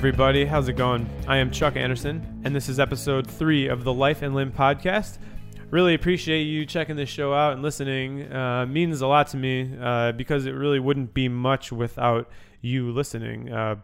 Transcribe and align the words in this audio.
Everybody, 0.00 0.46
how's 0.46 0.66
it 0.66 0.78
going? 0.78 1.06
I 1.28 1.36
am 1.36 1.50
Chuck 1.50 1.76
Anderson, 1.76 2.40
and 2.42 2.56
this 2.56 2.70
is 2.70 2.80
episode 2.80 3.26
three 3.26 3.68
of 3.68 3.84
the 3.84 3.92
Life 3.92 4.22
and 4.22 4.34
Limb 4.34 4.50
podcast. 4.50 5.18
Really 5.68 5.92
appreciate 5.92 6.44
you 6.44 6.64
checking 6.64 6.96
this 6.96 7.10
show 7.10 7.34
out 7.34 7.52
and 7.52 7.62
listening. 7.62 8.32
Uh, 8.32 8.64
means 8.64 9.02
a 9.02 9.06
lot 9.06 9.26
to 9.28 9.36
me 9.36 9.76
uh, 9.78 10.12
because 10.12 10.46
it 10.46 10.52
really 10.52 10.80
wouldn't 10.80 11.12
be 11.12 11.28
much 11.28 11.70
without 11.70 12.30
you 12.62 12.90
listening. 12.90 13.52
Uh, 13.52 13.76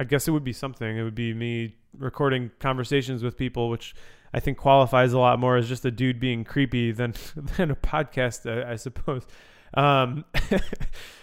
I 0.00 0.04
guess 0.04 0.26
it 0.26 0.30
would 0.30 0.42
be 0.42 0.54
something. 0.54 0.96
It 0.96 1.02
would 1.02 1.14
be 1.14 1.34
me 1.34 1.76
recording 1.98 2.50
conversations 2.60 3.22
with 3.22 3.36
people, 3.36 3.68
which 3.68 3.94
I 4.32 4.40
think 4.40 4.56
qualifies 4.56 5.12
a 5.12 5.18
lot 5.18 5.38
more 5.38 5.58
as 5.58 5.68
just 5.68 5.84
a 5.84 5.90
dude 5.90 6.18
being 6.18 6.44
creepy 6.44 6.92
than 6.92 7.12
than 7.58 7.70
a 7.70 7.76
podcast, 7.76 8.50
I, 8.50 8.72
I 8.72 8.76
suppose. 8.76 9.26
Um, 9.74 10.24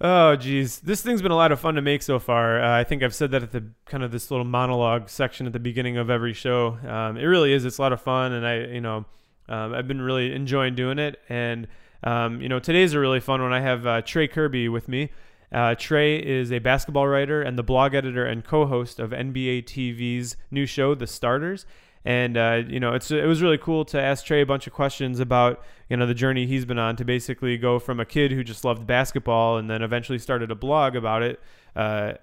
Oh, 0.00 0.36
geez, 0.36 0.78
this 0.78 1.02
thing's 1.02 1.22
been 1.22 1.32
a 1.32 1.36
lot 1.36 1.50
of 1.50 1.58
fun 1.58 1.74
to 1.74 1.82
make 1.82 2.02
so 2.02 2.20
far. 2.20 2.62
Uh, 2.62 2.78
I 2.78 2.84
think 2.84 3.02
I've 3.02 3.14
said 3.14 3.32
that 3.32 3.42
at 3.42 3.50
the 3.50 3.64
kind 3.84 4.04
of 4.04 4.12
this 4.12 4.30
little 4.30 4.44
monologue 4.44 5.08
section 5.08 5.44
at 5.46 5.52
the 5.52 5.58
beginning 5.58 5.96
of 5.96 6.08
every 6.08 6.32
show. 6.32 6.78
Um, 6.86 7.16
it 7.16 7.24
really 7.24 7.52
is. 7.52 7.64
It's 7.64 7.78
a 7.78 7.82
lot 7.82 7.92
of 7.92 8.00
fun, 8.00 8.32
and 8.32 8.46
I, 8.46 8.58
you 8.58 8.80
know, 8.80 9.06
um, 9.48 9.74
I've 9.74 9.88
been 9.88 10.00
really 10.00 10.32
enjoying 10.32 10.76
doing 10.76 11.00
it. 11.00 11.20
And 11.28 11.66
um, 12.04 12.40
you 12.40 12.48
know, 12.48 12.60
today's 12.60 12.94
a 12.94 13.00
really 13.00 13.18
fun 13.18 13.42
one. 13.42 13.52
I 13.52 13.60
have 13.60 13.86
uh, 13.86 14.02
Trey 14.02 14.28
Kirby 14.28 14.68
with 14.68 14.86
me. 14.86 15.10
Uh, 15.50 15.74
Trey 15.74 16.18
is 16.18 16.52
a 16.52 16.60
basketball 16.60 17.08
writer 17.08 17.42
and 17.42 17.58
the 17.58 17.62
blog 17.64 17.94
editor 17.94 18.24
and 18.24 18.44
co-host 18.44 19.00
of 19.00 19.10
NBA 19.10 19.64
TV's 19.64 20.36
new 20.50 20.66
show, 20.66 20.94
The 20.94 21.06
Starters 21.06 21.66
and 22.08 22.38
uh, 22.38 22.62
you 22.66 22.80
know 22.80 22.94
it's 22.94 23.10
it 23.10 23.26
was 23.26 23.42
really 23.42 23.58
cool 23.58 23.84
to 23.84 24.00
ask 24.00 24.24
Trey 24.24 24.40
a 24.40 24.46
bunch 24.46 24.66
of 24.66 24.72
questions 24.72 25.20
about 25.20 25.62
you 25.90 25.96
know 25.98 26.06
the 26.06 26.14
journey 26.14 26.46
he's 26.46 26.64
been 26.64 26.78
on 26.78 26.96
to 26.96 27.04
basically 27.04 27.58
go 27.58 27.78
from 27.78 28.00
a 28.00 28.06
kid 28.06 28.32
who 28.32 28.42
just 28.42 28.64
loved 28.64 28.86
basketball 28.86 29.58
and 29.58 29.68
then 29.68 29.82
eventually 29.82 30.18
started 30.18 30.50
a 30.50 30.54
blog 30.54 30.96
about 30.96 31.22
it 31.22 31.38
uh, 31.76 32.14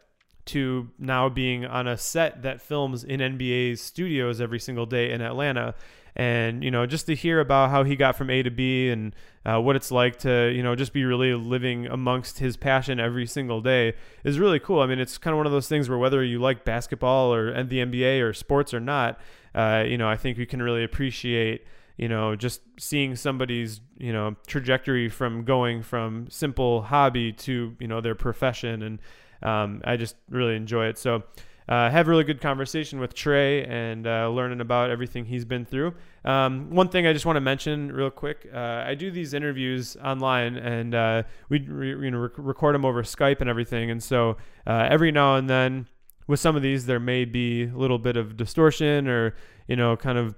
to 0.45 0.89
now 0.97 1.29
being 1.29 1.67
on 1.67 1.87
a 1.87 1.99
set 1.99 2.41
that 2.41 2.61
films 2.61 3.03
in 3.03 3.19
NBA 3.19 3.77
studios 3.77 4.41
every 4.41 4.59
single 4.59 4.87
day 4.87 5.11
in 5.11 5.21
Atlanta. 5.21 5.75
And 6.15 6.63
you 6.63 6.71
know, 6.71 6.85
just 6.85 7.07
to 7.07 7.15
hear 7.15 7.41
about 7.41 7.71
how 7.71 7.83
he 7.83 7.95
got 7.95 8.15
from 8.15 8.29
A 8.29 8.41
to 8.41 8.49
B 8.49 8.89
and 8.89 9.13
uh, 9.45 9.59
what 9.59 9.75
it's 9.75 9.91
like 9.91 10.17
to 10.19 10.51
you 10.55 10.63
know 10.63 10.73
just 10.73 10.93
be 10.93 11.03
really 11.03 11.33
living 11.33 11.87
amongst 11.87 12.39
his 12.39 12.55
passion 12.55 12.99
every 12.99 13.25
single 13.25 13.59
day 13.61 13.93
is 14.23 14.39
really 14.39 14.59
cool. 14.59 14.79
I 14.79 14.85
mean, 14.85 14.99
it's 14.99 15.17
kind 15.17 15.33
of 15.33 15.37
one 15.37 15.45
of 15.45 15.51
those 15.51 15.67
things 15.67 15.89
where 15.89 15.97
whether 15.97 16.23
you 16.23 16.39
like 16.39 16.63
basketball 16.63 17.33
or 17.33 17.63
the 17.63 17.79
NBA 17.79 18.21
or 18.21 18.33
sports 18.33 18.73
or 18.73 18.79
not, 18.79 19.19
uh, 19.53 19.83
you 19.85 19.97
know, 19.97 20.07
I 20.07 20.15
think 20.15 20.37
we 20.37 20.45
can 20.45 20.61
really 20.61 20.83
appreciate, 20.83 21.65
you 21.97 22.07
know, 22.07 22.35
just 22.35 22.61
seeing 22.77 23.15
somebody's, 23.15 23.81
you 23.97 24.13
know, 24.13 24.35
trajectory 24.47 25.09
from 25.09 25.43
going 25.43 25.81
from 25.81 26.29
simple 26.29 26.83
hobby 26.83 27.31
to, 27.33 27.75
you 27.79 27.87
know, 27.87 27.99
their 28.01 28.15
profession. 28.15 28.83
And 28.83 28.99
um, 29.41 29.81
I 29.83 29.95
just 29.95 30.15
really 30.29 30.55
enjoy 30.55 30.87
it. 30.87 30.97
So, 30.97 31.23
uh, 31.67 31.89
have 31.89 32.07
a 32.07 32.09
really 32.09 32.23
good 32.23 32.41
conversation 32.41 32.99
with 32.99 33.13
Trey 33.13 33.65
and 33.65 34.05
uh, 34.05 34.29
learning 34.29 34.61
about 34.61 34.91
everything 34.91 35.25
he's 35.25 35.45
been 35.45 35.65
through. 35.65 35.95
Um, 36.23 36.69
one 36.69 36.89
thing 36.89 37.07
I 37.07 37.13
just 37.13 37.25
want 37.25 37.37
to 37.37 37.41
mention 37.41 37.91
real 37.91 38.11
quick: 38.11 38.47
uh, 38.53 38.83
I 38.85 38.93
do 38.93 39.09
these 39.09 39.33
interviews 39.33 39.97
online, 40.03 40.57
and 40.57 40.93
uh, 40.93 41.23
we 41.49 41.59
you 41.59 42.11
know 42.11 42.19
rec- 42.19 42.33
record 42.37 42.75
them 42.75 42.85
over 42.85 43.01
Skype 43.01 43.41
and 43.41 43.49
everything. 43.49 43.89
And 43.89 44.01
so 44.01 44.37
uh, 44.67 44.87
every 44.89 45.11
now 45.11 45.35
and 45.37 45.49
then, 45.49 45.87
with 46.27 46.39
some 46.39 46.55
of 46.55 46.61
these 46.61 46.85
there 46.85 46.99
may 46.99 47.25
be 47.25 47.63
a 47.63 47.75
little 47.75 47.99
bit 47.99 48.15
of 48.15 48.37
distortion 48.37 49.07
or 49.07 49.35
you 49.67 49.75
know 49.75 49.97
kind 49.97 50.17
of 50.17 50.35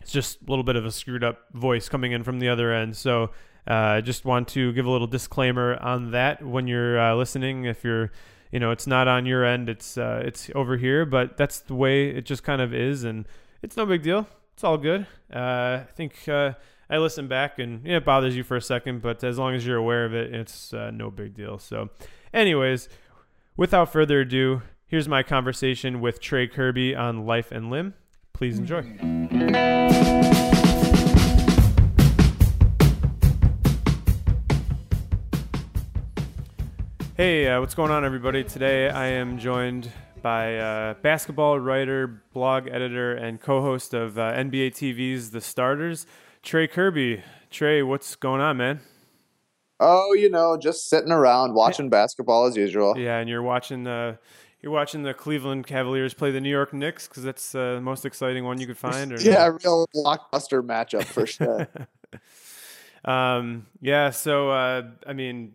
it's 0.00 0.12
just 0.12 0.40
a 0.42 0.50
little 0.50 0.64
bit 0.64 0.76
of 0.76 0.84
a 0.84 0.90
screwed 0.90 1.24
up 1.24 1.44
voice 1.52 1.88
coming 1.88 2.12
in 2.12 2.22
from 2.22 2.38
the 2.38 2.48
other 2.48 2.72
end 2.72 2.94
so 2.96 3.30
I 3.66 3.98
uh, 3.98 4.00
just 4.02 4.26
want 4.26 4.48
to 4.48 4.74
give 4.74 4.84
a 4.84 4.90
little 4.90 5.06
disclaimer 5.06 5.76
on 5.76 6.10
that 6.10 6.44
when 6.44 6.68
you're 6.68 7.14
listening 7.14 7.64
if 7.64 7.82
you're 7.82 8.12
you 8.54 8.60
know 8.60 8.70
it's 8.70 8.86
not 8.86 9.06
on 9.06 9.26
your 9.26 9.44
end 9.44 9.68
it's 9.68 9.98
uh, 9.98 10.22
it's 10.24 10.50
over 10.54 10.78
here 10.78 11.04
but 11.04 11.36
that's 11.36 11.60
the 11.60 11.74
way 11.74 12.08
it 12.08 12.24
just 12.24 12.42
kind 12.42 12.62
of 12.62 12.72
is 12.72 13.04
and 13.04 13.26
it's 13.62 13.76
no 13.76 13.84
big 13.84 14.02
deal 14.02 14.26
it's 14.54 14.64
all 14.64 14.78
good 14.78 15.06
uh, 15.34 15.80
I 15.82 15.86
think 15.94 16.26
uh, 16.26 16.52
I 16.88 16.96
listen 16.96 17.28
back 17.28 17.58
and 17.58 17.86
it 17.86 18.04
bothers 18.06 18.34
you 18.34 18.44
for 18.44 18.56
a 18.56 18.62
second 18.62 19.02
but 19.02 19.22
as 19.22 19.36
long 19.36 19.54
as 19.54 19.66
you're 19.66 19.76
aware 19.76 20.06
of 20.06 20.14
it 20.14 20.34
it's 20.34 20.72
uh, 20.72 20.90
no 20.90 21.10
big 21.10 21.34
deal 21.34 21.58
so 21.58 21.90
anyways 22.32 22.88
without 23.56 23.92
further 23.92 24.20
ado 24.20 24.62
Here's 24.94 25.08
my 25.08 25.24
conversation 25.24 26.00
with 26.00 26.20
Trey 26.20 26.46
Kirby 26.46 26.94
on 26.94 27.26
Life 27.26 27.50
and 27.50 27.68
Limb. 27.68 27.94
Please 28.32 28.60
enjoy. 28.60 28.82
Hey, 37.16 37.46
uh, 37.46 37.60
what's 37.60 37.76
going 37.76 37.92
on, 37.92 38.04
everybody? 38.04 38.42
Today 38.42 38.90
I 38.90 39.06
am 39.06 39.38
joined 39.38 39.88
by 40.20 40.58
uh, 40.58 40.94
basketball 40.94 41.60
writer, 41.60 42.24
blog 42.32 42.66
editor, 42.66 43.14
and 43.14 43.40
co 43.40 43.60
host 43.60 43.94
of 43.94 44.18
uh, 44.18 44.32
NBA 44.32 44.72
TV's 44.72 45.30
The 45.30 45.40
Starters, 45.40 46.08
Trey 46.42 46.66
Kirby. 46.66 47.22
Trey, 47.52 47.84
what's 47.84 48.16
going 48.16 48.40
on, 48.40 48.56
man? 48.56 48.80
Oh, 49.78 50.12
you 50.14 50.28
know, 50.28 50.56
just 50.56 50.90
sitting 50.90 51.12
around 51.12 51.54
watching 51.54 51.88
basketball 51.88 52.46
as 52.46 52.56
usual. 52.56 52.98
Yeah, 52.98 53.18
and 53.18 53.30
you're 53.30 53.42
watching 53.44 53.84
the. 53.84 54.18
you're 54.60 54.72
watching 54.72 55.04
the 55.04 55.14
Cleveland 55.14 55.68
Cavaliers 55.68 56.14
play 56.14 56.32
the 56.32 56.40
New 56.40 56.50
York 56.50 56.72
Knicks 56.74 57.06
because 57.06 57.22
that's 57.22 57.54
uh, 57.54 57.74
the 57.74 57.80
most 57.80 58.04
exciting 58.04 58.44
one 58.44 58.60
you 58.60 58.66
could 58.66 58.76
find. 58.76 59.12
Or 59.12 59.16
yeah, 59.20 59.46
no? 59.46 59.58
real 59.62 59.86
blockbuster 59.94 60.66
matchup 60.66 61.04
for 61.04 61.28
sure. 61.28 61.68
um, 63.04 63.66
yeah. 63.80 64.10
So, 64.10 64.50
uh, 64.50 64.82
I 65.06 65.12
mean, 65.12 65.52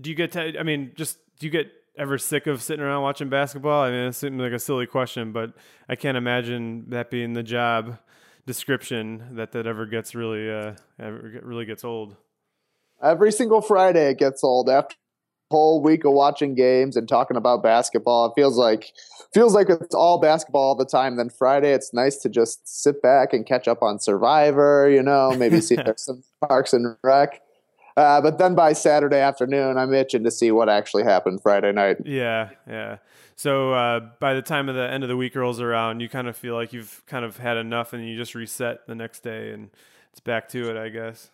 do 0.00 0.10
you 0.10 0.16
get? 0.16 0.32
To, 0.32 0.58
I 0.58 0.62
mean, 0.62 0.92
just 0.94 1.18
do 1.38 1.46
you 1.46 1.50
get 1.50 1.70
ever 1.96 2.16
sick 2.16 2.46
of 2.46 2.62
sitting 2.62 2.84
around 2.84 3.02
watching 3.02 3.28
basketball? 3.28 3.82
I 3.82 3.90
mean, 3.90 4.06
it 4.06 4.14
seems 4.14 4.40
like 4.40 4.52
a 4.52 4.58
silly 4.58 4.86
question, 4.86 5.32
but 5.32 5.52
I 5.88 5.96
can't 5.96 6.16
imagine 6.16 6.86
that 6.90 7.10
being 7.10 7.32
the 7.32 7.42
job 7.42 7.98
description 8.46 9.36
that 9.36 9.52
that 9.52 9.66
ever 9.66 9.84
gets 9.86 10.14
really 10.14 10.50
uh, 10.50 10.72
ever 10.98 11.40
really 11.42 11.64
gets 11.64 11.84
old. 11.84 12.16
Every 13.02 13.30
single 13.30 13.60
Friday 13.60 14.10
it 14.10 14.18
gets 14.18 14.42
old 14.42 14.68
after 14.68 14.96
a 15.50 15.54
whole 15.54 15.82
week 15.82 16.04
of 16.04 16.12
watching 16.12 16.54
games 16.54 16.96
and 16.96 17.08
talking 17.08 17.36
about 17.36 17.62
basketball. 17.62 18.26
It 18.26 18.32
feels 18.34 18.56
like 18.56 18.92
feels 19.34 19.54
like 19.54 19.68
it's 19.68 19.94
all 19.94 20.18
basketball 20.20 20.62
all 20.62 20.74
the 20.74 20.86
time. 20.86 21.16
Then 21.16 21.30
Friday, 21.30 21.72
it's 21.72 21.92
nice 21.92 22.16
to 22.18 22.28
just 22.28 22.66
sit 22.66 23.02
back 23.02 23.32
and 23.32 23.46
catch 23.46 23.68
up 23.68 23.82
on 23.82 23.98
Survivor. 23.98 24.88
You 24.88 25.02
know, 25.02 25.32
maybe 25.36 25.60
see 25.60 25.76
there's 25.76 26.02
some 26.04 26.22
Parks 26.46 26.72
and 26.72 26.96
Rec. 27.02 27.40
Uh, 27.98 28.20
but 28.20 28.38
then 28.38 28.54
by 28.54 28.72
Saturday 28.72 29.18
afternoon, 29.18 29.76
I'm 29.76 29.92
itching 29.92 30.22
to 30.22 30.30
see 30.30 30.52
what 30.52 30.68
actually 30.68 31.02
happened 31.02 31.42
Friday 31.42 31.72
night. 31.72 31.96
Yeah, 32.04 32.50
yeah. 32.68 32.98
So 33.34 33.72
uh, 33.72 34.00
by 34.20 34.34
the 34.34 34.42
time 34.42 34.68
of 34.68 34.76
the 34.76 34.88
end 34.88 35.02
of 35.02 35.08
the 35.08 35.16
week 35.16 35.34
rolls 35.34 35.60
around, 35.60 35.98
you 35.98 36.08
kind 36.08 36.28
of 36.28 36.36
feel 36.36 36.54
like 36.54 36.72
you've 36.72 37.02
kind 37.06 37.24
of 37.24 37.38
had 37.38 37.56
enough, 37.56 37.92
and 37.92 38.08
you 38.08 38.16
just 38.16 38.36
reset 38.36 38.86
the 38.86 38.94
next 38.94 39.24
day, 39.24 39.50
and 39.50 39.70
it's 40.12 40.20
back 40.20 40.48
to 40.50 40.70
it, 40.70 40.76
I 40.76 40.90
guess. 40.90 41.30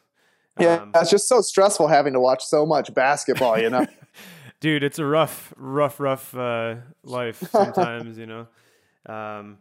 Yeah, 0.59 0.77
um, 0.77 0.93
it's 0.95 1.11
just 1.11 1.29
so 1.29 1.43
stressful 1.43 1.89
having 1.89 2.15
to 2.15 2.21
watch 2.21 2.43
so 2.43 2.65
much 2.65 2.95
basketball, 2.95 3.59
you 3.59 3.69
know. 3.69 3.87
Dude, 4.61 4.83
it's 4.83 4.99
a 4.99 5.05
rough, 5.05 5.53
rough, 5.59 6.01
rough 6.01 6.35
uh, 6.35 6.77
life 7.03 7.43
sometimes, 7.51 8.17
you 8.17 8.25
know. 8.25 8.47
Um, 9.05 9.59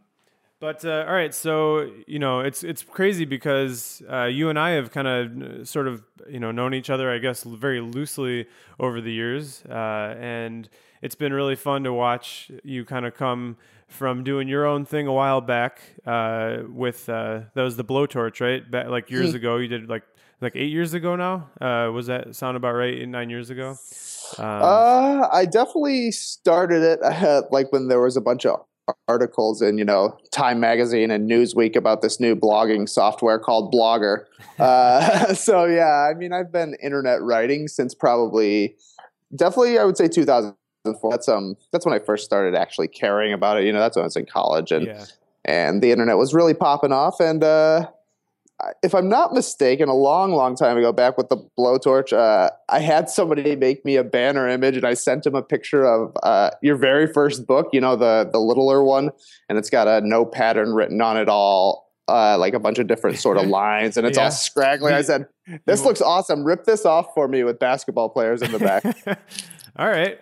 but 0.64 0.82
uh, 0.82 1.04
all 1.06 1.12
right, 1.12 1.34
so 1.34 1.90
you 2.06 2.18
know 2.18 2.40
it's 2.40 2.64
it's 2.64 2.82
crazy 2.82 3.26
because 3.26 4.02
uh, 4.10 4.24
you 4.24 4.48
and 4.48 4.58
I 4.58 4.70
have 4.70 4.90
kind 4.90 5.06
of 5.06 5.68
sort 5.68 5.86
of 5.86 6.02
you 6.26 6.40
know 6.40 6.52
known 6.52 6.72
each 6.72 6.88
other, 6.88 7.12
I 7.12 7.18
guess, 7.18 7.42
very 7.42 7.82
loosely 7.82 8.46
over 8.80 9.02
the 9.02 9.12
years, 9.12 9.62
uh, 9.68 10.16
and 10.18 10.66
it's 11.02 11.16
been 11.16 11.34
really 11.34 11.54
fun 11.54 11.84
to 11.84 11.92
watch 11.92 12.50
you 12.62 12.86
kind 12.86 13.04
of 13.04 13.14
come 13.14 13.58
from 13.88 14.24
doing 14.24 14.48
your 14.48 14.64
own 14.64 14.86
thing 14.86 15.06
a 15.06 15.12
while 15.12 15.42
back 15.42 15.82
uh, 16.06 16.60
with 16.66 17.10
uh, 17.10 17.40
that 17.52 17.62
was 17.62 17.76
the 17.76 17.84
blowtorch, 17.84 18.40
right? 18.40 18.70
Back, 18.70 18.88
like 18.88 19.10
years 19.10 19.32
mm. 19.32 19.36
ago, 19.36 19.58
you 19.58 19.68
did 19.68 19.90
like 19.90 20.04
like 20.40 20.56
eight 20.56 20.72
years 20.72 20.94
ago 20.94 21.14
now. 21.14 21.50
Uh, 21.60 21.92
was 21.92 22.06
that 22.06 22.34
sound 22.34 22.56
about 22.56 22.72
right? 22.72 22.94
Eight, 22.94 23.08
nine 23.08 23.28
years 23.28 23.50
ago. 23.50 23.76
Um, 24.38 24.46
uh, 24.46 25.28
I 25.30 25.44
definitely 25.44 26.10
started 26.10 26.82
it 26.82 27.00
like 27.50 27.70
when 27.70 27.88
there 27.88 28.00
was 28.00 28.16
a 28.16 28.22
bunch 28.22 28.46
of 28.46 28.64
articles 29.08 29.62
in 29.62 29.78
you 29.78 29.84
know 29.84 30.16
Time 30.30 30.60
Magazine 30.60 31.10
and 31.10 31.30
Newsweek 31.30 31.76
about 31.76 32.02
this 32.02 32.20
new 32.20 32.36
blogging 32.36 32.88
software 32.88 33.38
called 33.38 33.72
Blogger. 33.72 34.24
Uh, 34.58 35.34
so 35.34 35.64
yeah, 35.64 36.08
I 36.10 36.14
mean 36.14 36.32
I've 36.32 36.52
been 36.52 36.76
internet 36.82 37.22
writing 37.22 37.68
since 37.68 37.94
probably 37.94 38.76
definitely 39.34 39.78
I 39.78 39.84
would 39.84 39.96
say 39.96 40.08
2004. 40.08 41.10
That's 41.10 41.28
um 41.28 41.56
that's 41.72 41.86
when 41.86 41.94
I 41.94 41.98
first 41.98 42.24
started 42.24 42.54
actually 42.54 42.88
caring 42.88 43.32
about 43.32 43.58
it. 43.58 43.64
You 43.64 43.72
know 43.72 43.80
that's 43.80 43.96
when 43.96 44.02
I 44.02 44.06
was 44.06 44.16
in 44.16 44.26
college 44.26 44.70
and 44.72 44.86
yeah. 44.86 45.04
and 45.44 45.82
the 45.82 45.90
internet 45.90 46.16
was 46.16 46.34
really 46.34 46.54
popping 46.54 46.92
off 46.92 47.20
and 47.20 47.42
uh, 47.42 47.88
if 48.82 48.94
I'm 48.94 49.08
not 49.08 49.32
mistaken, 49.32 49.88
a 49.88 49.94
long, 49.94 50.32
long 50.32 50.54
time 50.54 50.76
ago, 50.76 50.92
back 50.92 51.18
with 51.18 51.28
the 51.28 51.36
blowtorch, 51.58 52.12
uh, 52.12 52.50
I 52.68 52.80
had 52.80 53.08
somebody 53.08 53.56
make 53.56 53.84
me 53.84 53.96
a 53.96 54.04
banner 54.04 54.48
image, 54.48 54.76
and 54.76 54.84
I 54.84 54.94
sent 54.94 55.26
him 55.26 55.34
a 55.34 55.42
picture 55.42 55.84
of 55.84 56.16
uh, 56.22 56.50
your 56.62 56.76
very 56.76 57.12
first 57.12 57.46
book. 57.46 57.68
You 57.72 57.80
know, 57.80 57.96
the 57.96 58.28
the 58.30 58.38
littler 58.38 58.82
one, 58.82 59.10
and 59.48 59.58
it's 59.58 59.70
got 59.70 59.88
a 59.88 60.00
no 60.06 60.24
pattern 60.24 60.72
written 60.72 61.00
on 61.00 61.16
it 61.16 61.28
all, 61.28 61.90
uh, 62.08 62.38
like 62.38 62.54
a 62.54 62.60
bunch 62.60 62.78
of 62.78 62.86
different 62.86 63.18
sort 63.18 63.36
of 63.38 63.46
lines, 63.48 63.96
and 63.96 64.06
it's 64.06 64.18
yeah. 64.18 64.24
all 64.24 64.30
scraggly. 64.30 64.92
I 64.92 65.02
said, 65.02 65.26
"This 65.66 65.84
looks 65.84 66.00
awesome. 66.00 66.44
Rip 66.44 66.64
this 66.64 66.86
off 66.86 67.08
for 67.14 67.26
me 67.26 67.44
with 67.44 67.58
basketball 67.58 68.08
players 68.10 68.40
in 68.40 68.52
the 68.52 68.58
back." 68.58 68.84
all 69.76 69.88
right. 69.88 70.18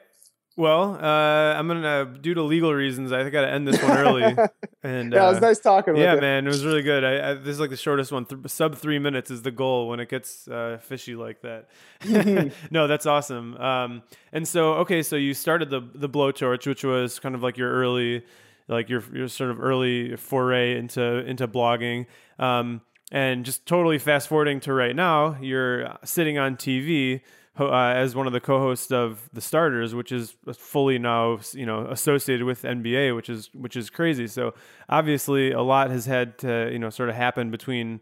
Well, 0.57 0.99
uh, 1.01 1.55
I'm 1.55 1.67
gonna 1.67 2.05
due 2.21 2.35
to 2.35 2.43
legal 2.43 2.75
reasons. 2.75 3.11
I 3.11 3.29
got 3.31 3.43
to 3.43 3.51
end 3.51 3.67
this 3.67 3.83
one 3.83 3.97
early. 3.97 4.23
and 4.83 5.13
yeah, 5.13 5.25
uh, 5.25 5.29
it 5.29 5.33
was 5.33 5.41
nice 5.41 5.59
talking 5.59 5.97
yeah, 5.97 6.15
you. 6.15 6.21
man, 6.21 6.47
it 6.47 6.49
was 6.49 6.65
really 6.65 6.83
good. 6.83 7.05
I, 7.05 7.31
I, 7.31 7.35
this 7.35 7.55
is 7.55 7.61
like 7.61 7.71
the 7.71 7.77
shortest 7.77 8.13
one. 8.13 8.27
Th- 8.27 8.41
sub 8.49 8.77
three 8.77 8.99
minutes 8.99 9.31
is 9.31 9.43
the 9.43 9.51
goal 9.51 9.89
when 9.89 9.99
it 9.99 10.11
gets 10.11 10.47
uh, 10.49 10.79
fishy 10.83 11.15
like 11.15 11.41
that. 11.41 11.69
no, 12.71 12.87
that's 12.87 13.07
awesome. 13.07 13.57
Um, 13.57 14.03
and 14.33 14.47
so, 14.47 14.75
okay, 14.75 15.03
so 15.03 15.17
you 15.17 15.33
started 15.33 15.71
the 15.71 15.81
the 15.95 16.09
blowtorch, 16.09 16.67
which 16.67 16.85
was 16.85 17.19
kind 17.19 17.35
of 17.35 17.43
like 17.43 17.57
your 17.57 17.73
early, 17.73 18.23
like 18.69 18.91
your 18.91 19.03
your 19.13 19.29
sort 19.29 19.51
of 19.51 19.61
early 19.61 20.17
foray 20.17 20.77
into 20.77 21.03
into 21.03 21.49
blogging. 21.49 22.07
Um, 22.39 22.83
and 23.11 23.45
just 23.45 23.65
totally 23.67 23.99
fast 23.99 24.29
forwarding 24.29 24.61
to 24.61 24.73
right 24.73 24.97
now, 24.97 25.37
you're 25.41 25.99
sitting 26.05 26.39
on 26.39 26.57
TV 26.57 27.21
uh, 27.59 27.93
as 27.95 28.15
one 28.15 28.27
of 28.27 28.33
the 28.33 28.41
co-hosts 28.41 28.91
of 28.91 29.29
the 29.33 29.41
starters, 29.41 29.95
which 29.95 30.11
is 30.11 30.37
fully 30.55 30.99
now 30.99 31.39
you 31.53 31.67
know 31.67 31.87
associated 31.87 32.45
with 32.45 32.63
NBA, 32.63 33.15
which 33.15 33.29
is 33.29 33.51
which 33.53 33.77
is 33.77 33.91
crazy. 33.91 34.27
So 34.27 34.55
obviously, 34.89 35.53
a 35.53 35.63
lot 35.63 35.91
has 35.91 36.07
had 36.07 36.39
to 36.39 36.71
you 36.73 36.79
know 36.79 36.91
sort 36.91 37.09
of 37.09 37.15
happen 37.15 37.51
between 37.51 38.01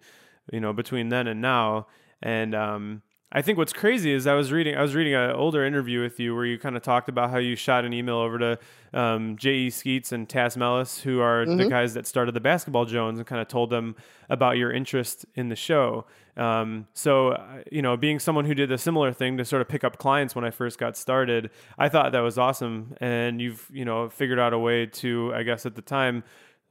you 0.53 0.61
know 0.61 0.73
between 0.73 1.09
then 1.09 1.27
and 1.27 1.41
now, 1.41 1.89
and 2.23 2.55
um, 2.55 3.03
I 3.33 3.43
think 3.43 3.59
what's 3.59 3.73
crazy 3.73 4.13
is 4.13 4.27
I 4.27 4.35
was 4.35 4.51
reading 4.51 4.75
I 4.77 4.83
was 4.83 4.97
reading 4.97 5.15
an 5.15 5.31
older 5.31 5.65
interview 5.65 6.03
with 6.03 6.19
you 6.19 6.35
where 6.35 6.45
you 6.45 6.59
kind 6.59 6.77
of 6.77 6.83
talked 6.83 7.09
about 7.09 7.31
how 7.31 7.39
you 7.39 7.55
shot 7.55 7.85
an 7.85 7.93
email 7.93 8.17
over 8.17 8.39
to 8.39 8.59
um, 8.93 9.37
J.E. 9.37 9.71
Skeets 9.71 10.11
and 10.11 10.29
Tas 10.29 10.57
Melas, 10.57 11.01
who 11.01 11.21
are 11.21 11.45
mm-hmm. 11.45 11.59
the 11.59 11.69
guys 11.69 11.95
that 11.95 12.09
started 12.09 12.35
the 12.35 12.41
Basketball 12.41 12.87
Jones, 12.87 13.21
and 13.21 13.27
kind 13.27 13.41
of 13.41 13.47
told 13.47 13.71
them 13.71 13.95
about 14.29 14.57
your 14.57 14.73
interest 14.73 15.27
in 15.37 15.49
the 15.49 15.55
show. 15.55 16.07
Um, 16.37 16.89
so 16.93 17.31
uh, 17.31 17.63
you 17.71 17.83
know, 17.83 17.97
being 17.97 18.19
someone 18.19 18.47
who 18.47 18.55
did 18.55 18.73
a 18.73 18.79
similar 18.79 19.13
thing 19.13 19.37
to 19.37 19.45
sort 19.45 19.63
of 19.63 19.69
pick 19.69 19.85
up 19.85 19.99
clients 19.99 20.35
when 20.35 20.45
I 20.45 20.51
first 20.51 20.79
got 20.81 20.97
started, 20.97 21.51
I 21.79 21.89
thought 21.89 22.11
that 22.11 22.21
was 22.21 22.37
awesome. 22.37 22.97
And 23.01 23.41
you've 23.41 23.71
you 23.73 23.85
know 23.85 24.09
figured 24.09 24.41
out 24.41 24.53
a 24.53 24.59
way 24.59 24.87
to, 24.87 25.33
I 25.35 25.45
guess 25.45 25.67
at 25.67 25.77
the 25.77 25.83
time. 25.83 26.25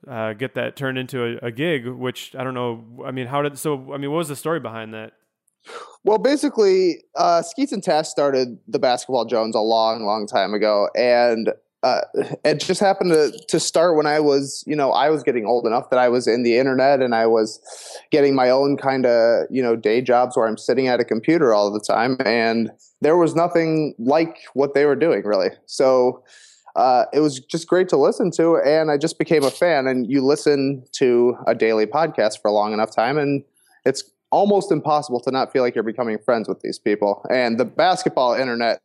Uh, 0.08 0.32
get 0.32 0.54
that 0.54 0.78
turned 0.78 0.98
into 0.98 1.38
a, 1.44 1.48
a 1.48 1.52
gig, 1.52 1.86
which 1.86 2.34
I 2.34 2.46
don't 2.46 2.54
know. 2.54 2.86
I 3.06 3.12
mean, 3.12 3.28
how 3.28 3.42
did 3.42 3.60
so? 3.60 3.94
I 3.94 3.98
mean, 3.98 4.12
what 4.12 4.20
was 4.20 4.30
the 4.30 4.36
story 4.38 4.62
behind 4.62 4.94
that? 4.94 5.12
Well, 6.04 6.18
basically, 6.18 7.04
uh, 7.16 7.42
Skeets 7.42 7.72
and 7.72 7.84
Tas 7.84 8.10
started 8.10 8.58
the 8.68 8.80
Basketball 8.80 9.26
Jones 9.26 9.56
a 9.56 9.60
long, 9.60 10.06
long 10.06 10.28
time 10.28 10.54
ago, 10.54 10.90
and 10.96 11.52
uh, 11.84 12.02
it 12.44 12.60
just 12.60 12.80
happened 12.80 13.12
to 13.12 13.32
to 13.48 13.60
start 13.60 13.96
when 13.96 14.06
I 14.06 14.20
was, 14.20 14.64
you 14.66 14.76
know, 14.76 14.92
I 14.92 15.10
was 15.10 15.24
getting 15.24 15.46
old 15.46 15.66
enough 15.66 15.90
that 15.90 16.00
I 16.00 16.10
was 16.10 16.28
in 16.28 16.44
the 16.44 16.58
internet 16.58 17.02
and 17.02 17.16
I 17.16 17.26
was 17.26 17.60
getting 18.12 18.36
my 18.36 18.50
own 18.50 18.78
kind 18.78 19.06
of, 19.06 19.46
you 19.50 19.62
know, 19.62 19.76
day 19.76 20.02
jobs 20.02 20.36
where 20.36 20.48
I'm 20.48 20.58
sitting 20.58 20.88
at 20.88 21.00
a 21.00 21.06
computer 21.06 21.54
all 21.54 21.72
the 21.72 21.80
time, 21.80 22.18
and 22.26 22.72
there 23.02 23.18
was 23.18 23.36
nothing 23.36 23.94
like 24.00 24.38
what 24.54 24.74
they 24.74 24.86
were 24.86 24.96
doing 24.96 25.24
really. 25.24 25.50
So. 25.66 26.24
Uh, 26.76 27.06
it 27.12 27.20
was 27.20 27.40
just 27.40 27.68
great 27.68 27.90
to 27.90 27.98
listen 27.98 28.30
to, 28.30 28.58
and 28.58 28.92
I 28.92 28.98
just 28.98 29.18
became 29.18 29.44
a 29.44 29.50
fan. 29.50 29.88
And 29.88 30.10
you 30.10 30.24
listen 30.24 30.86
to 30.94 31.36
a 31.48 31.56
daily 31.56 31.88
podcast 31.88 32.42
for 32.42 32.48
a 32.48 32.54
long 32.54 32.74
enough 32.74 32.96
time, 32.96 33.18
and 33.18 33.44
it's 33.86 34.04
almost 34.32 34.72
impossible 34.72 35.20
to 35.22 35.32
not 35.32 35.52
feel 35.52 35.64
like 35.64 35.76
you're 35.76 35.84
becoming 35.84 36.18
friends 36.20 36.48
with 36.48 36.62
these 36.62 36.80
people. 36.80 37.26
And 37.30 37.60
the 37.60 37.66
basketball 37.66 38.34
internet, 38.34 38.82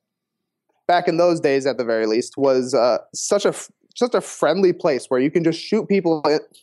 back 0.87 1.09
in 1.09 1.17
those 1.17 1.41
days 1.41 1.67
at 1.67 1.79
the 1.79 1.85
very 1.85 2.07
least, 2.07 2.37
was 2.37 2.75
uh, 2.75 2.99
such 3.15 3.45
a 3.45 3.55
such 3.97 4.15
a 4.15 4.21
friendly 4.21 4.73
place 4.73 5.07
where 5.07 5.21
you 5.21 5.31
can 5.31 5.45
just 5.45 5.61
shoot 5.61 5.89
people 5.89 6.21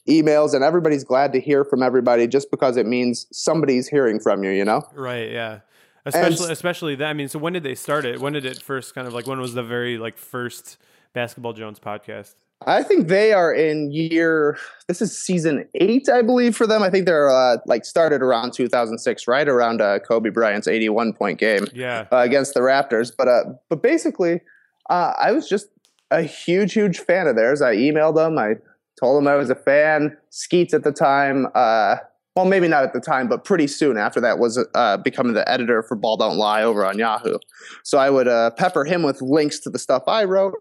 emails 0.08 0.54
and 0.54 0.66
everybody's 0.66 1.06
glad 1.06 1.32
to 1.32 1.40
hear 1.40 1.64
from 1.64 1.82
everybody 1.82 2.28
just 2.28 2.52
because 2.52 2.76
it 2.76 2.86
means 2.86 3.26
somebody's 3.32 3.88
hearing 3.88 4.20
from 4.20 4.44
you. 4.44 4.52
You 4.52 4.66
know? 4.66 4.82
Right. 4.94 5.32
Yeah. 5.32 5.60
Especially, 6.06 6.46
and, 6.46 6.52
especially 6.52 6.96
that. 6.96 7.08
I 7.08 7.14
mean, 7.14 7.30
so 7.30 7.40
when 7.40 7.54
did 7.54 7.64
they 7.64 7.76
start 7.76 8.06
it? 8.06 8.20
When 8.20 8.34
did 8.34 8.44
it 8.44 8.62
first 8.62 8.96
kind 8.96 9.08
of 9.08 9.14
like? 9.14 9.28
When 9.28 9.40
was 9.40 9.54
the 9.54 9.64
very 9.64 9.98
like 9.98 10.18
first 10.18 10.78
Basketball 11.14 11.54
Jones 11.54 11.80
podcast? 11.80 12.36
I 12.68 12.84
think 12.84 13.08
they 13.08 13.34
are 13.34 13.52
in 13.54 13.92
year. 13.92 14.58
This 14.88 15.02
is 15.02 15.18
season 15.18 15.68
eight, 15.76 16.08
I 16.10 16.22
believe, 16.22 16.56
for 16.56 16.68
them. 16.68 16.84
I 16.84 16.90
think 16.90 17.06
they're 17.06 17.30
uh, 17.30 17.58
like 17.66 17.86
started 17.86 18.22
around 18.22 18.54
2006, 18.54 19.28
right 19.28 19.48
around 19.48 19.82
uh, 19.82 20.00
Kobe 20.00 20.30
Bryant's 20.30 20.68
81 20.68 21.14
point 21.14 21.40
game, 21.40 21.66
yeah, 21.74 22.06
uh, 22.12 22.18
against 22.18 22.54
the 22.54 22.60
Raptors. 22.60 23.12
But 23.16 23.28
uh, 23.28 23.44
but 23.70 23.82
basically, 23.82 24.42
uh, 24.90 25.14
I 25.20 25.32
was 25.32 25.50
just 25.50 25.68
a 26.12 26.22
huge, 26.22 26.74
huge 26.74 27.00
fan 27.00 27.28
of 27.28 27.36
theirs. 27.36 27.62
I 27.62 27.76
emailed 27.76 28.16
them. 28.16 28.38
I 28.38 28.56
told 29.00 29.18
them 29.18 29.28
I 29.28 29.36
was 29.36 29.50
a 29.50 29.56
fan. 29.56 30.18
Skeets 30.30 30.74
at 30.74 30.84
the 30.84 30.92
time. 30.92 31.48
Uh, 31.56 31.98
well, 32.36 32.46
maybe 32.46 32.68
not 32.68 32.84
at 32.84 32.94
the 32.94 33.02
time, 33.02 33.28
but 33.28 33.44
pretty 33.44 33.68
soon 33.68 33.98
after 33.98 34.22
that 34.22 34.40
was 34.40 34.64
uh, 34.76 34.98
becoming 34.98 35.34
the 35.34 35.50
editor 35.50 35.84
for 35.84 35.96
Ball 35.96 36.16
Don't 36.16 36.38
Lie 36.38 36.64
over 36.64 36.86
on 36.86 36.98
Yahoo. 36.98 37.38
So 37.84 37.98
I 37.98 38.10
would 38.10 38.28
uh, 38.28 38.52
pepper 38.52 38.86
him 38.86 39.04
with 39.04 39.22
links 39.22 39.60
to 39.62 39.70
the 39.70 39.80
stuff 39.80 40.04
I 40.08 40.24
wrote 40.24 40.56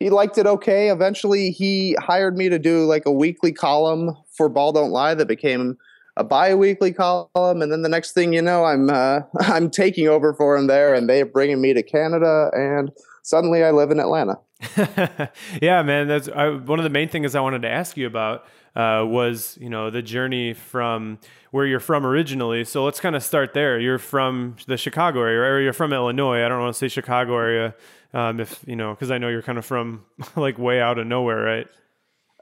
he 0.00 0.08
liked 0.08 0.38
it 0.38 0.46
okay. 0.46 0.90
Eventually, 0.90 1.50
he 1.50 1.94
hired 2.00 2.36
me 2.36 2.48
to 2.48 2.58
do 2.58 2.86
like 2.86 3.04
a 3.06 3.12
weekly 3.12 3.52
column 3.52 4.16
for 4.32 4.48
Ball 4.48 4.72
Don't 4.72 4.90
Lie 4.90 5.14
that 5.14 5.28
became 5.28 5.76
a 6.16 6.24
bi-weekly 6.24 6.92
column, 6.92 7.62
and 7.62 7.70
then 7.70 7.82
the 7.82 7.88
next 7.88 8.12
thing 8.12 8.32
you 8.32 8.42
know, 8.42 8.64
I'm 8.64 8.90
uh, 8.90 9.20
I'm 9.40 9.70
taking 9.70 10.08
over 10.08 10.34
for 10.34 10.56
him 10.56 10.66
there, 10.66 10.94
and 10.94 11.08
they're 11.08 11.26
bringing 11.26 11.60
me 11.60 11.74
to 11.74 11.82
Canada, 11.82 12.50
and 12.52 12.90
suddenly 13.22 13.62
I 13.62 13.70
live 13.70 13.90
in 13.90 14.00
Atlanta. 14.00 14.38
yeah, 15.62 15.82
man. 15.82 16.08
That's 16.08 16.28
I, 16.28 16.48
one 16.50 16.78
of 16.78 16.84
the 16.84 16.90
main 16.90 17.08
things 17.08 17.34
I 17.34 17.40
wanted 17.40 17.62
to 17.62 17.70
ask 17.70 17.96
you 17.96 18.06
about 18.06 18.44
uh, 18.76 19.04
was 19.06 19.58
you 19.60 19.70
know 19.70 19.90
the 19.90 20.02
journey 20.02 20.54
from 20.54 21.18
where 21.50 21.66
you're 21.66 21.80
from 21.80 22.06
originally. 22.06 22.64
So 22.64 22.84
let's 22.84 23.00
kind 23.00 23.16
of 23.16 23.22
start 23.22 23.54
there. 23.54 23.78
You're 23.78 23.98
from 23.98 24.56
the 24.66 24.76
Chicago 24.76 25.20
area, 25.20 25.52
or 25.52 25.60
you're 25.60 25.72
from 25.72 25.92
Illinois. 25.92 26.44
I 26.44 26.48
don't 26.48 26.60
want 26.60 26.74
to 26.74 26.78
say 26.78 26.88
Chicago 26.88 27.36
area 27.36 27.74
um, 28.12 28.40
if 28.40 28.62
you 28.66 28.76
know, 28.76 28.92
because 28.94 29.10
I 29.10 29.18
know 29.18 29.28
you're 29.28 29.42
kind 29.42 29.58
of 29.58 29.64
from 29.64 30.04
like 30.36 30.58
way 30.58 30.80
out 30.80 30.98
of 30.98 31.06
nowhere, 31.06 31.42
right? 31.42 31.66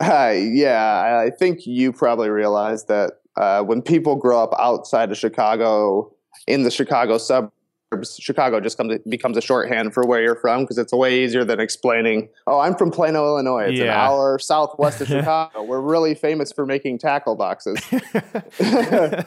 Uh, 0.01 0.33
yeah, 0.33 1.25
I 1.27 1.31
think 1.31 1.67
you 1.67 1.93
probably 1.93 2.31
realize 2.31 2.85
that 2.85 3.15
uh, 3.37 3.63
when 3.63 3.83
people 3.83 4.17
grow 4.17 4.43
up 4.43 4.55
outside 4.59 5.11
of 5.11 5.19
Chicago, 5.19 6.13
in 6.47 6.63
the 6.63 6.71
Chicago 6.71 7.19
suburbs, 7.19 7.53
Chicago 8.05 8.61
just 8.61 8.77
comes 8.77 8.99
becomes 9.09 9.37
a 9.39 9.41
shorthand 9.41 9.95
for 9.95 10.05
where 10.05 10.23
you're 10.23 10.37
from 10.37 10.63
because 10.63 10.77
it's 10.77 10.93
a 10.93 10.97
way 10.97 11.25
easier 11.25 11.45
than 11.45 11.59
explaining. 11.59 12.29
Oh, 12.47 12.61
I'm 12.61 12.75
from 12.75 12.91
Plano, 12.91 13.25
Illinois. 13.25 13.69
It's 13.69 13.79
yeah. 13.79 13.85
an 13.85 13.91
hour 13.91 14.39
southwest 14.39 15.01
of 15.01 15.09
Chicago. 15.09 15.63
We're 15.63 15.81
really 15.81 16.15
famous 16.15 16.53
for 16.53 16.67
making 16.67 16.99
tackle 16.99 17.35
boxes. 17.35 17.81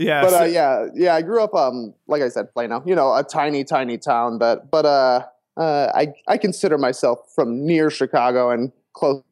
Yeah, 0.00 0.22
but 0.22 0.32
uh, 0.32 0.44
yeah, 0.44 0.86
yeah. 0.94 1.14
I 1.14 1.20
grew 1.20 1.42
up, 1.42 1.54
um, 1.54 1.92
like 2.06 2.22
I 2.22 2.30
said, 2.30 2.50
Plano. 2.54 2.82
You 2.86 2.94
know, 2.94 3.14
a 3.14 3.22
tiny, 3.22 3.64
tiny 3.64 3.98
town. 3.98 4.38
But 4.38 4.70
but 4.70 4.86
uh, 4.86 5.26
uh, 5.58 5.92
I 5.94 6.14
I 6.26 6.38
consider 6.38 6.78
myself 6.78 7.30
from 7.34 7.66
near 7.66 7.90
Chicago 7.90 8.50
and 8.50 8.72
close. 8.94 9.22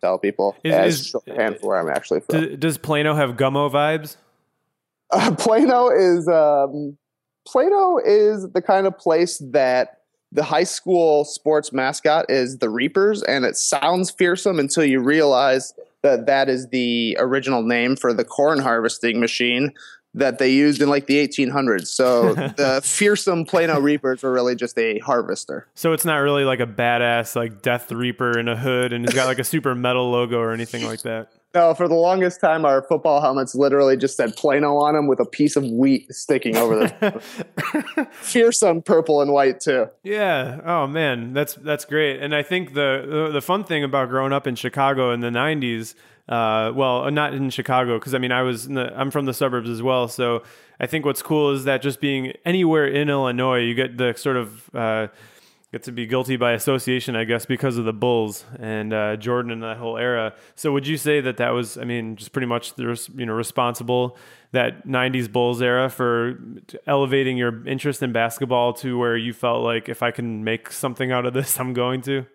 Tell 0.00 0.18
people 0.18 0.56
is, 0.64 0.72
as 0.72 1.00
is, 1.00 1.06
shorthand 1.08 1.60
for 1.60 1.68
where 1.68 1.78
I'm 1.78 1.90
actually 1.90 2.20
from. 2.20 2.40
Does, 2.40 2.58
does 2.58 2.78
Plano 2.78 3.14
have 3.14 3.32
Gummo 3.32 3.70
vibes? 3.70 4.16
Uh, 5.10 5.34
Plano 5.36 5.90
is 5.90 6.26
um, 6.26 6.96
Plano 7.46 7.98
is 7.98 8.50
the 8.50 8.62
kind 8.62 8.86
of 8.86 8.96
place 8.98 9.38
that 9.52 9.98
the 10.30 10.42
high 10.42 10.64
school 10.64 11.24
sports 11.24 11.72
mascot 11.72 12.26
is 12.30 12.58
the 12.58 12.70
Reapers, 12.70 13.22
and 13.22 13.44
it 13.44 13.56
sounds 13.56 14.10
fearsome 14.10 14.58
until 14.58 14.84
you 14.84 15.00
realize 15.00 15.74
that 16.02 16.26
that 16.26 16.48
is 16.48 16.68
the 16.68 17.16
original 17.20 17.62
name 17.62 17.96
for 17.96 18.12
the 18.12 18.24
corn 18.24 18.58
harvesting 18.58 19.20
machine 19.20 19.72
that 20.14 20.38
they 20.38 20.50
used 20.50 20.82
in 20.82 20.88
like 20.88 21.06
the 21.06 21.26
1800s. 21.26 21.86
So 21.86 22.34
the 22.34 22.80
fearsome 22.84 23.44
Plano 23.44 23.80
Reapers 23.80 24.22
were 24.22 24.32
really 24.32 24.54
just 24.54 24.76
a 24.78 24.98
harvester. 24.98 25.66
So 25.74 25.92
it's 25.92 26.04
not 26.04 26.16
really 26.16 26.44
like 26.44 26.60
a 26.60 26.66
badass 26.66 27.34
like 27.34 27.62
Death 27.62 27.90
Reaper 27.90 28.38
in 28.38 28.48
a 28.48 28.56
hood 28.56 28.92
and 28.92 29.04
he's 29.04 29.14
got 29.14 29.26
like 29.26 29.38
a 29.38 29.44
super 29.44 29.74
metal 29.74 30.10
logo 30.10 30.38
or 30.38 30.52
anything 30.52 30.84
like 30.84 31.02
that. 31.02 31.30
No, 31.54 31.74
for 31.74 31.86
the 31.86 31.94
longest 31.94 32.40
time, 32.40 32.64
our 32.64 32.82
football 32.82 33.20
helmets 33.20 33.54
literally 33.54 33.96
just 33.96 34.16
said 34.16 34.34
Plano 34.36 34.76
on 34.76 34.94
them 34.94 35.06
with 35.06 35.20
a 35.20 35.26
piece 35.26 35.54
of 35.54 35.64
wheat 35.64 36.10
sticking 36.12 36.56
over 36.56 36.88
them. 36.88 37.20
Fearsome 38.12 38.80
purple 38.80 39.20
and 39.20 39.32
white 39.32 39.60
too. 39.60 39.88
Yeah. 40.02 40.60
Oh 40.64 40.86
man, 40.86 41.34
that's 41.34 41.54
that's 41.54 41.84
great. 41.84 42.20
And 42.20 42.34
I 42.34 42.42
think 42.42 42.72
the 42.72 43.28
the 43.32 43.42
fun 43.42 43.64
thing 43.64 43.84
about 43.84 44.08
growing 44.08 44.32
up 44.32 44.46
in 44.46 44.54
Chicago 44.54 45.12
in 45.12 45.20
the 45.20 45.28
'90s, 45.28 45.94
uh, 46.28 46.72
well, 46.74 47.10
not 47.10 47.34
in 47.34 47.50
Chicago 47.50 47.98
because 47.98 48.14
I 48.14 48.18
mean 48.18 48.32
I 48.32 48.42
was 48.42 48.68
the, 48.68 48.90
I'm 48.98 49.10
from 49.10 49.26
the 49.26 49.34
suburbs 49.34 49.68
as 49.68 49.82
well. 49.82 50.08
So 50.08 50.42
I 50.80 50.86
think 50.86 51.04
what's 51.04 51.22
cool 51.22 51.50
is 51.50 51.64
that 51.64 51.82
just 51.82 52.00
being 52.00 52.32
anywhere 52.46 52.86
in 52.86 53.10
Illinois, 53.10 53.58
you 53.58 53.74
get 53.74 53.98
the 53.98 54.14
sort 54.14 54.36
of 54.36 54.74
uh, 54.74 55.08
get 55.72 55.82
to 55.84 55.92
be 55.92 56.06
guilty 56.06 56.36
by 56.36 56.52
association, 56.52 57.16
I 57.16 57.24
guess, 57.24 57.46
because 57.46 57.78
of 57.78 57.86
the 57.86 57.92
Bulls 57.94 58.44
and 58.58 58.92
uh, 58.92 59.16
Jordan 59.16 59.50
and 59.50 59.62
that 59.62 59.78
whole 59.78 59.96
era. 59.96 60.34
So, 60.54 60.70
would 60.72 60.86
you 60.86 60.98
say 60.98 61.20
that 61.22 61.38
that 61.38 61.50
was, 61.50 61.78
I 61.78 61.84
mean, 61.84 62.16
just 62.16 62.32
pretty 62.32 62.46
much 62.46 62.74
the 62.74 63.10
you 63.16 63.26
know 63.26 63.32
responsible 63.32 64.16
that 64.52 64.86
'90s 64.86 65.32
Bulls 65.32 65.62
era 65.62 65.88
for 65.88 66.38
elevating 66.86 67.38
your 67.38 67.66
interest 67.66 68.02
in 68.02 68.12
basketball 68.12 68.74
to 68.74 68.98
where 68.98 69.16
you 69.16 69.32
felt 69.32 69.64
like 69.64 69.88
if 69.88 70.02
I 70.02 70.10
can 70.10 70.44
make 70.44 70.70
something 70.70 71.10
out 71.10 71.24
of 71.24 71.32
this, 71.32 71.58
I'm 71.60 71.72
going 71.72 72.02
to? 72.02 72.26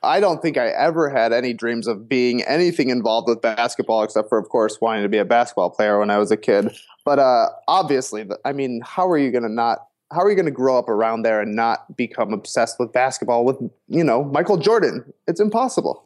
I 0.00 0.20
don't 0.20 0.40
think 0.40 0.56
I 0.56 0.68
ever 0.68 1.08
had 1.08 1.32
any 1.32 1.52
dreams 1.52 1.88
of 1.88 2.08
being 2.08 2.42
anything 2.44 2.90
involved 2.90 3.28
with 3.28 3.42
basketball, 3.42 4.04
except 4.04 4.28
for, 4.28 4.38
of 4.38 4.48
course, 4.48 4.80
wanting 4.80 5.02
to 5.02 5.08
be 5.08 5.18
a 5.18 5.24
basketball 5.24 5.70
player 5.70 5.98
when 5.98 6.08
I 6.08 6.18
was 6.18 6.30
a 6.30 6.36
kid. 6.36 6.70
But 7.04 7.18
uh, 7.18 7.48
obviously, 7.66 8.24
I 8.44 8.52
mean, 8.52 8.80
how 8.84 9.08
are 9.08 9.18
you 9.18 9.32
going 9.32 9.42
to 9.42 9.48
not 9.48 9.88
how 10.10 10.20
are 10.20 10.30
you 10.30 10.36
going 10.36 10.46
to 10.46 10.52
grow 10.52 10.78
up 10.78 10.88
around 10.88 11.22
there 11.22 11.40
and 11.40 11.54
not 11.54 11.96
become 11.96 12.32
obsessed 12.32 12.78
with 12.78 12.92
basketball 12.92 13.44
with 13.44 13.56
you 13.88 14.04
know 14.04 14.24
Michael 14.24 14.56
Jordan? 14.56 15.12
It's 15.26 15.40
impossible. 15.40 16.04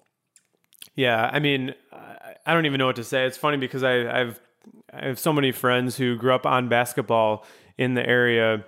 Yeah, 0.95 1.31
I 1.33 1.39
mean, 1.39 1.75
I 2.45 2.55
don't 2.55 2.67
even 2.67 2.79
know 2.79 2.87
what 2.87 2.97
to 2.97 3.05
say. 3.05 3.25
It's 3.25 3.37
funny 3.37 3.57
because 3.57 3.83
I, 3.83 4.21
I've 4.21 4.41
I 4.93 5.07
have 5.07 5.19
so 5.19 5.33
many 5.33 5.53
friends 5.53 5.97
who 5.97 6.17
grew 6.17 6.35
up 6.35 6.47
on 6.47 6.69
basketball 6.69 7.45
in 7.79 7.95
the 7.95 8.07
area, 8.07 8.65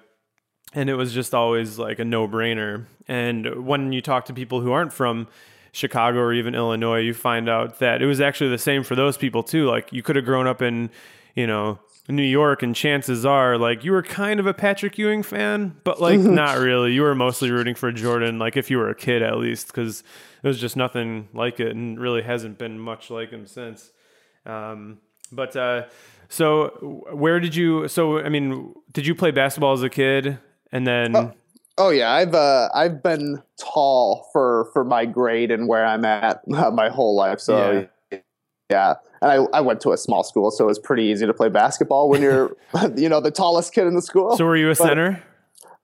and 0.72 0.88
it 0.88 0.94
was 0.94 1.12
just 1.12 1.34
always 1.34 1.78
like 1.78 1.98
a 1.98 2.04
no 2.04 2.26
brainer. 2.26 2.86
And 3.06 3.66
when 3.66 3.92
you 3.92 4.00
talk 4.00 4.24
to 4.26 4.34
people 4.34 4.60
who 4.60 4.72
aren't 4.72 4.92
from 4.92 5.28
Chicago 5.72 6.20
or 6.20 6.32
even 6.32 6.54
Illinois, 6.54 7.00
you 7.00 7.14
find 7.14 7.48
out 7.48 7.78
that 7.80 8.00
it 8.00 8.06
was 8.06 8.20
actually 8.20 8.50
the 8.50 8.58
same 8.58 8.84
for 8.84 8.94
those 8.94 9.16
people 9.16 9.42
too. 9.42 9.66
Like 9.66 9.92
you 9.92 10.02
could 10.02 10.16
have 10.16 10.24
grown 10.24 10.46
up 10.46 10.62
in, 10.62 10.90
you 11.34 11.46
know, 11.46 11.78
New 12.08 12.22
York, 12.22 12.62
and 12.62 12.76
chances 12.76 13.24
are, 13.24 13.56
like, 13.56 13.82
you 13.82 13.92
were 13.92 14.02
kind 14.02 14.38
of 14.38 14.46
a 14.46 14.52
Patrick 14.52 14.98
Ewing 14.98 15.22
fan, 15.22 15.76
but 15.84 16.00
like, 16.00 16.18
not 16.20 16.58
really. 16.58 16.92
You 16.92 17.02
were 17.02 17.14
mostly 17.14 17.50
rooting 17.50 17.74
for 17.74 17.90
Jordan, 17.92 18.38
like, 18.38 18.56
if 18.56 18.70
you 18.70 18.78
were 18.78 18.90
a 18.90 18.94
kid 18.94 19.22
at 19.22 19.38
least, 19.38 19.68
because 19.68 20.02
it 20.42 20.46
was 20.46 20.60
just 20.60 20.76
nothing 20.76 21.28
like 21.32 21.60
it, 21.60 21.74
and 21.74 21.98
really 21.98 22.22
hasn't 22.22 22.58
been 22.58 22.78
much 22.78 23.10
like 23.10 23.30
him 23.30 23.46
since. 23.46 23.90
Um, 24.44 24.98
but 25.32 25.56
uh, 25.56 25.84
so, 26.28 27.04
where 27.12 27.40
did 27.40 27.56
you? 27.56 27.88
So, 27.88 28.18
I 28.18 28.28
mean, 28.28 28.74
did 28.92 29.06
you 29.06 29.14
play 29.14 29.30
basketball 29.30 29.72
as 29.72 29.82
a 29.82 29.90
kid, 29.90 30.38
and 30.70 30.86
then? 30.86 31.16
Oh, 31.16 31.32
oh 31.78 31.90
yeah, 31.90 32.12
I've 32.12 32.34
uh, 32.34 32.68
I've 32.74 33.02
been 33.02 33.42
tall 33.58 34.28
for 34.32 34.70
for 34.72 34.84
my 34.84 35.06
grade 35.06 35.50
and 35.50 35.68
where 35.68 35.84
I'm 35.84 36.04
at 36.04 36.40
my 36.46 36.88
whole 36.88 37.16
life. 37.16 37.40
So 37.40 37.70
yeah. 37.70 37.84
Yeah 38.70 38.94
and 39.24 39.32
I, 39.32 39.56
I 39.56 39.60
went 39.62 39.80
to 39.82 39.92
a 39.92 39.96
small 39.96 40.22
school, 40.22 40.50
so 40.50 40.64
it 40.64 40.66
was 40.66 40.78
pretty 40.78 41.04
easy 41.04 41.24
to 41.24 41.32
play 41.32 41.48
basketball 41.48 42.10
when 42.10 42.20
you're, 42.20 42.54
you 42.96 43.08
know, 43.08 43.20
the 43.20 43.30
tallest 43.30 43.72
kid 43.72 43.86
in 43.86 43.94
the 43.94 44.02
school. 44.02 44.36
So 44.36 44.44
were 44.44 44.56
you 44.56 44.66
a 44.66 44.70
but, 44.70 44.76
center? 44.76 45.22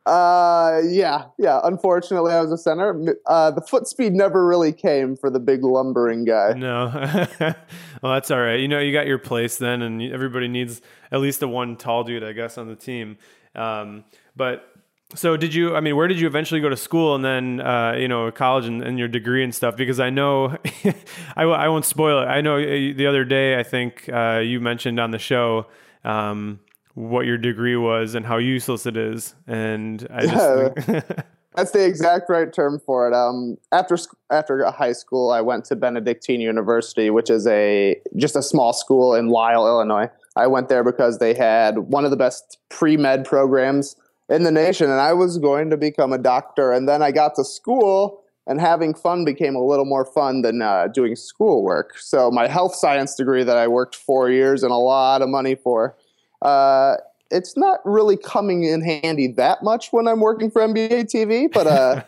Uh, 0.04 0.80
yeah, 0.86 1.24
yeah. 1.38 1.60
Unfortunately, 1.64 2.32
I 2.32 2.40
was 2.40 2.52
a 2.52 2.58
center. 2.58 3.16
Uh, 3.26 3.50
the 3.50 3.60
foot 3.62 3.86
speed 3.86 4.12
never 4.12 4.46
really 4.46 4.72
came 4.72 5.16
for 5.16 5.30
the 5.30 5.40
big 5.40 5.62
lumbering 5.62 6.24
guy. 6.24 6.52
No, 6.52 6.90
well, 8.02 8.12
that's 8.12 8.30
all 8.30 8.40
right. 8.40 8.60
You 8.60 8.68
know, 8.68 8.78
you 8.78 8.92
got 8.92 9.06
your 9.06 9.18
place 9.18 9.56
then, 9.56 9.82
and 9.82 10.02
everybody 10.02 10.48
needs 10.48 10.82
at 11.10 11.20
least 11.20 11.42
a 11.42 11.48
one 11.48 11.76
tall 11.76 12.04
dude, 12.04 12.24
I 12.24 12.32
guess, 12.32 12.58
on 12.58 12.68
the 12.68 12.76
team. 12.76 13.16
Um, 13.54 14.04
but 14.36 14.69
so 15.14 15.36
did 15.36 15.54
you 15.54 15.74
i 15.74 15.80
mean 15.80 15.96
where 15.96 16.08
did 16.08 16.20
you 16.20 16.26
eventually 16.26 16.60
go 16.60 16.68
to 16.68 16.76
school 16.76 17.14
and 17.14 17.24
then 17.24 17.60
uh, 17.60 17.92
you 17.92 18.08
know 18.08 18.30
college 18.30 18.66
and, 18.66 18.82
and, 18.82 18.98
your 18.98 19.08
degree 19.08 19.42
and 19.42 19.54
stuff? 19.54 19.76
Because 19.76 20.00
i 20.00 20.10
know 20.10 20.56
I, 21.36 21.42
I 21.42 21.68
won't 21.68 21.84
spoil 21.84 22.22
it. 22.22 22.26
I 22.26 22.40
know 22.40 22.58
uh, 22.58 22.94
the 22.94 23.06
other 23.06 23.24
day 23.24 23.58
i 23.58 23.62
think 23.62 24.08
uh, 24.12 24.40
you 24.44 24.60
mentioned 24.60 25.00
on 25.00 25.10
the 25.10 25.18
show 25.18 25.66
um, 26.04 26.60
what 26.94 27.26
your 27.26 27.38
degree 27.38 27.76
was 27.76 28.14
and 28.14 28.26
how 28.26 28.38
useless 28.38 28.86
it 28.86 28.96
is. 28.96 29.34
And 29.46 30.06
i 30.10 30.26
just 30.26 30.88
yeah, 30.88 31.00
that's 31.54 31.72
the 31.72 31.84
exact 31.84 32.28
right 32.28 32.52
term 32.52 32.80
for 32.84 33.08
it. 33.08 33.14
Um, 33.14 33.58
after 33.72 33.98
after 34.30 34.70
high 34.70 34.92
school 34.92 35.30
i 35.30 35.40
went 35.40 35.64
to 35.66 35.76
benedictine 35.76 36.40
university 36.40 37.10
which 37.10 37.30
is 37.30 37.46
a 37.46 38.00
just 38.16 38.36
a 38.36 38.42
small 38.42 38.72
school 38.72 39.14
in 39.14 39.28
lisle 39.28 39.66
illinois. 39.66 40.08
I 40.36 40.46
went 40.46 40.68
there 40.68 40.84
because 40.84 41.18
they 41.18 41.34
had 41.34 41.78
one 41.78 42.04
of 42.04 42.12
the 42.12 42.16
best 42.16 42.58
pre-med 42.68 43.24
programs 43.24 43.96
in 44.30 44.44
the 44.44 44.52
nation 44.52 44.88
and 44.88 45.00
I 45.00 45.12
was 45.12 45.38
going 45.38 45.70
to 45.70 45.76
become 45.76 46.12
a 46.12 46.18
doctor. 46.18 46.72
And 46.72 46.88
then 46.88 47.02
I 47.02 47.10
got 47.10 47.34
to 47.34 47.44
school 47.44 48.22
and 48.46 48.60
having 48.60 48.94
fun 48.94 49.24
became 49.24 49.54
a 49.56 49.62
little 49.62 49.84
more 49.84 50.04
fun 50.04 50.42
than 50.42 50.62
uh, 50.62 50.86
doing 50.86 51.16
schoolwork. 51.16 51.98
So 51.98 52.30
my 52.30 52.46
health 52.46 52.74
science 52.74 53.16
degree 53.16 53.44
that 53.44 53.56
I 53.56 53.66
worked 53.68 53.96
four 53.96 54.30
years 54.30 54.62
and 54.62 54.72
a 54.72 54.76
lot 54.76 55.20
of 55.20 55.28
money 55.28 55.56
for, 55.56 55.96
uh, 56.42 56.94
it's 57.32 57.56
not 57.56 57.78
really 57.84 58.16
coming 58.16 58.64
in 58.64 58.82
handy 58.82 59.28
that 59.28 59.62
much 59.62 59.92
when 59.92 60.08
I'm 60.08 60.20
working 60.20 60.50
for 60.50 60.62
NBA 60.62 61.04
TV, 61.04 61.52
but 61.52 61.66
uh, 61.66 62.02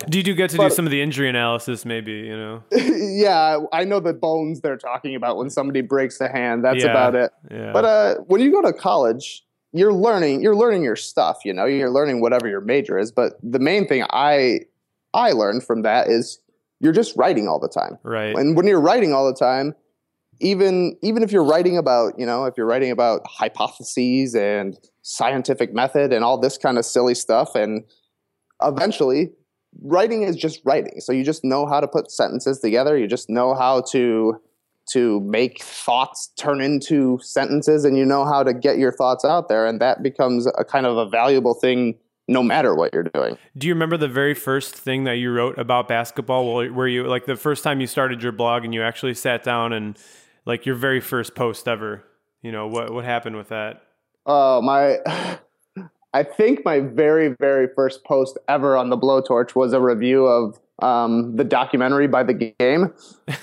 do 0.08 0.18
you 0.18 0.24
do 0.24 0.34
get 0.34 0.50
to 0.50 0.56
but, 0.56 0.70
do 0.70 0.74
some 0.74 0.86
of 0.86 0.90
the 0.90 1.02
injury 1.02 1.28
analysis? 1.28 1.84
Maybe 1.84 2.12
you 2.12 2.34
know. 2.34 2.62
yeah, 2.72 3.58
I 3.74 3.84
know 3.84 4.00
the 4.00 4.14
bones 4.14 4.62
they're 4.62 4.78
talking 4.78 5.16
about 5.16 5.36
when 5.36 5.50
somebody 5.50 5.82
breaks 5.82 6.18
a 6.22 6.28
hand. 6.30 6.64
That's 6.64 6.82
yeah, 6.82 6.90
about 6.90 7.14
it. 7.14 7.30
Yeah. 7.50 7.72
But 7.72 7.84
uh, 7.84 8.14
when 8.26 8.40
you 8.40 8.50
go 8.50 8.62
to 8.62 8.72
college, 8.72 9.44
you're 9.74 9.92
learning 9.92 10.42
you're 10.42 10.56
learning 10.56 10.82
your 10.82 10.96
stuff 10.96 11.38
you 11.44 11.52
know 11.52 11.66
you're 11.66 11.90
learning 11.90 12.20
whatever 12.20 12.48
your 12.48 12.60
major 12.60 12.96
is 12.96 13.12
but 13.12 13.34
the 13.42 13.58
main 13.58 13.86
thing 13.86 14.04
i 14.10 14.60
i 15.12 15.32
learned 15.32 15.62
from 15.62 15.82
that 15.82 16.08
is 16.08 16.40
you're 16.84 16.92
just 16.92 17.16
writing 17.16 17.48
all 17.48 17.58
the 17.58 17.68
time. 17.68 17.98
Right. 18.02 18.36
And 18.36 18.56
when 18.56 18.66
you're 18.66 18.80
writing 18.80 19.12
all 19.12 19.26
the 19.26 19.38
time 19.38 19.74
even 20.40 20.96
even 21.00 21.22
if 21.22 21.30
you're 21.30 21.44
writing 21.44 21.78
about 21.78 22.18
you 22.18 22.26
know 22.26 22.44
if 22.44 22.54
you're 22.56 22.66
writing 22.66 22.90
about 22.90 23.22
hypotheses 23.24 24.34
and 24.34 24.76
scientific 25.02 25.72
method 25.72 26.12
and 26.12 26.24
all 26.24 26.38
this 26.38 26.58
kind 26.58 26.76
of 26.76 26.84
silly 26.84 27.14
stuff 27.14 27.54
and 27.54 27.84
eventually 28.62 29.30
writing 29.82 30.22
is 30.22 30.36
just 30.36 30.60
writing. 30.64 31.00
So 31.00 31.12
you 31.12 31.24
just 31.24 31.44
know 31.44 31.66
how 31.66 31.80
to 31.80 31.88
put 31.88 32.10
sentences 32.10 32.60
together. 32.60 32.96
You 32.98 33.06
just 33.06 33.30
know 33.30 33.54
how 33.54 33.82
to 33.92 34.40
to 34.86 35.20
make 35.20 35.62
thoughts 35.62 36.30
turn 36.36 36.60
into 36.60 37.18
sentences 37.22 37.84
and 37.84 37.96
you 37.96 38.04
know 38.04 38.24
how 38.24 38.42
to 38.42 38.52
get 38.52 38.78
your 38.78 38.92
thoughts 38.92 39.24
out 39.24 39.48
there 39.48 39.66
and 39.66 39.80
that 39.80 40.02
becomes 40.02 40.46
a 40.46 40.64
kind 40.64 40.86
of 40.86 40.96
a 40.96 41.06
valuable 41.08 41.54
thing 41.54 41.94
no 42.26 42.42
matter 42.42 42.74
what 42.74 42.92
you're 42.92 43.02
doing. 43.02 43.36
Do 43.56 43.66
you 43.66 43.74
remember 43.74 43.96
the 43.96 44.08
very 44.08 44.34
first 44.34 44.74
thing 44.74 45.04
that 45.04 45.16
you 45.16 45.30
wrote 45.30 45.58
about 45.58 45.88
basketball 45.88 46.54
where 46.70 46.88
you 46.88 47.06
like 47.06 47.26
the 47.26 47.36
first 47.36 47.62
time 47.62 47.80
you 47.80 47.86
started 47.86 48.22
your 48.22 48.32
blog 48.32 48.64
and 48.64 48.72
you 48.72 48.82
actually 48.82 49.14
sat 49.14 49.42
down 49.42 49.72
and 49.72 49.98
like 50.46 50.66
your 50.66 50.74
very 50.74 51.00
first 51.00 51.34
post 51.34 51.68
ever, 51.68 52.02
you 52.42 52.52
know, 52.52 52.66
what 52.66 52.92
what 52.92 53.04
happened 53.04 53.36
with 53.36 53.48
that? 53.48 53.82
Oh, 54.26 54.58
uh, 54.58 54.60
my 54.62 55.38
I 56.14 56.22
think 56.22 56.64
my 56.64 56.80
very 56.80 57.34
very 57.38 57.68
first 57.74 58.04
post 58.04 58.38
ever 58.48 58.76
on 58.76 58.88
the 58.88 58.96
blowtorch 58.96 59.54
was 59.54 59.72
a 59.72 59.80
review 59.80 60.26
of 60.26 60.58
um, 60.80 61.36
the 61.36 61.44
documentary 61.44 62.08
by 62.08 62.22
the 62.22 62.34
game. 62.34 62.92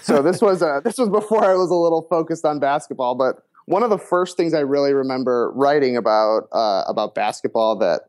So 0.01 0.21
this 0.21 0.41
was 0.41 0.61
uh, 0.61 0.81
this 0.83 0.97
was 0.97 1.09
before 1.09 1.43
I 1.43 1.55
was 1.55 1.69
a 1.69 1.75
little 1.75 2.07
focused 2.09 2.45
on 2.45 2.59
basketball. 2.59 3.15
But 3.15 3.43
one 3.65 3.83
of 3.83 3.89
the 3.89 3.97
first 3.97 4.37
things 4.37 4.53
I 4.53 4.59
really 4.59 4.93
remember 4.93 5.51
writing 5.55 5.95
about 5.95 6.47
uh, 6.51 6.83
about 6.87 7.15
basketball 7.15 7.77
that 7.79 8.01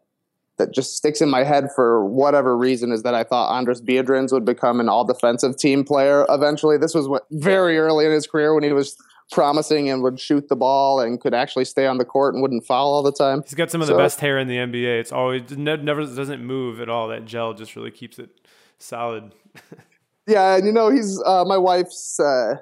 that 0.58 0.72
just 0.72 0.96
sticks 0.96 1.20
in 1.20 1.30
my 1.30 1.44
head 1.44 1.68
for 1.74 2.04
whatever 2.04 2.56
reason 2.56 2.92
is 2.92 3.02
that 3.02 3.14
I 3.14 3.24
thought 3.24 3.50
Andris 3.52 3.80
Biedrins 3.80 4.32
would 4.32 4.44
become 4.44 4.80
an 4.80 4.88
all 4.88 5.04
defensive 5.04 5.56
team 5.56 5.84
player 5.84 6.26
eventually. 6.28 6.76
This 6.76 6.94
was 6.94 7.08
what, 7.08 7.24
very 7.30 7.78
early 7.78 8.04
in 8.06 8.12
his 8.12 8.26
career 8.26 8.54
when 8.54 8.62
he 8.62 8.72
was 8.72 8.96
promising 9.30 9.88
and 9.88 10.02
would 10.02 10.20
shoot 10.20 10.48
the 10.48 10.56
ball 10.56 11.00
and 11.00 11.20
could 11.20 11.32
actually 11.32 11.64
stay 11.64 11.86
on 11.86 11.96
the 11.96 12.04
court 12.04 12.34
and 12.34 12.42
wouldn't 12.42 12.66
foul 12.66 12.92
all 12.92 13.02
the 13.02 13.12
time. 13.12 13.42
He's 13.42 13.54
got 13.54 13.70
some 13.70 13.80
of 13.80 13.86
so, 13.86 13.94
the 13.94 13.98
best 13.98 14.20
hair 14.20 14.38
in 14.38 14.46
the 14.46 14.56
NBA. 14.56 15.00
It's 15.00 15.12
always 15.12 15.50
never 15.56 16.04
doesn't 16.04 16.44
move 16.44 16.80
at 16.80 16.88
all. 16.88 17.08
That 17.08 17.24
gel 17.24 17.54
just 17.54 17.74
really 17.74 17.90
keeps 17.90 18.18
it 18.18 18.41
solid. 18.82 19.32
yeah, 20.26 20.56
and 20.56 20.66
you 20.66 20.72
know 20.72 20.90
he's 20.90 21.20
uh, 21.24 21.44
my 21.44 21.58
wife's 21.58 22.18
uh, 22.20 22.56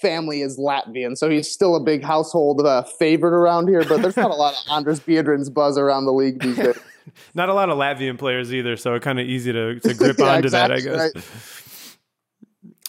family 0.00 0.42
is 0.42 0.58
Latvian, 0.58 1.16
so 1.16 1.28
he's 1.28 1.50
still 1.50 1.76
a 1.76 1.80
big 1.80 2.02
household 2.02 2.60
uh, 2.60 2.82
favorite 2.82 3.34
around 3.34 3.68
here. 3.68 3.84
But 3.84 4.02
there's 4.02 4.16
not 4.16 4.30
a 4.30 4.34
lot 4.34 4.54
of 4.54 4.84
Andris 4.84 5.00
Biedrins 5.00 5.52
buzz 5.52 5.78
around 5.78 6.04
the 6.04 6.12
league 6.12 6.40
these 6.40 6.56
days. 6.56 6.78
not 7.34 7.48
a 7.48 7.54
lot 7.54 7.70
of 7.70 7.78
Latvian 7.78 8.18
players 8.18 8.52
either, 8.52 8.76
so 8.76 8.98
kind 8.98 9.18
of 9.18 9.26
easy 9.26 9.52
to, 9.52 9.80
to 9.80 9.94
grip 9.94 10.18
yeah, 10.18 10.26
onto 10.26 10.46
exactly, 10.46 10.82
that, 10.82 11.00
I 11.00 11.08
guess. 11.10 11.14
Right. 11.14 11.24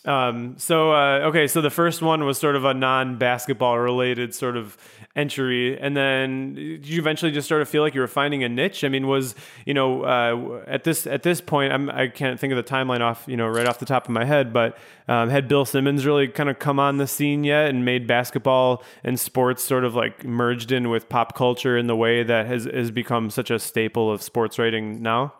Um, 0.06 0.56
so 0.58 0.94
uh, 0.94 1.20
okay, 1.26 1.48
so 1.48 1.60
the 1.60 1.70
first 1.70 2.02
one 2.02 2.24
was 2.24 2.38
sort 2.38 2.56
of 2.56 2.64
a 2.64 2.74
non-basketball 2.74 3.78
related 3.78 4.34
sort 4.34 4.56
of 4.56 4.78
entry, 5.18 5.78
and 5.80 5.98
then 5.98 6.56
you 6.56 7.00
eventually 7.00 7.32
just 7.32 7.48
sort 7.48 7.62
of 7.62 7.68
feel 7.68 7.82
like 7.82 7.94
you 7.94 8.02
were 8.02 8.08
finding 8.08 8.44
a 8.44 8.50
niche? 8.50 8.84
I 8.84 8.90
mean, 8.90 9.08
was 9.08 9.36
you 9.66 9.74
know 9.74 10.04
uh, 10.04 10.64
at 10.68 10.84
this 10.84 11.08
at 11.08 11.24
this 11.24 11.42
point, 11.42 11.74
I'm, 11.74 11.90
I 11.90 12.08
can 12.08 12.32
not 12.32 12.40
think 12.40 12.54
of 12.54 12.58
the 12.58 12.64
timeline 12.64 13.02
off 13.02 13.24
you 13.28 13.36
know 13.36 13.48
right 13.48 13.66
off 13.66 13.80
the 13.80 13.86
top 13.86 14.06
of 14.06 14.12
my 14.12 14.24
head, 14.24 14.54
but 14.54 14.78
um, 15.08 15.30
had 15.30 15.48
Bill 15.48 15.66
Simmons 15.66 16.06
really 16.06 16.28
kind 16.28 16.50
of 16.50 16.60
come 16.60 16.80
on 16.80 16.98
the 16.98 17.08
scene 17.08 17.44
yet 17.44 17.70
and 17.70 17.84
made 17.84 18.08
basketball 18.08 18.84
and 19.04 19.20
sports 19.20 19.64
sort 19.64 19.84
of 19.84 19.96
like 19.96 20.24
merged 20.24 20.72
in 20.72 20.90
with 20.90 21.10
pop 21.10 21.36
culture 21.36 21.78
in 21.78 21.88
the 21.88 21.96
way 21.96 22.24
that 22.24 22.46
has 22.46 22.66
has 22.66 22.92
become 22.92 23.30
such 23.30 23.50
a 23.50 23.60
staple 23.60 24.12
of 24.12 24.22
sports 24.22 24.60
writing 24.60 25.02
now? 25.02 25.34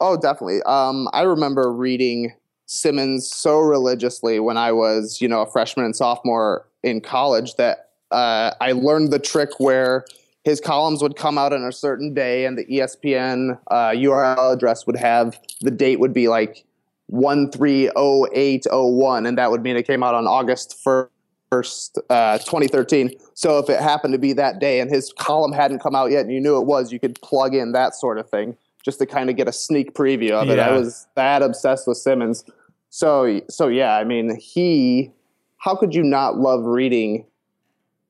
Oh, 0.00 0.16
definitely. 0.16 0.60
Um, 0.66 1.08
I 1.12 1.22
remember 1.22 1.72
reading 1.72 2.34
Simmons 2.66 3.30
so 3.30 3.58
religiously 3.58 4.40
when 4.40 4.56
I 4.56 4.72
was, 4.72 5.20
you 5.20 5.28
know, 5.28 5.42
a 5.42 5.50
freshman 5.50 5.86
and 5.86 5.94
sophomore 5.94 6.68
in 6.82 7.00
college 7.00 7.54
that 7.56 7.83
uh, 8.14 8.54
I 8.60 8.72
learned 8.72 9.12
the 9.12 9.18
trick 9.18 9.58
where 9.58 10.04
his 10.44 10.60
columns 10.60 11.02
would 11.02 11.16
come 11.16 11.36
out 11.36 11.52
on 11.52 11.64
a 11.64 11.72
certain 11.72 12.14
day 12.14 12.46
and 12.46 12.56
the 12.56 12.64
ESPN 12.66 13.58
uh, 13.70 13.90
URL 13.90 14.54
address 14.54 14.86
would 14.86 14.94
have 14.96 15.36
the 15.60 15.72
date 15.72 15.98
would 15.98 16.12
be 16.12 16.28
like 16.28 16.64
130801 17.06 19.26
and 19.26 19.36
that 19.36 19.50
would 19.50 19.62
mean 19.62 19.76
it 19.76 19.84
came 19.86 20.04
out 20.04 20.14
on 20.14 20.26
August 20.26 20.78
1st, 20.84 21.98
uh, 22.08 22.38
2013. 22.38 23.10
So 23.34 23.58
if 23.58 23.68
it 23.68 23.80
happened 23.80 24.12
to 24.12 24.18
be 24.18 24.32
that 24.34 24.60
day 24.60 24.78
and 24.80 24.90
his 24.90 25.12
column 25.18 25.52
hadn't 25.52 25.80
come 25.80 25.96
out 25.96 26.10
yet 26.10 26.20
and 26.20 26.32
you 26.32 26.40
knew 26.40 26.58
it 26.58 26.66
was, 26.66 26.92
you 26.92 27.00
could 27.00 27.20
plug 27.20 27.54
in 27.54 27.72
that 27.72 27.94
sort 27.94 28.18
of 28.18 28.30
thing 28.30 28.56
just 28.84 29.00
to 29.00 29.06
kind 29.06 29.30
of 29.30 29.36
get 29.36 29.48
a 29.48 29.52
sneak 29.52 29.94
preview 29.94 30.32
of 30.32 30.50
it. 30.50 30.58
Yeah. 30.58 30.68
I 30.68 30.72
was 30.72 31.06
that 31.14 31.42
obsessed 31.42 31.88
with 31.88 31.96
Simmons. 31.96 32.44
So 32.90 33.40
so 33.48 33.68
yeah, 33.68 33.96
I 33.96 34.04
mean, 34.04 34.38
he 34.38 35.10
how 35.58 35.74
could 35.74 35.94
you 35.94 36.02
not 36.02 36.36
love 36.36 36.66
reading 36.66 37.24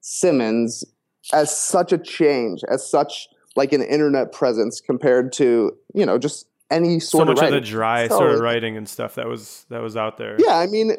Simmons 0.05 0.85
as 1.33 1.55
such 1.57 1.93
a 1.93 1.99
change, 1.99 2.61
as 2.71 2.89
such 2.89 3.27
like 3.57 3.73
an 3.73 3.83
internet 3.83 4.33
presence 4.33 4.81
compared 4.81 5.33
to 5.33 5.73
you 5.95 6.05
know 6.05 6.19
just 6.19 6.47
any 6.71 7.01
sort 7.01 7.23
so 7.23 7.25
much 7.27 7.39
of, 7.39 7.45
of 7.45 7.51
writing. 7.53 7.61
the 7.65 7.67
dry 7.67 8.09
So- 8.09 8.19
sort 8.19 8.31
of 8.33 8.41
writing 8.41 8.77
and 8.77 8.87
stuff 8.89 9.15
that 9.15 9.27
was 9.29 9.65
that 9.71 9.81
was 9.83 9.97
out 9.97 10.19
there. 10.19 10.37
Yeah, 10.39 10.57
I 10.59 10.67
mean, 10.67 10.93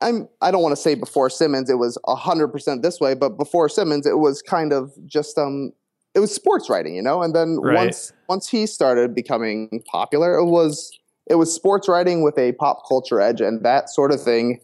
I'm 0.00 0.28
I 0.40 0.50
don't 0.52 0.62
want 0.62 0.72
to 0.76 0.80
say 0.80 0.94
before 0.94 1.28
Simmons 1.30 1.68
it 1.68 1.78
was 1.78 1.98
hundred 2.06 2.48
percent 2.48 2.82
this 2.82 3.00
way, 3.00 3.14
but 3.14 3.30
before 3.36 3.68
Simmons 3.68 4.06
it 4.06 4.18
was 4.18 4.40
kind 4.42 4.72
of 4.72 4.92
just 5.06 5.36
um 5.36 5.72
it 6.14 6.20
was 6.20 6.32
sports 6.32 6.70
writing, 6.70 6.94
you 6.94 7.02
know. 7.02 7.22
And 7.22 7.34
then 7.34 7.58
Right. 7.60 7.74
once 7.74 8.12
once 8.28 8.48
he 8.48 8.66
started 8.66 9.14
becoming 9.16 9.82
popular, 9.90 10.38
it 10.38 10.44
was 10.46 10.92
it 11.26 11.34
was 11.36 11.52
sports 11.52 11.88
writing 11.88 12.22
with 12.22 12.38
a 12.38 12.52
pop 12.52 12.82
culture 12.86 13.20
edge, 13.20 13.40
and 13.40 13.64
that 13.64 13.88
sort 13.90 14.12
of 14.12 14.22
thing 14.22 14.60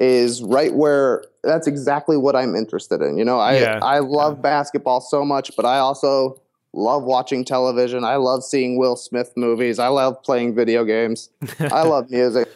is 0.00 0.42
right 0.42 0.74
where 0.74 1.24
that's 1.42 1.66
exactly 1.66 2.16
what 2.16 2.34
I'm 2.34 2.54
interested 2.54 3.00
in. 3.00 3.16
You 3.16 3.24
know, 3.24 3.38
I 3.38 3.58
Yeah. 3.58 3.78
I 3.82 4.00
love 4.00 4.42
basketball 4.42 5.00
so 5.00 5.24
much, 5.24 5.54
but 5.56 5.64
I 5.64 5.78
also 5.78 6.40
love 6.72 7.04
watching 7.04 7.44
television. 7.44 8.04
I 8.04 8.16
love 8.16 8.42
seeing 8.42 8.78
Will 8.78 8.96
Smith 8.96 9.32
movies. 9.36 9.78
I 9.78 9.88
love 9.88 10.22
playing 10.22 10.54
video 10.54 10.84
games. 10.84 11.30
I 11.60 11.82
love 11.84 12.10
music. 12.10 12.48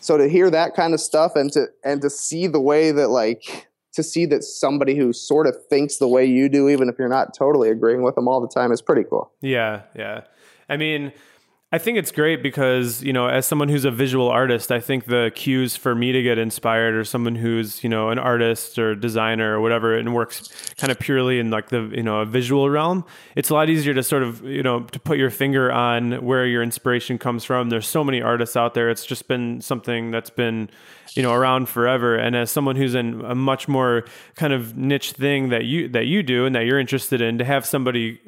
So 0.00 0.18
to 0.18 0.28
hear 0.28 0.50
that 0.50 0.74
kind 0.74 0.94
of 0.94 1.00
stuff 1.00 1.34
and 1.34 1.50
to 1.52 1.66
and 1.82 2.00
to 2.02 2.10
see 2.10 2.46
the 2.46 2.60
way 2.60 2.92
that 2.92 3.08
like 3.08 3.68
to 3.94 4.02
see 4.02 4.26
that 4.26 4.44
somebody 4.44 4.96
who 4.96 5.12
sort 5.12 5.46
of 5.46 5.56
thinks 5.66 5.96
the 5.96 6.08
way 6.08 6.24
you 6.24 6.48
do, 6.48 6.68
even 6.68 6.88
if 6.88 6.98
you're 6.98 7.08
not 7.08 7.32
totally 7.32 7.70
agreeing 7.70 8.02
with 8.02 8.14
them 8.14 8.28
all 8.28 8.40
the 8.40 8.48
time, 8.48 8.72
is 8.72 8.82
pretty 8.82 9.04
cool. 9.04 9.32
Yeah, 9.40 9.82
yeah. 9.96 10.22
I 10.68 10.76
mean, 10.76 11.12
I 11.74 11.78
think 11.78 11.98
it's 11.98 12.12
great 12.12 12.40
because, 12.40 13.02
you 13.02 13.12
know, 13.12 13.26
as 13.26 13.46
someone 13.46 13.68
who's 13.68 13.84
a 13.84 13.90
visual 13.90 14.28
artist, 14.28 14.70
I 14.70 14.78
think 14.78 15.06
the 15.06 15.32
cues 15.34 15.74
for 15.74 15.92
me 15.92 16.12
to 16.12 16.22
get 16.22 16.38
inspired 16.38 16.94
are 16.94 17.02
someone 17.02 17.34
who's, 17.34 17.82
you 17.82 17.90
know, 17.90 18.10
an 18.10 18.18
artist 18.20 18.78
or 18.78 18.94
designer 18.94 19.56
or 19.56 19.60
whatever 19.60 19.98
and 19.98 20.14
works 20.14 20.50
kind 20.76 20.92
of 20.92 21.00
purely 21.00 21.40
in 21.40 21.50
like 21.50 21.70
the, 21.70 21.90
you 21.92 22.04
know, 22.04 22.20
a 22.20 22.26
visual 22.26 22.70
realm. 22.70 23.04
It's 23.34 23.50
a 23.50 23.54
lot 23.54 23.70
easier 23.70 23.92
to 23.92 24.04
sort 24.04 24.22
of, 24.22 24.44
you 24.44 24.62
know, 24.62 24.84
to 24.84 25.00
put 25.00 25.18
your 25.18 25.30
finger 25.30 25.72
on 25.72 26.24
where 26.24 26.46
your 26.46 26.62
inspiration 26.62 27.18
comes 27.18 27.42
from. 27.42 27.70
There's 27.70 27.88
so 27.88 28.04
many 28.04 28.22
artists 28.22 28.54
out 28.54 28.74
there. 28.74 28.88
It's 28.88 29.04
just 29.04 29.26
been 29.26 29.60
something 29.60 30.12
that's 30.12 30.30
been, 30.30 30.70
you 31.14 31.24
know, 31.24 31.32
around 31.32 31.68
forever. 31.68 32.14
And 32.14 32.36
as 32.36 32.52
someone 32.52 32.76
who's 32.76 32.94
in 32.94 33.20
a 33.24 33.34
much 33.34 33.66
more 33.66 34.04
kind 34.36 34.52
of 34.52 34.76
niche 34.76 35.10
thing 35.10 35.48
that 35.48 35.64
you 35.64 35.88
that 35.88 36.06
you 36.06 36.22
do 36.22 36.46
and 36.46 36.54
that 36.54 36.66
you're 36.66 36.78
interested 36.78 37.20
in, 37.20 37.38
to 37.38 37.44
have 37.44 37.66
somebody 37.66 38.20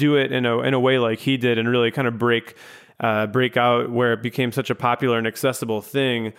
do 0.00 0.16
it 0.16 0.32
in 0.32 0.46
a 0.46 0.60
in 0.60 0.74
a 0.74 0.80
way 0.80 0.98
like 0.98 1.20
he 1.20 1.36
did 1.36 1.58
and 1.58 1.68
really 1.68 1.90
kind 1.90 2.08
of 2.08 2.18
break 2.18 2.56
uh, 3.00 3.26
break 3.26 3.56
out 3.56 3.90
where 3.90 4.12
it 4.12 4.22
became 4.22 4.52
such 4.52 4.70
a 4.70 4.74
popular 4.74 5.18
and 5.18 5.26
accessible 5.26 5.80
thing 5.80 6.32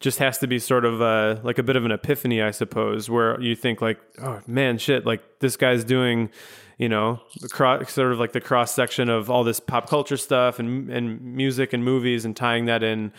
just 0.00 0.18
has 0.18 0.38
to 0.38 0.46
be 0.46 0.58
sort 0.58 0.84
of 0.84 1.00
uh, 1.00 1.40
like 1.42 1.58
a 1.58 1.62
bit 1.62 1.76
of 1.76 1.84
an 1.84 1.92
epiphany, 1.92 2.42
I 2.42 2.50
suppose, 2.50 3.08
where 3.08 3.40
you 3.40 3.54
think 3.54 3.80
like, 3.80 3.98
oh 4.22 4.40
man, 4.46 4.78
shit, 4.78 5.06
like 5.06 5.22
this 5.40 5.56
guy's 5.56 5.84
doing, 5.84 6.30
you 6.78 6.88
know, 6.88 7.20
cross, 7.50 7.92
sort 7.92 8.12
of 8.12 8.18
like 8.18 8.32
the 8.32 8.40
cross 8.40 8.74
section 8.74 9.08
of 9.08 9.30
all 9.30 9.44
this 9.44 9.60
pop 9.60 9.88
culture 9.88 10.16
stuff 10.16 10.58
and 10.58 10.90
and 10.90 11.20
music 11.22 11.72
and 11.72 11.84
movies 11.84 12.24
and 12.24 12.36
tying 12.36 12.66
that 12.66 12.82
in 12.82 13.12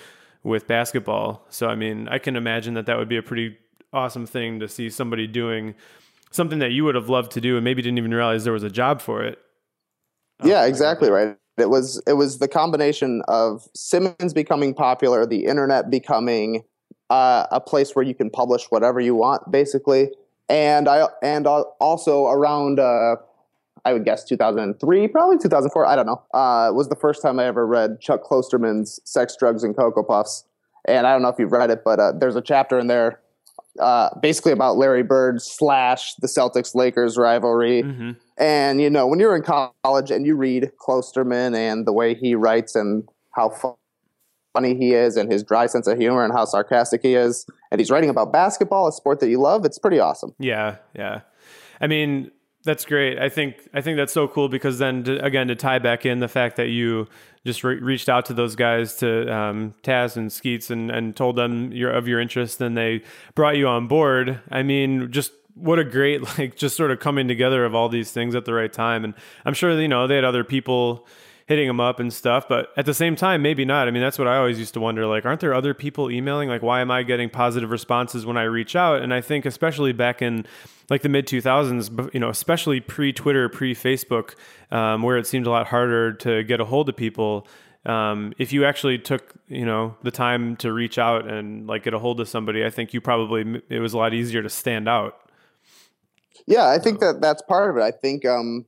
with 0.44 0.68
basketball. 0.68 1.46
So 1.50 1.68
I 1.68 1.76
mean, 1.76 2.08
I 2.10 2.20
can 2.20 2.36
imagine 2.36 2.76
that 2.76 2.86
that 2.86 2.98
would 2.98 3.10
be 3.10 3.18
a 3.18 3.24
pretty 3.24 3.58
awesome 3.94 4.26
thing 4.26 4.60
to 4.60 4.68
see 4.68 4.90
somebody 4.90 5.26
doing 5.26 5.74
something 6.32 6.60
that 6.60 6.72
you 6.72 6.84
would 6.84 6.96
have 6.96 7.10
loved 7.10 7.32
to 7.32 7.42
do 7.42 7.56
and 7.56 7.64
maybe 7.64 7.82
didn't 7.82 7.98
even 7.98 8.14
realize 8.14 8.44
there 8.44 8.54
was 8.54 8.64
a 8.64 8.70
job 8.70 9.02
for 9.02 9.24
it. 9.24 9.40
yeah, 10.44 10.66
exactly 10.66 11.10
right. 11.10 11.38
It 11.58 11.70
was 11.70 12.02
it 12.06 12.14
was 12.14 12.38
the 12.38 12.48
combination 12.48 13.24
of 13.28 13.68
Simmons 13.74 14.34
becoming 14.34 14.74
popular, 14.74 15.26
the 15.26 15.46
internet 15.46 15.90
becoming 15.90 16.64
uh, 17.10 17.48
a 17.52 17.60
place 17.60 17.96
where 17.96 18.06
you 18.06 18.14
can 18.14 18.30
publish 18.30 18.66
whatever 18.70 19.00
you 19.00 19.16
want, 19.16 19.52
basically, 19.52 20.12
and 20.50 20.88
I 20.88 21.08
and 21.24 21.48
also 21.48 22.28
around 22.28 22.80
uh, 22.80 23.16
I 23.86 23.94
would 23.94 24.06
guess 24.06 24.24
2003, 24.26 25.08
probably 25.08 25.38
2004. 25.38 25.86
I 25.86 25.96
don't 25.96 26.06
know. 26.06 26.22
Uh, 26.34 26.72
was 26.74 26.90
the 26.90 26.96
first 26.96 27.22
time 27.22 27.40
I 27.40 27.46
ever 27.46 27.66
read 27.66 28.02
Chuck 28.02 28.24
Klosterman's 28.24 29.00
"Sex, 29.04 29.36
Drugs, 29.36 29.64
and 29.64 29.76
Cocoa 29.76 30.04
Puffs," 30.04 30.44
and 30.86 31.08
I 31.08 31.14
don't 31.14 31.24
know 31.24 31.30
if 31.30 31.40
you've 31.40 31.52
read 31.52 31.72
it, 31.72 31.84
but 31.84 32.00
uh, 32.00 32.12
there's 32.12 32.36
a 32.36 32.42
chapter 32.42 32.78
in 32.78 32.86
there. 32.86 33.20
Uh, 33.80 34.10
basically 34.22 34.52
about 34.52 34.78
Larry 34.78 35.04
Bird 35.04 35.42
slash 35.42 36.16
the 36.16 36.28
Celtics 36.28 36.74
Lakers 36.76 37.18
rivalry, 37.18 37.82
hmm 37.82 38.12
and 38.38 38.80
you 38.80 38.90
know, 38.90 39.08
when 39.08 39.20
you're 39.20 39.36
in 39.36 39.42
college 39.42 40.12
and 40.12 40.26
you 40.26 40.36
read 40.36 40.72
Klosterman 40.80 41.56
and 41.56 41.88
the 41.88 41.94
way 41.94 42.14
he 42.14 42.36
writes 42.36 42.76
and 42.76 43.04
how 43.32 43.50
fu- 43.50 43.76
funny 44.54 44.76
he 44.76 44.94
is 44.94 45.18
and 45.18 45.32
his 45.32 45.44
dry 45.44 45.66
sense 45.66 45.88
of 45.88 45.98
humor 45.98 46.24
and 46.24 46.34
how 46.34 46.46
sarcastic 46.46 47.02
he 47.02 47.16
is, 47.16 47.46
and 47.72 47.80
he's 47.82 47.90
writing 47.90 48.10
about 48.10 48.32
basketball, 48.32 48.88
a 48.88 48.92
sport 48.92 49.20
that 49.20 49.30
you 49.30 49.40
love, 49.40 49.66
it's 49.66 49.80
pretty 49.80 50.00
awesome. 50.00 50.34
Yeah, 50.40 50.78
yeah. 50.96 51.22
I 51.82 51.88
mean, 51.88 52.32
that's 52.64 52.86
great. 52.86 53.18
I 53.20 53.30
think 53.30 53.70
I 53.74 53.82
think 53.82 53.98
that's 53.98 54.14
so 54.14 54.28
cool 54.28 54.50
because 54.50 54.78
then 54.80 55.04
to, 55.06 55.24
again 55.24 55.48
to 55.48 55.56
tie 55.56 55.80
back 55.80 56.06
in 56.06 56.20
the 56.20 56.28
fact 56.28 56.58
that 56.58 56.68
you 56.68 57.08
just 57.46 57.64
re- 57.64 57.80
reached 57.80 58.10
out 58.10 58.26
to 58.26 58.34
those 58.34 58.56
guys 58.56 58.96
to 58.98 59.34
um, 59.34 59.74
Tas 59.84 60.18
and 60.18 60.32
Skeets 60.32 60.70
and, 60.70 60.92
and 60.92 61.16
told 61.16 61.38
them 61.38 61.72
your 61.72 61.92
of 61.92 62.08
your 62.08 62.20
interest 62.20 62.60
and 62.62 62.78
they 62.78 63.04
brought 63.36 63.58
you 63.58 63.68
on 63.68 63.88
board. 63.88 64.42
I 64.52 64.64
mean, 64.64 65.12
just 65.12 65.32
what 65.54 65.80
a 65.80 65.84
great 65.84 66.22
like 66.38 66.56
just 66.56 66.76
sort 66.76 66.92
of 66.92 67.00
coming 67.00 67.28
together 67.28 67.66
of 67.66 67.74
all 67.74 67.90
these 67.90 68.12
things 68.12 68.36
at 68.36 68.46
the 68.46 68.54
right 68.54 68.72
time. 68.72 69.04
And 69.04 69.14
I'm 69.46 69.54
sure 69.54 69.80
you 69.80 69.88
know 69.88 70.08
they 70.08 70.16
had 70.16 70.26
other 70.26 70.44
people 70.44 71.08
hitting 71.48 71.68
them 71.68 71.80
up 71.80 71.98
and 72.02 72.12
stuff 72.12 72.46
but 72.50 72.74
at 72.76 72.86
the 72.86 72.94
same 72.94 73.16
time 73.16 73.42
maybe 73.42 73.64
not 73.64 73.88
i 73.88 73.92
mean 73.92 74.02
that's 74.02 74.20
what 74.20 74.28
i 74.28 74.36
always 74.36 74.60
used 74.60 74.74
to 74.74 74.82
wonder 74.82 75.06
like 75.08 75.26
aren't 75.26 75.40
there 75.40 75.54
other 75.54 75.74
people 75.74 76.12
emailing 76.12 76.50
like 76.50 76.62
why 76.62 76.82
am 76.82 76.92
i 76.92 77.04
getting 77.04 77.30
positive 77.30 77.72
responses 77.72 78.26
when 78.26 78.36
i 78.36 78.44
reach 78.44 78.76
out 78.76 79.02
and 79.02 79.14
i 79.14 79.22
think 79.22 79.46
especially 79.46 79.94
back 79.94 80.22
in 80.22 80.46
like 80.90 81.02
the 81.02 81.10
mid 81.10 81.28
2000s 81.28 82.14
you 82.14 82.20
know 82.20 82.30
especially 82.30 82.80
pre-twitter 82.80 83.50
pre-facebook 83.50 84.36
um, 84.72 85.02
where 85.02 85.18
it 85.18 85.28
seemed 85.28 85.48
a 85.48 85.50
lot 85.50 85.68
harder 85.68 86.14
to 86.14 86.44
get 86.44 86.60
a 86.60 86.66
hold 86.66 86.90
of 86.90 86.96
people 86.96 87.48
um, 87.86 88.34
if 88.38 88.52
you 88.52 88.66
actually 88.66 88.98
took 88.98 89.36
you 89.48 89.66
know 89.66 89.96
the 90.04 90.12
time 90.12 90.56
to 90.58 90.74
reach 90.74 90.98
out 90.98 91.30
and 91.30 91.68
like 91.68 91.84
get 91.84 91.94
a 91.94 92.00
hold 92.00 92.20
of 92.20 92.28
somebody 92.28 92.66
i 92.66 92.70
think 92.70 92.94
you 92.94 93.02
probably 93.02 93.62
it 93.70 93.80
was 93.80 93.94
a 93.94 93.98
lot 93.98 94.14
easier 94.14 94.42
to 94.42 94.50
stand 94.50 94.88
out 94.88 95.20
Yeah, 96.46 96.70
I 96.70 96.80
think 96.80 97.00
that 97.00 97.22
that's 97.22 97.42
part 97.42 97.70
of 97.70 97.78
it. 97.78 97.82
I 97.82 97.92
think 97.92 98.26
um, 98.26 98.66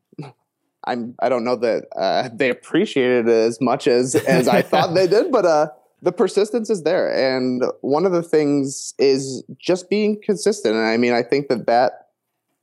I'm 0.85 1.15
I 1.19 1.29
don't 1.29 1.43
know 1.43 1.55
that 1.57 1.85
uh, 1.95 2.29
they 2.33 2.49
appreciated 2.49 3.27
it 3.27 3.31
as 3.31 3.59
much 3.61 3.87
as 3.87 4.15
as 4.15 4.47
I 4.47 4.61
thought 4.69 4.93
they 4.93 5.07
did, 5.07 5.31
but 5.31 5.45
uh, 5.45 5.67
the 6.01 6.11
persistence 6.11 6.69
is 6.69 6.83
there, 6.83 7.09
and 7.09 7.63
one 7.81 8.05
of 8.05 8.11
the 8.11 8.23
things 8.23 8.93
is 8.97 9.43
just 9.57 9.89
being 9.89 10.19
consistent. 10.23 10.75
And 10.75 10.85
I 10.85 10.97
mean, 10.97 11.13
I 11.13 11.23
think 11.23 11.47
that 11.47 11.67
that 11.67 12.08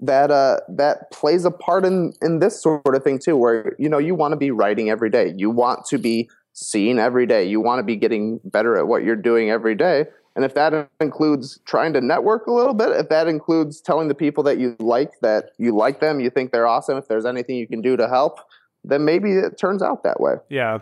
that 0.01 0.31
uh, 0.31 0.61
that 0.69 1.11
plays 1.11 1.45
a 1.45 1.51
part 1.51 1.85
in 1.85 2.13
in 2.23 2.39
this 2.39 2.63
sort 2.63 2.95
of 2.95 3.03
thing 3.03 3.19
too, 3.19 3.37
where 3.37 3.75
you 3.79 3.89
know 3.89 3.99
you 3.99 4.15
want 4.15 4.33
to 4.33 4.37
be 4.37 4.51
writing 4.51 4.91
every 4.91 5.11
day, 5.11 5.33
you 5.37 5.51
want 5.51 5.85
to 5.87 5.99
be 5.99 6.29
seen 6.53 6.99
every 6.99 7.27
day, 7.27 7.45
you 7.45 7.61
want 7.61 7.79
to 7.79 7.83
be 7.83 7.97
getting 7.97 8.41
better 8.45 8.77
at 8.77 8.87
what 8.87 9.05
you're 9.05 9.17
doing 9.17 9.51
every 9.51 9.75
day. 9.75 10.07
And 10.35 10.45
if 10.45 10.53
that 10.55 10.91
includes 11.01 11.61
trying 11.65 11.95
to 11.95 12.01
network 12.03 12.47
a 12.47 12.53
little 12.53 12.75
bit, 12.75 12.91
if 12.91 13.09
that 13.09 13.27
includes 13.27 13.81
telling 13.81 14.09
the 14.09 14.15
people 14.15 14.45
that 14.45 14.59
you 14.59 14.77
like 14.79 15.13
that 15.23 15.51
you 15.59 15.75
like 15.75 16.01
them, 16.01 16.21
you 16.21 16.29
think 16.29 16.53
they're 16.53 16.67
awesome, 16.67 16.99
if 16.99 17.09
there's 17.09 17.25
anything 17.25 17.57
you 17.57 17.67
can 17.67 17.81
do 17.81 17.97
to 17.97 18.07
help, 18.07 18.41
then 18.85 19.05
maybe 19.05 19.33
it 19.33 19.59
turns 19.59 19.83
out 19.83 20.03
that 20.05 20.21
way. 20.21 20.35
Yeah. 20.51 20.81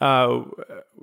Uh, 0.00 0.44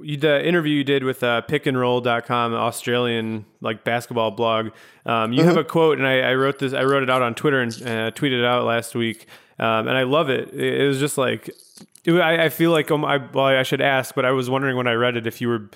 you, 0.02 0.16
the 0.18 0.46
interview 0.46 0.76
you 0.76 0.84
did 0.84 1.04
with 1.04 1.22
uh, 1.22 1.42
pickandroll.com, 1.50 2.54
an 2.54 2.60
Australian 2.60 3.46
like 3.60 3.84
basketball 3.84 4.32
blog, 4.32 4.70
um, 5.06 5.34
you 5.34 5.44
have 5.44 5.58
a 5.58 5.64
quote, 5.64 5.98
and 5.98 6.08
I, 6.08 6.20
I 6.22 6.36
wrote 6.36 6.60
this. 6.60 6.74
I 6.74 6.84
wrote 6.84 7.04
it 7.04 7.10
out 7.10 7.22
on 7.22 7.36
Twitter 7.36 7.60
and 7.62 7.74
uh, 7.74 8.12
tweeted 8.12 8.40
it 8.40 8.46
out 8.46 8.64
last 8.64 8.96
week, 8.96 9.28
um, 9.60 9.88
and 9.88 9.98
I 9.98 10.04
love 10.04 10.30
it. 10.30 10.54
It, 10.54 10.82
it 10.82 10.88
was 10.88 11.00
just 11.00 11.18
like 11.18 11.50
it, 12.06 12.14
I, 12.14 12.46
I 12.46 12.50
feel 12.50 12.72
like 12.72 12.90
um, 12.90 13.04
I, 13.04 13.18
well, 13.18 13.46
I 13.46 13.64
should 13.64 13.82
ask, 13.82 14.16
but 14.16 14.26
I 14.26 14.32
was 14.32 14.50
wondering 14.50 14.78
when 14.78 14.88
I 14.88 14.94
read 14.94 15.18
it 15.18 15.28
if 15.28 15.42
you 15.42 15.50
were 15.50 15.70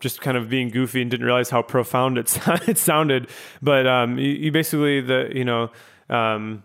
just 0.00 0.20
kind 0.20 0.36
of 0.36 0.48
being 0.48 0.70
goofy 0.70 1.00
and 1.00 1.10
didn't 1.10 1.26
realize 1.26 1.50
how 1.50 1.62
profound 1.62 2.18
it, 2.18 2.36
it 2.66 2.78
sounded. 2.78 3.28
But 3.62 3.86
um, 3.86 4.18
you, 4.18 4.30
you 4.30 4.52
basically 4.52 5.00
the 5.00 5.30
you 5.32 5.44
know. 5.44 5.70
Um, 6.10 6.64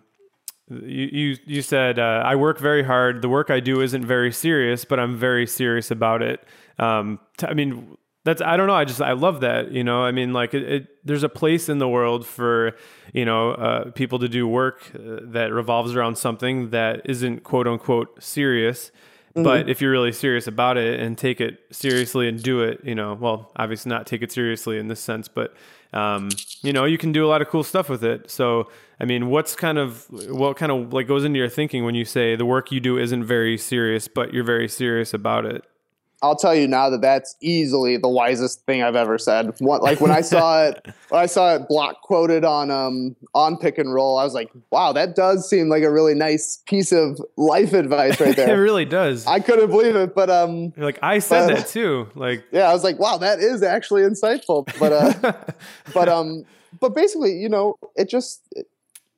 you 0.69 1.09
you, 1.11 1.37
you 1.45 1.61
said 1.61 1.99
uh, 1.99 2.23
I 2.25 2.35
work 2.35 2.59
very 2.59 2.83
hard. 2.83 3.21
The 3.21 3.29
work 3.29 3.49
I 3.49 3.59
do 3.59 3.81
isn't 3.81 4.05
very 4.05 4.31
serious, 4.31 4.85
but 4.85 4.99
I'm 4.99 5.15
very 5.15 5.47
serious 5.47 5.91
about 5.91 6.21
it. 6.21 6.43
Um, 6.77 7.19
t- 7.37 7.47
I 7.47 7.53
mean, 7.53 7.97
that's 8.25 8.41
I 8.41 8.57
don't 8.57 8.67
know. 8.67 8.75
I 8.75 8.85
just 8.85 9.01
I 9.01 9.13
love 9.13 9.41
that. 9.41 9.71
You 9.71 9.83
know, 9.83 10.03
I 10.03 10.11
mean, 10.11 10.33
like 10.33 10.53
it, 10.53 10.63
it 10.63 10.87
there's 11.05 11.23
a 11.23 11.29
place 11.29 11.69
in 11.69 11.79
the 11.79 11.87
world 11.87 12.25
for 12.25 12.75
you 13.13 13.25
know 13.25 13.51
uh, 13.51 13.91
people 13.91 14.19
to 14.19 14.27
do 14.27 14.47
work 14.47 14.91
uh, 14.95 15.19
that 15.23 15.51
revolves 15.51 15.95
around 15.95 16.17
something 16.17 16.69
that 16.69 17.01
isn't 17.05 17.43
quote 17.43 17.67
unquote 17.67 18.21
serious. 18.21 18.91
But 19.35 19.69
if 19.69 19.79
you're 19.79 19.91
really 19.91 20.11
serious 20.11 20.47
about 20.47 20.75
it 20.77 20.99
and 20.99 21.17
take 21.17 21.39
it 21.39 21.59
seriously 21.71 22.27
and 22.27 22.41
do 22.41 22.61
it, 22.61 22.81
you 22.83 22.95
know, 22.95 23.13
well, 23.13 23.51
obviously 23.55 23.89
not 23.89 24.05
take 24.05 24.21
it 24.21 24.31
seriously 24.31 24.77
in 24.77 24.87
this 24.87 24.99
sense, 24.99 25.27
but 25.27 25.53
um, 25.93 26.29
you 26.61 26.73
know, 26.73 26.85
you 26.85 26.97
can 26.97 27.11
do 27.11 27.25
a 27.25 27.29
lot 27.29 27.41
of 27.41 27.47
cool 27.47 27.63
stuff 27.63 27.89
with 27.89 28.03
it. 28.03 28.29
So, 28.29 28.69
I 28.99 29.05
mean, 29.05 29.29
what's 29.29 29.55
kind 29.55 29.77
of 29.77 30.05
what 30.29 30.57
kind 30.57 30.71
of 30.71 30.93
like 30.93 31.07
goes 31.07 31.23
into 31.23 31.39
your 31.39 31.49
thinking 31.49 31.83
when 31.83 31.95
you 31.95 32.05
say 32.05 32.35
the 32.35 32.45
work 32.45 32.71
you 32.71 32.79
do 32.79 32.97
isn't 32.97 33.23
very 33.23 33.57
serious, 33.57 34.07
but 34.07 34.33
you're 34.33 34.43
very 34.43 34.67
serious 34.67 35.13
about 35.13 35.45
it? 35.45 35.63
I'll 36.21 36.35
tell 36.35 36.53
you 36.53 36.67
now 36.67 36.89
that 36.89 37.01
that's 37.01 37.35
easily 37.41 37.95
the 37.97 38.09
wisest 38.09 38.65
thing 38.65 38.83
I've 38.83 38.95
ever 38.95 39.17
said. 39.17 39.53
What, 39.59 39.81
like 39.81 40.01
when 40.01 40.11
I 40.11 40.21
saw 40.21 40.63
it, 40.67 40.85
when 41.09 41.21
I 41.21 41.25
saw 41.27 41.55
it 41.55 41.67
block 41.67 42.01
quoted 42.01 42.43
on 42.43 42.69
um 42.71 43.15
on 43.33 43.57
pick 43.57 43.77
and 43.77 43.93
roll, 43.93 44.17
I 44.17 44.23
was 44.25 44.33
like, 44.33 44.49
wow, 44.71 44.91
that 44.93 45.15
does 45.15 45.49
seem 45.49 45.69
like 45.69 45.83
a 45.83 45.91
really 45.91 46.13
nice 46.15 46.61
piece 46.67 46.91
of 46.91 47.21
life 47.37 47.73
advice 47.73 48.19
right 48.19 48.35
there. 48.35 48.49
it 48.57 48.61
really 48.61 48.85
does. 48.85 49.25
I 49.27 49.39
couldn't 49.39 49.69
believe 49.69 49.95
it, 49.95 50.13
but 50.13 50.29
um, 50.29 50.73
You're 50.75 50.85
like 50.85 50.99
I 51.01 51.19
said 51.19 51.47
but- 51.47 51.57
that 51.57 51.67
too. 51.67 52.09
Like, 52.15 52.43
yeah, 52.51 52.69
I 52.69 52.73
was 52.73 52.83
like, 52.83 52.99
wow, 52.99 53.17
that 53.17 53.39
is 53.39 53.63
actually 53.63 54.01
insightful. 54.01 54.65
But 54.79 54.91
uh, 54.91 55.33
but 55.93 56.09
um, 56.09 56.43
but 56.79 56.93
basically, 56.95 57.33
you 57.33 57.49
know, 57.49 57.75
it 57.95 58.09
just 58.09 58.41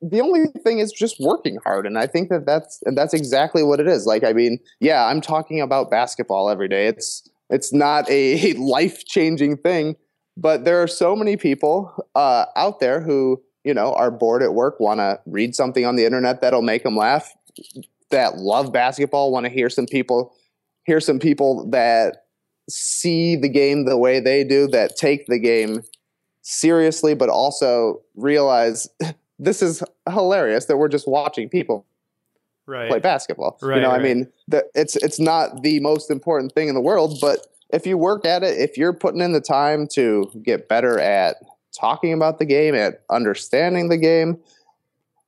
the 0.02 0.22
only 0.22 0.48
thing 0.64 0.80
is 0.80 0.92
just 0.92 1.18
working 1.20 1.58
hard, 1.64 1.86
and 1.86 1.98
I 1.98 2.08
think 2.08 2.30
that 2.30 2.46
that's 2.46 2.82
and 2.86 2.98
that's 2.98 3.14
exactly 3.14 3.64
what 3.64 3.80
it 3.80 3.88
is. 3.88 4.06
Like, 4.06 4.24
I 4.24 4.34
mean, 4.34 4.60
yeah, 4.80 5.06
I'm 5.06 5.22
talking 5.22 5.62
about 5.62 5.92
basketball 5.92 6.50
every 6.50 6.68
day. 6.68 6.88
It's 6.88 7.30
it's 7.50 7.74
not 7.74 8.10
a 8.10 8.54
life 8.58 9.06
changing 9.06 9.58
thing, 9.58 9.96
but 10.36 10.66
there 10.66 10.82
are 10.82 10.88
so 10.88 11.16
many 11.16 11.38
people 11.38 11.94
uh, 12.16 12.46
out 12.56 12.80
there 12.80 13.02
who 13.02 13.42
you 13.64 13.74
know 13.74 13.94
are 13.94 14.12
bored 14.12 14.42
at 14.42 14.54
work, 14.54 14.80
want 14.80 15.00
to 15.00 15.20
read 15.26 15.56
something 15.56 15.86
on 15.86 15.96
the 15.96 16.06
internet 16.06 16.42
that'll 16.42 16.62
make 16.64 16.84
them 16.84 16.98
laugh, 16.98 17.32
that 18.10 18.38
love 18.38 18.74
basketball, 18.74 19.32
want 19.32 19.46
to 19.46 19.52
hear 19.52 19.70
some 19.70 19.86
people 19.86 20.34
hear 20.86 21.00
some 21.00 21.20
people 21.20 21.70
that 21.70 22.26
see 22.70 23.36
the 23.36 23.50
game 23.50 23.86
the 23.86 23.98
way 23.98 24.20
they 24.20 24.44
do, 24.44 24.68
that 24.68 24.96
take 24.96 25.28
the 25.28 25.40
game 25.40 25.84
seriously, 26.42 27.14
but 27.14 27.30
also 27.30 28.02
realize 28.16 28.88
this 29.41 29.62
is 29.62 29.84
hilarious 30.08 30.65
that 30.65 30.77
we're 30.77 30.88
just 30.88 31.08
watching 31.08 31.49
people 31.49 31.86
right. 32.67 32.88
play 32.88 32.99
basketball. 32.99 33.58
Right, 33.62 33.77
you 33.77 33.82
know, 33.82 33.89
right. 33.89 33.99
I 33.99 34.04
mean, 34.04 34.32
the, 34.47 34.63
it's 34.75 34.95
it's 34.95 35.19
not 35.19 35.63
the 35.63 35.80
most 35.82 36.12
important 36.12 36.54
thing 36.54 36.69
in 36.69 36.75
the 36.75 36.82
world, 36.82 37.17
but 37.19 37.47
if 37.73 37.86
you 37.86 37.97
work 37.97 38.25
at 38.25 38.43
it, 38.43 38.60
if 38.60 38.77
you're 38.77 38.93
putting 38.93 39.19
in 39.19 39.34
the 39.34 39.41
time 39.41 39.88
to 39.93 40.32
get 40.43 40.69
better 40.69 40.99
at 40.99 41.38
talking 41.77 42.13
about 42.13 42.38
the 42.38 42.45
game, 42.45 42.75
at 42.75 43.01
understanding 43.10 43.89
the 43.89 43.97
game, 43.97 44.38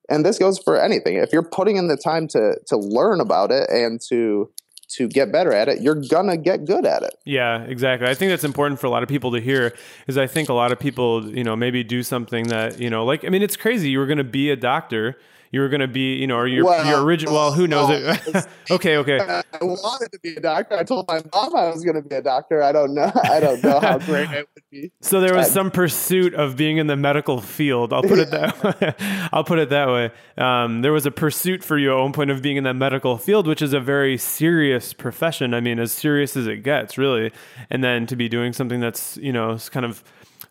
and 0.09 0.23
this 0.23 0.37
goes 0.37 0.59
for 0.59 0.79
anything. 0.79 1.15
If 1.15 1.33
you're 1.33 1.41
putting 1.41 1.77
in 1.77 1.87
the 1.87 1.97
time 1.97 2.27
to 2.29 2.59
to 2.67 2.77
learn 2.77 3.19
about 3.19 3.51
it 3.51 3.69
and 3.69 3.99
to 4.09 4.51
to 4.95 5.07
get 5.07 5.31
better 5.31 5.53
at 5.53 5.67
it, 5.69 5.81
you're 5.81 6.01
gonna 6.09 6.37
get 6.37 6.65
good 6.65 6.85
at 6.85 7.03
it. 7.03 7.15
Yeah, 7.25 7.63
exactly. 7.63 8.07
I 8.07 8.13
think 8.13 8.31
that's 8.31 8.43
important 8.43 8.79
for 8.79 8.87
a 8.87 8.89
lot 8.89 9.03
of 9.03 9.09
people 9.09 9.31
to 9.31 9.39
hear 9.39 9.73
is 10.07 10.17
I 10.17 10.27
think 10.27 10.49
a 10.49 10.53
lot 10.53 10.71
of 10.71 10.79
people, 10.79 11.29
you 11.35 11.43
know, 11.43 11.55
maybe 11.55 11.83
do 11.83 12.03
something 12.03 12.47
that, 12.47 12.79
you 12.79 12.89
know, 12.89 13.05
like 13.05 13.25
I 13.25 13.29
mean 13.29 13.41
it's 13.41 13.57
crazy. 13.57 13.89
You 13.89 13.99
were 13.99 14.07
going 14.07 14.17
to 14.17 14.23
be 14.23 14.49
a 14.49 14.55
doctor. 14.55 15.17
You 15.53 15.61
were 15.61 15.69
going 15.69 15.81
to 15.81 15.87
be, 15.87 16.15
you 16.15 16.25
know, 16.25 16.37
or 16.37 16.47
your 16.47 16.65
Well, 16.65 16.83
your 16.83 17.03
original 17.03 17.35
well, 17.35 17.51
who 17.53 17.67
knows 17.67 17.91
it. 17.91 18.47
okay, 18.71 18.97
okay. 18.97 19.19
I 19.19 19.43
wanted 19.61 20.11
to 20.11 20.19
be 20.23 20.33
a 20.35 20.39
doctor. 20.39 20.75
I 20.75 20.83
told 20.83 21.07
my 21.07 21.21
mom 21.31 21.55
I 21.55 21.69
was 21.69 21.83
going 21.83 21.95
to 21.95 22.01
be 22.01 22.15
a 22.15 22.23
doctor. 22.23 22.63
I 22.63 22.71
don't 22.71 22.95
know. 22.95 23.11
I 23.23 23.39
don't 23.39 23.63
know 23.63 23.79
how 23.79 23.99
great 23.99 24.31
it 24.31 24.49
would 24.55 24.63
be. 24.71 24.91
So 25.01 25.21
there 25.21 25.35
was 25.35 25.51
some 25.51 25.69
pursuit 25.69 26.33
of 26.33 26.57
being 26.57 26.77
in 26.77 26.87
the 26.87 26.95
medical 26.95 27.39
field. 27.39 27.93
I'll 27.93 28.01
put 28.01 28.17
it 28.17 28.31
that 28.31 28.63
way. 28.81 28.95
I'll 29.31 29.43
put 29.43 29.59
it 29.59 29.69
that 29.69 29.89
way. 29.89 30.09
Um, 30.39 30.81
there 30.81 30.91
was 30.91 31.05
a 31.05 31.11
pursuit 31.11 31.63
for 31.63 31.77
you 31.77 31.95
at 31.95 32.01
one 32.01 32.13
point 32.13 32.31
of 32.31 32.41
being 32.41 32.57
in 32.57 32.63
the 32.63 32.73
medical 32.73 33.19
field, 33.19 33.45
which 33.45 33.61
is 33.61 33.73
a 33.73 33.79
very 33.79 34.17
serious 34.17 34.91
profession. 34.91 35.53
I 35.53 35.59
mean, 35.59 35.77
as 35.77 35.91
serious 35.91 36.35
as 36.35 36.47
it 36.47 36.63
gets, 36.63 36.97
really. 36.97 37.31
And 37.69 37.83
then 37.83 38.07
to 38.07 38.15
be 38.15 38.27
doing 38.27 38.53
something 38.53 38.79
that's 38.79 39.17
you 39.17 39.31
know 39.31 39.59
kind 39.69 39.85
of 39.85 40.03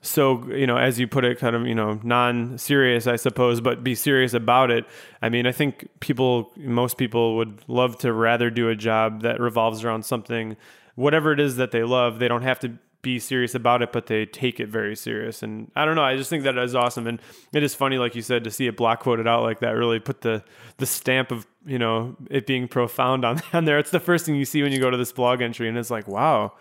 so 0.02 0.44
you 0.48 0.66
know 0.66 0.76
as 0.76 0.98
you 0.98 1.06
put 1.06 1.24
it 1.24 1.38
kind 1.38 1.54
of 1.54 1.64
you 1.66 1.74
know 1.74 1.98
non-serious 2.02 3.06
i 3.06 3.16
suppose 3.16 3.60
but 3.60 3.82
be 3.82 3.94
serious 3.94 4.34
about 4.34 4.70
it. 4.70 4.84
I 5.22 5.28
mean 5.28 5.46
i 5.46 5.52
think 5.52 5.88
people 6.00 6.52
most 6.56 6.98
people 6.98 7.36
would 7.36 7.62
love 7.68 7.96
to 7.98 8.12
rather 8.12 8.50
do 8.50 8.68
a 8.68 8.74
job 8.74 9.22
that 9.22 9.40
revolves 9.40 9.84
around 9.84 10.04
something 10.04 10.56
whatever 10.96 11.32
it 11.32 11.40
is 11.40 11.56
that 11.56 11.70
they 11.70 11.84
love 11.84 12.18
they 12.18 12.28
don't 12.28 12.42
have 12.42 12.58
to 12.60 12.76
be 13.02 13.18
serious 13.18 13.54
about 13.54 13.82
it 13.82 13.92
but 13.92 14.06
they 14.06 14.26
take 14.26 14.60
it 14.60 14.68
very 14.68 14.96
serious. 14.96 15.42
And 15.42 15.70
i 15.76 15.84
don't 15.84 15.94
know 15.94 16.04
i 16.04 16.16
just 16.16 16.30
think 16.30 16.42
that 16.44 16.58
is 16.58 16.74
awesome. 16.74 17.06
And 17.06 17.20
it 17.52 17.62
is 17.62 17.74
funny 17.74 17.98
like 17.98 18.16
you 18.16 18.22
said 18.22 18.42
to 18.44 18.50
see 18.50 18.66
it 18.66 18.76
block 18.76 19.00
quoted 19.00 19.28
out 19.28 19.42
like 19.42 19.60
that 19.60 19.70
really 19.70 20.00
put 20.00 20.22
the 20.22 20.42
the 20.78 20.86
stamp 20.86 21.30
of 21.30 21.46
you 21.64 21.78
know 21.78 22.16
it 22.28 22.46
being 22.46 22.66
profound 22.66 23.24
on, 23.24 23.40
on 23.52 23.66
there. 23.66 23.78
It's 23.78 23.92
the 23.92 24.00
first 24.00 24.26
thing 24.26 24.34
you 24.34 24.44
see 24.44 24.64
when 24.64 24.72
you 24.72 24.80
go 24.80 24.90
to 24.90 24.96
this 24.96 25.12
blog 25.12 25.42
entry 25.42 25.68
and 25.68 25.78
it's 25.78 25.90
like 25.90 26.08
wow 26.08 26.54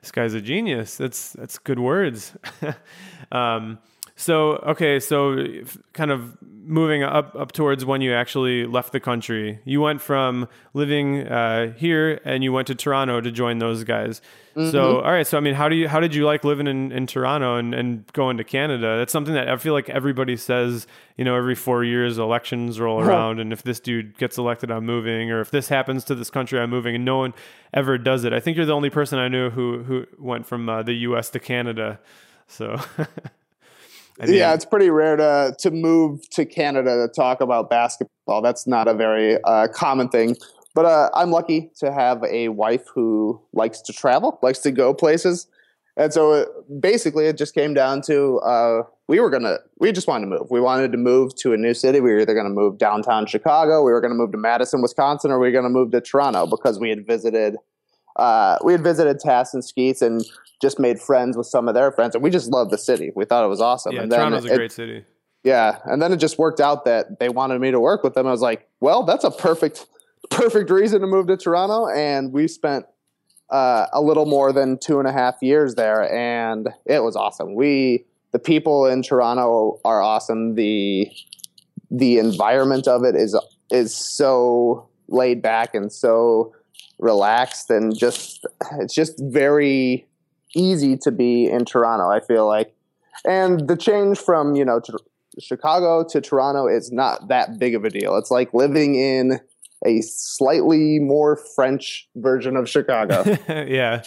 this 0.00 0.10
guy's 0.10 0.34
a 0.34 0.40
genius. 0.40 0.96
That's 0.96 1.32
that's 1.32 1.58
good 1.58 1.78
words. 1.78 2.34
um, 3.32 3.78
so 4.18 4.56
okay, 4.66 4.98
so 4.98 5.46
kind 5.92 6.10
of 6.10 6.36
moving 6.42 7.04
up 7.04 7.36
up 7.36 7.52
towards 7.52 7.84
when 7.84 8.00
you 8.00 8.12
actually 8.12 8.66
left 8.66 8.90
the 8.90 8.98
country. 8.98 9.60
You 9.64 9.80
went 9.80 10.00
from 10.00 10.48
living 10.74 11.28
uh, 11.28 11.72
here 11.74 12.20
and 12.24 12.42
you 12.42 12.52
went 12.52 12.66
to 12.66 12.74
Toronto 12.74 13.20
to 13.20 13.30
join 13.30 13.58
those 13.58 13.84
guys. 13.84 14.20
So 14.72 14.96
all 15.02 15.12
right, 15.12 15.24
so 15.24 15.36
I 15.36 15.40
mean, 15.40 15.54
how 15.54 15.68
do 15.68 15.76
you 15.76 15.86
how 15.86 16.00
did 16.00 16.16
you 16.16 16.26
like 16.26 16.42
living 16.42 16.66
in, 16.66 16.90
in 16.90 17.06
Toronto 17.06 17.58
and, 17.58 17.72
and 17.72 18.12
going 18.12 18.38
to 18.38 18.44
Canada? 18.44 18.98
That's 18.98 19.12
something 19.12 19.34
that 19.34 19.48
I 19.48 19.56
feel 19.56 19.72
like 19.72 19.88
everybody 19.88 20.36
says. 20.36 20.88
You 21.16 21.24
know, 21.24 21.36
every 21.36 21.54
four 21.54 21.84
years 21.84 22.18
elections 22.18 22.80
roll 22.80 23.00
around, 23.00 23.38
and 23.38 23.52
if 23.52 23.62
this 23.62 23.78
dude 23.78 24.18
gets 24.18 24.36
elected, 24.36 24.72
I'm 24.72 24.84
moving, 24.84 25.30
or 25.30 25.40
if 25.40 25.52
this 25.52 25.68
happens 25.68 26.02
to 26.06 26.16
this 26.16 26.28
country, 26.28 26.58
I'm 26.58 26.70
moving, 26.70 26.96
and 26.96 27.04
no 27.04 27.18
one 27.18 27.34
ever 27.72 27.98
does 27.98 28.24
it. 28.24 28.32
I 28.32 28.40
think 28.40 28.56
you're 28.56 28.66
the 28.66 28.74
only 28.74 28.90
person 28.90 29.20
I 29.20 29.28
knew 29.28 29.50
who 29.50 29.84
who 29.84 30.06
went 30.18 30.44
from 30.44 30.68
uh, 30.68 30.82
the 30.82 30.94
U.S. 30.94 31.30
to 31.30 31.38
Canada. 31.38 32.00
So. 32.48 32.80
I 34.20 34.26
mean, 34.26 34.34
yeah, 34.34 34.54
it's 34.54 34.64
pretty 34.64 34.90
rare 34.90 35.16
to 35.16 35.54
to 35.58 35.70
move 35.70 36.28
to 36.30 36.44
Canada 36.44 37.06
to 37.06 37.08
talk 37.08 37.40
about 37.40 37.70
basketball. 37.70 38.42
That's 38.42 38.66
not 38.66 38.88
a 38.88 38.94
very 38.94 39.38
uh, 39.44 39.68
common 39.68 40.08
thing. 40.08 40.36
But 40.74 40.84
uh, 40.84 41.10
I'm 41.14 41.30
lucky 41.30 41.70
to 41.78 41.92
have 41.92 42.22
a 42.24 42.48
wife 42.48 42.84
who 42.94 43.40
likes 43.52 43.80
to 43.82 43.92
travel, 43.92 44.38
likes 44.42 44.60
to 44.60 44.70
go 44.70 44.92
places, 44.94 45.46
and 45.96 46.12
so 46.12 46.32
uh, 46.32 46.44
basically 46.80 47.26
it 47.26 47.36
just 47.36 47.54
came 47.54 47.74
down 47.74 48.02
to 48.02 48.38
uh, 48.40 48.82
we 49.08 49.20
were 49.20 49.30
gonna 49.30 49.58
we 49.78 49.92
just 49.92 50.06
wanted 50.06 50.26
to 50.26 50.30
move. 50.30 50.50
We 50.50 50.60
wanted 50.60 50.92
to 50.92 50.98
move 50.98 51.34
to 51.36 51.52
a 51.52 51.56
new 51.56 51.74
city. 51.74 52.00
We 52.00 52.12
were 52.12 52.20
either 52.20 52.34
gonna 52.34 52.50
move 52.50 52.78
downtown 52.78 53.26
Chicago, 53.26 53.82
we 53.82 53.92
were 53.92 54.00
gonna 54.00 54.14
move 54.14 54.32
to 54.32 54.38
Madison, 54.38 54.82
Wisconsin, 54.82 55.30
or 55.30 55.38
we 55.38 55.48
were 55.48 55.52
gonna 55.52 55.68
move 55.68 55.90
to 55.92 56.00
Toronto 56.00 56.46
because 56.46 56.78
we 56.78 56.90
had 56.90 57.06
visited 57.06 57.56
uh, 58.16 58.58
we 58.64 58.72
had 58.72 58.82
visited 58.82 59.20
Tas 59.20 59.54
and 59.54 59.64
Skeets 59.64 60.02
and 60.02 60.24
just 60.60 60.78
made 60.78 61.00
friends 61.00 61.36
with 61.36 61.46
some 61.46 61.68
of 61.68 61.74
their 61.74 61.92
friends, 61.92 62.14
and 62.14 62.22
we 62.24 62.30
just 62.30 62.50
loved 62.50 62.70
the 62.70 62.78
city. 62.78 63.10
We 63.14 63.24
thought 63.24 63.44
it 63.44 63.48
was 63.48 63.60
awesome. 63.60 63.92
yeah, 63.94 64.02
and 64.02 64.12
then 64.12 64.18
Toronto's 64.20 64.44
a 64.44 64.52
it- 64.52 64.56
great 64.56 64.72
city. 64.72 65.04
yeah, 65.44 65.78
and 65.84 66.02
then 66.02 66.12
it 66.12 66.16
just 66.18 66.38
worked 66.38 66.60
out 66.60 66.84
that 66.84 67.18
they 67.20 67.28
wanted 67.28 67.60
me 67.60 67.70
to 67.70 67.80
work 67.80 68.02
with 68.02 68.14
them. 68.14 68.26
I 68.26 68.30
was 68.30 68.40
like, 68.42 68.68
well, 68.80 69.04
that's 69.04 69.24
a 69.24 69.30
perfect, 69.30 69.86
perfect 70.30 70.70
reason 70.70 71.00
to 71.00 71.06
move 71.06 71.26
to 71.28 71.36
Toronto, 71.36 71.88
and 71.88 72.32
we 72.32 72.48
spent 72.48 72.86
uh, 73.50 73.86
a 73.92 74.00
little 74.02 74.26
more 74.26 74.52
than 74.52 74.78
two 74.78 74.98
and 74.98 75.08
a 75.08 75.12
half 75.12 75.36
years 75.40 75.74
there, 75.76 76.12
and 76.12 76.68
it 76.86 77.02
was 77.02 77.16
awesome. 77.16 77.54
We, 77.54 78.04
the 78.32 78.38
people 78.38 78.84
in 78.86 79.02
Toronto, 79.02 79.80
are 79.84 80.02
awesome. 80.02 80.54
the 80.54 81.08
The 81.90 82.18
environment 82.18 82.86
of 82.88 83.04
it 83.04 83.14
is 83.14 83.38
is 83.70 83.94
so 83.94 84.88
laid 85.08 85.40
back 85.40 85.74
and 85.74 85.90
so 85.92 86.52
relaxed, 86.98 87.70
and 87.70 87.96
just 87.96 88.44
it's 88.80 88.92
just 88.94 89.14
very 89.22 90.06
easy 90.54 90.96
to 90.98 91.10
be 91.10 91.46
in 91.46 91.64
Toronto. 91.64 92.08
I 92.10 92.20
feel 92.20 92.46
like 92.46 92.74
and 93.26 93.66
the 93.68 93.76
change 93.76 94.18
from 94.18 94.54
you 94.54 94.64
know 94.64 94.80
to 94.80 94.98
Chicago 95.40 96.04
to 96.10 96.20
Toronto 96.20 96.66
is 96.66 96.90
not 96.92 97.28
that 97.28 97.58
big 97.58 97.74
of 97.74 97.84
a 97.84 97.90
deal. 97.90 98.16
It's 98.16 98.30
like 98.30 98.52
living 98.54 98.94
in 98.96 99.40
a 99.86 100.00
slightly 100.02 100.98
more 100.98 101.36
French 101.54 102.08
version 102.16 102.56
of 102.56 102.68
Chicago. 102.68 103.22
yeah. 103.48 104.02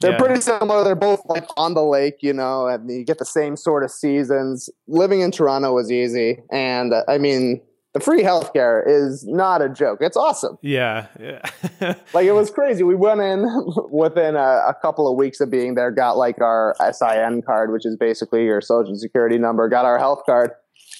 They're 0.00 0.12
Yeah. 0.12 0.18
pretty 0.18 0.40
similar. 0.40 0.84
They're 0.84 0.94
both 0.94 1.22
like 1.26 1.46
on 1.56 1.74
the 1.74 1.82
lake, 1.82 2.18
you 2.20 2.32
know, 2.32 2.66
and 2.68 2.88
you 2.90 3.04
get 3.04 3.18
the 3.18 3.24
same 3.24 3.56
sort 3.56 3.82
of 3.82 3.90
seasons. 3.90 4.68
Living 4.86 5.20
in 5.22 5.30
Toronto 5.30 5.72
was 5.74 5.90
easy, 5.90 6.38
and 6.52 6.92
uh, 6.94 7.02
I 7.08 7.18
mean, 7.18 7.60
the 7.98 8.04
free 8.04 8.22
healthcare 8.22 8.82
is 8.86 9.24
not 9.26 9.62
a 9.62 9.68
joke. 9.68 9.98
It's 10.00 10.16
awesome. 10.16 10.58
Yeah. 10.62 11.06
Yeah. 11.20 11.42
Like 12.12 12.26
it 12.26 12.32
was 12.32 12.50
crazy. 12.50 12.82
We 12.82 12.94
went 12.94 13.20
in 13.20 13.46
within 13.90 14.34
a, 14.34 14.62
a 14.68 14.76
couple 14.80 15.10
of 15.10 15.16
weeks 15.16 15.40
of 15.40 15.50
being 15.50 15.74
there, 15.74 15.90
got 15.90 16.16
like 16.16 16.40
our 16.40 16.74
SIN 16.92 17.42
card, 17.42 17.72
which 17.72 17.86
is 17.86 17.96
basically 17.96 18.44
your 18.44 18.60
social 18.60 18.96
security 18.96 19.38
number, 19.38 19.68
got 19.68 19.84
our 19.84 19.98
health 19.98 20.22
card. 20.26 20.50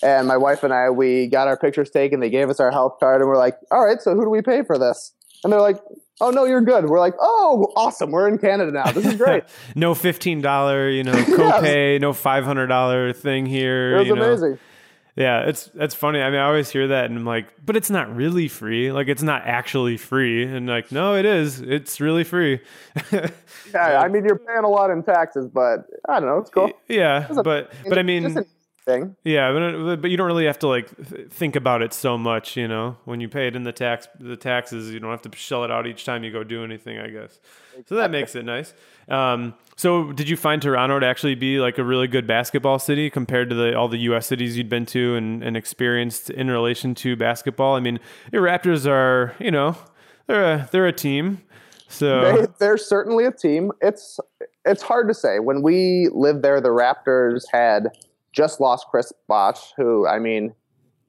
And 0.02 0.28
my 0.28 0.36
wife 0.36 0.62
and 0.62 0.72
I, 0.72 0.90
we 0.90 1.26
got 1.26 1.48
our 1.48 1.56
pictures 1.56 1.90
taken. 1.90 2.20
They 2.20 2.30
gave 2.30 2.50
us 2.50 2.60
our 2.60 2.70
health 2.70 2.98
card, 3.00 3.20
and 3.20 3.28
we're 3.28 3.36
like, 3.36 3.56
all 3.72 3.84
right, 3.84 4.00
so 4.00 4.14
who 4.14 4.22
do 4.22 4.30
we 4.30 4.42
pay 4.42 4.62
for 4.62 4.78
this? 4.78 5.12
And 5.42 5.52
they're 5.52 5.60
like, 5.60 5.80
oh, 6.20 6.30
no, 6.30 6.44
you're 6.44 6.60
good. 6.60 6.84
We're 6.84 7.00
like, 7.00 7.14
oh, 7.20 7.72
awesome. 7.74 8.10
We're 8.12 8.28
in 8.28 8.38
Canada 8.38 8.70
now. 8.70 8.92
This 8.92 9.06
is 9.06 9.16
great. 9.16 9.44
no 9.74 9.94
fifteen 9.94 10.40
dollar, 10.40 10.88
you 10.88 11.02
know, 11.02 11.12
copay, 11.12 12.00
no 12.00 12.12
five 12.12 12.44
hundred 12.44 12.68
dollar 12.68 13.12
thing 13.12 13.46
here. 13.46 13.96
It 13.96 13.98
was 13.98 14.08
you 14.08 14.14
know. 14.14 14.58
Yeah, 15.18 15.40
it's 15.48 15.66
that's 15.74 15.96
funny. 15.96 16.20
I 16.22 16.30
mean, 16.30 16.38
I 16.38 16.46
always 16.46 16.70
hear 16.70 16.86
that, 16.88 17.06
and 17.06 17.18
I'm 17.18 17.24
like, 17.24 17.48
but 17.66 17.74
it's 17.76 17.90
not 17.90 18.14
really 18.14 18.46
free. 18.46 18.92
Like, 18.92 19.08
it's 19.08 19.22
not 19.22 19.42
actually 19.46 19.96
free. 19.96 20.44
And 20.44 20.68
like, 20.68 20.92
no, 20.92 21.16
it 21.16 21.24
is. 21.24 21.60
It's 21.60 22.00
really 22.00 22.22
free. 22.22 22.60
Yeah, 23.12 23.28
I 24.00 24.06
mean, 24.12 24.24
you're 24.24 24.38
paying 24.38 24.62
a 24.64 24.68
lot 24.68 24.90
in 24.90 25.02
taxes, 25.02 25.48
but 25.48 25.86
I 26.08 26.20
don't 26.20 26.28
know. 26.28 26.38
It's 26.38 26.50
cool. 26.50 26.70
yeah, 26.86 27.26
a- 27.30 27.42
but 27.42 27.72
but 27.88 27.98
I 27.98 28.04
mean, 28.04 28.44
thing. 28.88 29.16
Yeah, 29.22 29.52
but, 29.52 30.02
but 30.02 30.10
you 30.10 30.16
don't 30.16 30.26
really 30.26 30.46
have 30.46 30.58
to 30.60 30.68
like 30.68 30.88
think 31.30 31.56
about 31.56 31.82
it 31.82 31.92
so 31.92 32.16
much, 32.16 32.56
you 32.56 32.66
know. 32.66 32.96
When 33.04 33.20
you 33.20 33.28
pay 33.28 33.46
it 33.46 33.54
in 33.54 33.64
the 33.64 33.72
tax 33.72 34.08
the 34.18 34.36
taxes, 34.36 34.90
you 34.90 34.98
don't 34.98 35.10
have 35.10 35.22
to 35.22 35.36
shell 35.36 35.64
it 35.64 35.70
out 35.70 35.86
each 35.86 36.04
time 36.04 36.24
you 36.24 36.32
go 36.32 36.42
do 36.42 36.64
anything, 36.64 36.98
I 36.98 37.08
guess. 37.08 37.38
So 37.86 37.96
that 37.96 38.10
makes 38.10 38.34
it 38.34 38.44
nice. 38.44 38.74
Um, 39.08 39.54
so 39.76 40.12
did 40.12 40.28
you 40.28 40.36
find 40.36 40.60
Toronto 40.60 40.98
to 40.98 41.06
actually 41.06 41.34
be 41.34 41.60
like 41.60 41.78
a 41.78 41.84
really 41.84 42.08
good 42.08 42.26
basketball 42.26 42.78
city 42.78 43.10
compared 43.10 43.50
to 43.50 43.54
the 43.54 43.76
all 43.76 43.88
the 43.88 43.98
US 43.98 44.26
cities 44.26 44.56
you'd 44.56 44.68
been 44.68 44.86
to 44.86 45.14
and, 45.16 45.44
and 45.44 45.56
experienced 45.56 46.30
in 46.30 46.50
relation 46.50 46.94
to 46.96 47.14
basketball? 47.14 47.76
I 47.76 47.80
mean, 47.80 48.00
the 48.32 48.38
Raptors 48.38 48.86
are, 48.86 49.34
you 49.38 49.50
know, 49.50 49.76
they're 50.26 50.54
a 50.54 50.68
they're 50.72 50.86
a 50.86 50.92
team. 50.92 51.42
So 51.88 52.20
they, 52.20 52.46
they're 52.58 52.76
certainly 52.76 53.24
a 53.24 53.32
team. 53.32 53.72
It's 53.80 54.18
it's 54.64 54.82
hard 54.82 55.08
to 55.08 55.14
say. 55.14 55.38
When 55.38 55.62
we 55.62 56.08
lived 56.12 56.42
there, 56.42 56.60
the 56.60 56.68
Raptors 56.68 57.44
had 57.50 57.88
just 58.32 58.60
lost 58.60 58.86
Chris 58.90 59.12
Bosh, 59.26 59.72
who 59.76 60.06
I 60.06 60.18
mean, 60.18 60.54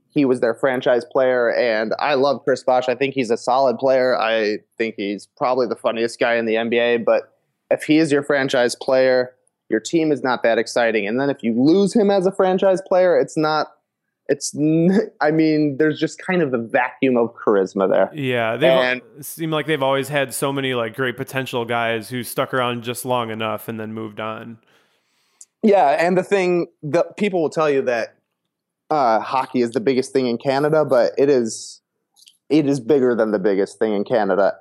he 0.10 0.25
was 0.25 0.39
their 0.39 0.53
franchise 0.53 1.05
player, 1.05 1.53
and 1.53 1.93
I 1.99 2.15
love 2.15 2.43
Chris 2.43 2.63
Bosh. 2.63 2.89
I 2.89 2.95
think 2.95 3.13
he's 3.13 3.32
a 3.32 3.38
solid 3.38 3.77
player. 3.77 4.17
I 4.19 4.60
think 4.77 4.95
he's 4.97 5.27
probably 5.38 5.67
the 5.67 5.75
funniest 5.75 6.19
guy 6.19 6.36
in 6.36 6.45
the 6.45 6.55
NBA. 6.55 7.05
But 7.05 7.34
if 7.69 7.84
he 7.84 7.97
is 7.97 8.12
your 8.12 8.23
franchise 8.23 8.75
player, 8.75 9.36
your 9.69 9.79
team 9.79 10.12
is 10.12 10.23
not 10.23 10.41
that 10.43 10.58
exciting. 10.58 11.08
And 11.08 11.19
then 11.19 11.29
if 11.29 11.43
you 11.43 11.53
lose 11.53 11.93
him 11.93 12.10
as 12.10 12.25
a 12.25 12.32
franchise 12.32 12.82
player, 12.88 13.19
it's 13.19 13.38
not 13.38 13.67
it's 14.29 14.55
i 15.21 15.32
mean 15.32 15.75
there's 15.77 15.99
just 15.99 16.19
kind 16.19 16.41
of 16.41 16.53
a 16.53 16.58
vacuum 16.58 17.17
of 17.17 17.34
charisma 17.36 17.89
there 17.89 18.10
yeah 18.13 18.55
they 18.55 18.69
and, 18.69 19.01
seem 19.21 19.51
like 19.51 19.65
they've 19.65 19.84
always 19.84 20.08
had 20.08 20.34
so 20.34 20.53
many 20.53 20.73
like 20.73 20.95
great 20.95 21.17
potential 21.17 21.65
guys 21.65 22.10
who 22.10 22.23
stuck 22.23 22.53
around 22.53 22.84
just 22.84 23.03
long 23.03 23.32
enough 23.32 23.67
and 23.67 23.79
then 23.79 23.91
moved 23.91 24.19
on 24.19 24.58
yeah 25.63 25.89
and 26.00 26.17
the 26.17 26.24
thing 26.24 26.67
that 26.84 27.17
people 27.17 27.41
will 27.41 27.50
tell 27.50 27.69
you 27.69 27.82
that 27.82 28.15
uh, 28.91 29.19
hockey 29.19 29.62
is 29.62 29.72
the 29.72 29.80
biggest 29.80 30.12
thing 30.12 30.26
in 30.26 30.38
canada 30.38 30.84
but 30.84 31.12
it 31.17 31.30
is 31.30 31.82
it 32.50 32.65
is 32.65 32.80
bigger 32.80 33.13
than 33.13 33.32
the 33.32 33.39
biggest 33.39 33.78
thing 33.78 33.93
in 33.93 34.04
canada 34.04 34.54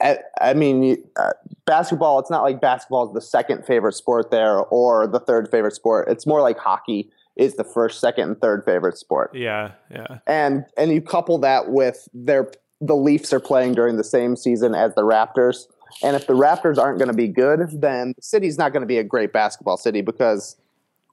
I, 0.00 0.18
I 0.40 0.54
mean, 0.54 1.02
uh, 1.16 1.32
basketball. 1.66 2.18
It's 2.18 2.30
not 2.30 2.42
like 2.42 2.60
basketball 2.60 3.08
is 3.08 3.14
the 3.14 3.20
second 3.20 3.66
favorite 3.66 3.94
sport 3.94 4.30
there 4.30 4.60
or 4.60 5.06
the 5.06 5.18
third 5.18 5.50
favorite 5.50 5.74
sport. 5.74 6.08
It's 6.08 6.26
more 6.26 6.40
like 6.40 6.58
hockey 6.58 7.10
is 7.36 7.56
the 7.56 7.64
first, 7.64 8.00
second, 8.00 8.28
and 8.28 8.40
third 8.40 8.64
favorite 8.64 8.96
sport. 8.96 9.34
Yeah, 9.34 9.72
yeah. 9.90 10.18
And 10.26 10.64
and 10.76 10.92
you 10.92 11.00
couple 11.00 11.38
that 11.38 11.70
with 11.70 12.08
their 12.14 12.50
the 12.80 12.94
Leafs 12.94 13.32
are 13.32 13.40
playing 13.40 13.74
during 13.74 13.96
the 13.96 14.04
same 14.04 14.36
season 14.36 14.74
as 14.74 14.94
the 14.94 15.02
Raptors. 15.02 15.66
And 16.02 16.16
if 16.16 16.26
the 16.26 16.34
Raptors 16.34 16.78
aren't 16.78 16.98
going 16.98 17.10
to 17.10 17.16
be 17.16 17.28
good, 17.28 17.68
then 17.72 18.12
the 18.16 18.22
city's 18.22 18.58
not 18.58 18.72
going 18.72 18.82
to 18.82 18.86
be 18.86 18.98
a 18.98 19.04
great 19.04 19.32
basketball 19.32 19.76
city 19.76 20.00
because 20.00 20.56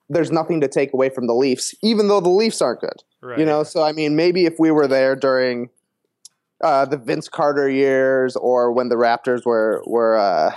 there's 0.09 0.31
nothing 0.31 0.61
to 0.61 0.67
take 0.67 0.93
away 0.93 1.09
from 1.09 1.27
the 1.27 1.33
Leafs, 1.33 1.73
even 1.81 2.07
though 2.07 2.19
the 2.19 2.29
Leafs 2.29 2.61
aren't 2.61 2.81
good. 2.81 3.03
Right. 3.21 3.39
You 3.39 3.45
know, 3.45 3.63
so 3.63 3.83
I 3.83 3.91
mean, 3.91 4.15
maybe 4.15 4.45
if 4.45 4.59
we 4.59 4.71
were 4.71 4.87
there 4.87 5.15
during 5.15 5.69
uh, 6.63 6.85
the 6.85 6.97
Vince 6.97 7.27
Carter 7.27 7.69
years 7.69 8.35
or 8.35 8.71
when 8.71 8.89
the 8.89 8.95
Raptors 8.95 9.45
were 9.45 9.83
were 9.85 10.17
uh, 10.17 10.51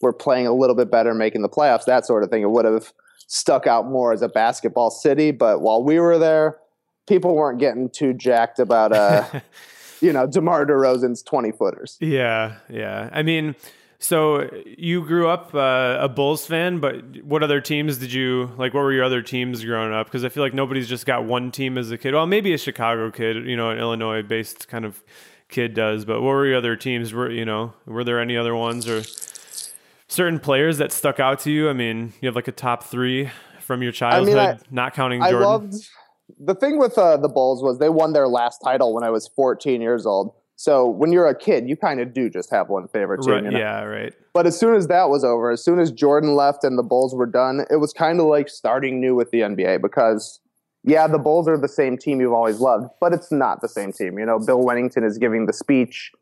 were 0.00 0.12
playing 0.12 0.46
a 0.46 0.52
little 0.52 0.76
bit 0.76 0.90
better, 0.90 1.14
making 1.14 1.42
the 1.42 1.48
playoffs, 1.48 1.84
that 1.86 2.06
sort 2.06 2.22
of 2.22 2.30
thing, 2.30 2.42
it 2.42 2.50
would 2.50 2.64
have 2.64 2.92
stuck 3.26 3.66
out 3.66 3.86
more 3.86 4.12
as 4.12 4.22
a 4.22 4.28
basketball 4.28 4.90
city. 4.90 5.30
But 5.30 5.62
while 5.62 5.82
we 5.82 5.98
were 5.98 6.18
there, 6.18 6.58
people 7.08 7.34
weren't 7.34 7.58
getting 7.58 7.90
too 7.90 8.12
jacked 8.12 8.58
about 8.58 8.92
uh, 8.92 9.24
you 10.02 10.12
know, 10.12 10.26
DeMar 10.26 10.66
DeRozan's 10.66 11.22
twenty 11.22 11.52
footers. 11.52 11.96
Yeah, 12.00 12.56
yeah. 12.68 13.08
I 13.12 13.22
mean, 13.22 13.54
so 13.98 14.50
you 14.66 15.04
grew 15.06 15.28
up 15.28 15.54
uh, 15.54 15.98
a 16.00 16.08
Bulls 16.08 16.46
fan, 16.46 16.78
but 16.78 17.24
what 17.24 17.42
other 17.42 17.60
teams 17.60 17.98
did 17.98 18.12
you 18.12 18.50
like? 18.58 18.74
What 18.74 18.80
were 18.80 18.92
your 18.92 19.04
other 19.04 19.22
teams 19.22 19.64
growing 19.64 19.92
up? 19.92 20.06
Because 20.06 20.24
I 20.24 20.28
feel 20.28 20.42
like 20.42 20.54
nobody's 20.54 20.88
just 20.88 21.06
got 21.06 21.24
one 21.24 21.50
team 21.50 21.78
as 21.78 21.90
a 21.90 21.98
kid. 21.98 22.14
Well, 22.14 22.26
maybe 22.26 22.52
a 22.52 22.58
Chicago 22.58 23.10
kid, 23.10 23.46
you 23.46 23.56
know, 23.56 23.70
an 23.70 23.78
Illinois-based 23.78 24.68
kind 24.68 24.84
of 24.84 25.02
kid 25.48 25.74
does. 25.74 26.04
But 26.04 26.20
what 26.20 26.30
were 26.30 26.46
your 26.46 26.56
other 26.56 26.76
teams? 26.76 27.12
Were 27.12 27.30
you 27.30 27.44
know, 27.44 27.74
were 27.86 28.04
there 28.04 28.20
any 28.20 28.36
other 28.36 28.54
ones 28.54 28.88
or? 28.88 29.02
certain 30.08 30.38
players 30.38 30.76
that 30.76 30.92
stuck 30.92 31.18
out 31.18 31.40
to 31.40 31.50
you? 31.50 31.70
I 31.70 31.72
mean, 31.72 32.12
you 32.20 32.26
have 32.26 32.36
like 32.36 32.48
a 32.48 32.52
top 32.52 32.84
three 32.84 33.30
from 33.60 33.82
your 33.82 33.92
childhood, 33.92 34.36
I 34.36 34.46
mean, 34.52 34.58
I, 34.60 34.66
not 34.70 34.94
counting 34.94 35.20
Jordan. 35.20 35.42
I 35.42 35.46
loved 35.46 35.88
the 36.44 36.54
thing 36.54 36.78
with 36.78 36.98
uh, 36.98 37.16
the 37.16 37.28
Bulls 37.28 37.62
was 37.62 37.78
they 37.78 37.88
won 37.88 38.12
their 38.12 38.28
last 38.28 38.58
title 38.58 38.94
when 38.94 39.04
I 39.04 39.10
was 39.10 39.28
14 39.28 39.80
years 39.80 40.06
old. 40.06 40.34
So 40.56 40.86
when 40.88 41.12
you're 41.12 41.26
a 41.26 41.36
kid, 41.36 41.68
you 41.68 41.76
kind 41.76 42.00
of 42.00 42.12
do 42.12 42.28
just 42.30 42.50
have 42.50 42.68
one 42.68 42.86
favorite 42.88 43.22
team. 43.22 43.34
Right, 43.34 43.44
you 43.44 43.50
know? 43.50 43.58
Yeah, 43.58 43.82
right. 43.82 44.12
But 44.32 44.46
as 44.46 44.58
soon 44.58 44.74
as 44.74 44.86
that 44.88 45.08
was 45.08 45.24
over, 45.24 45.50
as 45.50 45.64
soon 45.64 45.78
as 45.78 45.90
Jordan 45.90 46.34
left 46.34 46.62
and 46.62 46.78
the 46.78 46.82
Bulls 46.82 47.14
were 47.14 47.26
done, 47.26 47.64
it 47.70 47.76
was 47.76 47.92
kind 47.92 48.20
of 48.20 48.26
like 48.26 48.48
starting 48.48 49.00
new 49.00 49.14
with 49.14 49.30
the 49.30 49.40
NBA 49.40 49.82
because, 49.82 50.40
yeah, 50.84 51.06
the 51.06 51.18
Bulls 51.18 51.48
are 51.48 51.58
the 51.58 51.68
same 51.68 51.96
team 51.96 52.20
you've 52.20 52.32
always 52.32 52.60
loved, 52.60 52.88
but 53.00 53.12
it's 53.12 53.32
not 53.32 53.60
the 53.60 53.68
same 53.68 53.92
team. 53.92 54.18
You 54.18 54.26
know, 54.26 54.38
Bill 54.38 54.62
Wennington 54.62 55.04
is 55.04 55.18
giving 55.18 55.46
the 55.46 55.52
speech 55.52 56.12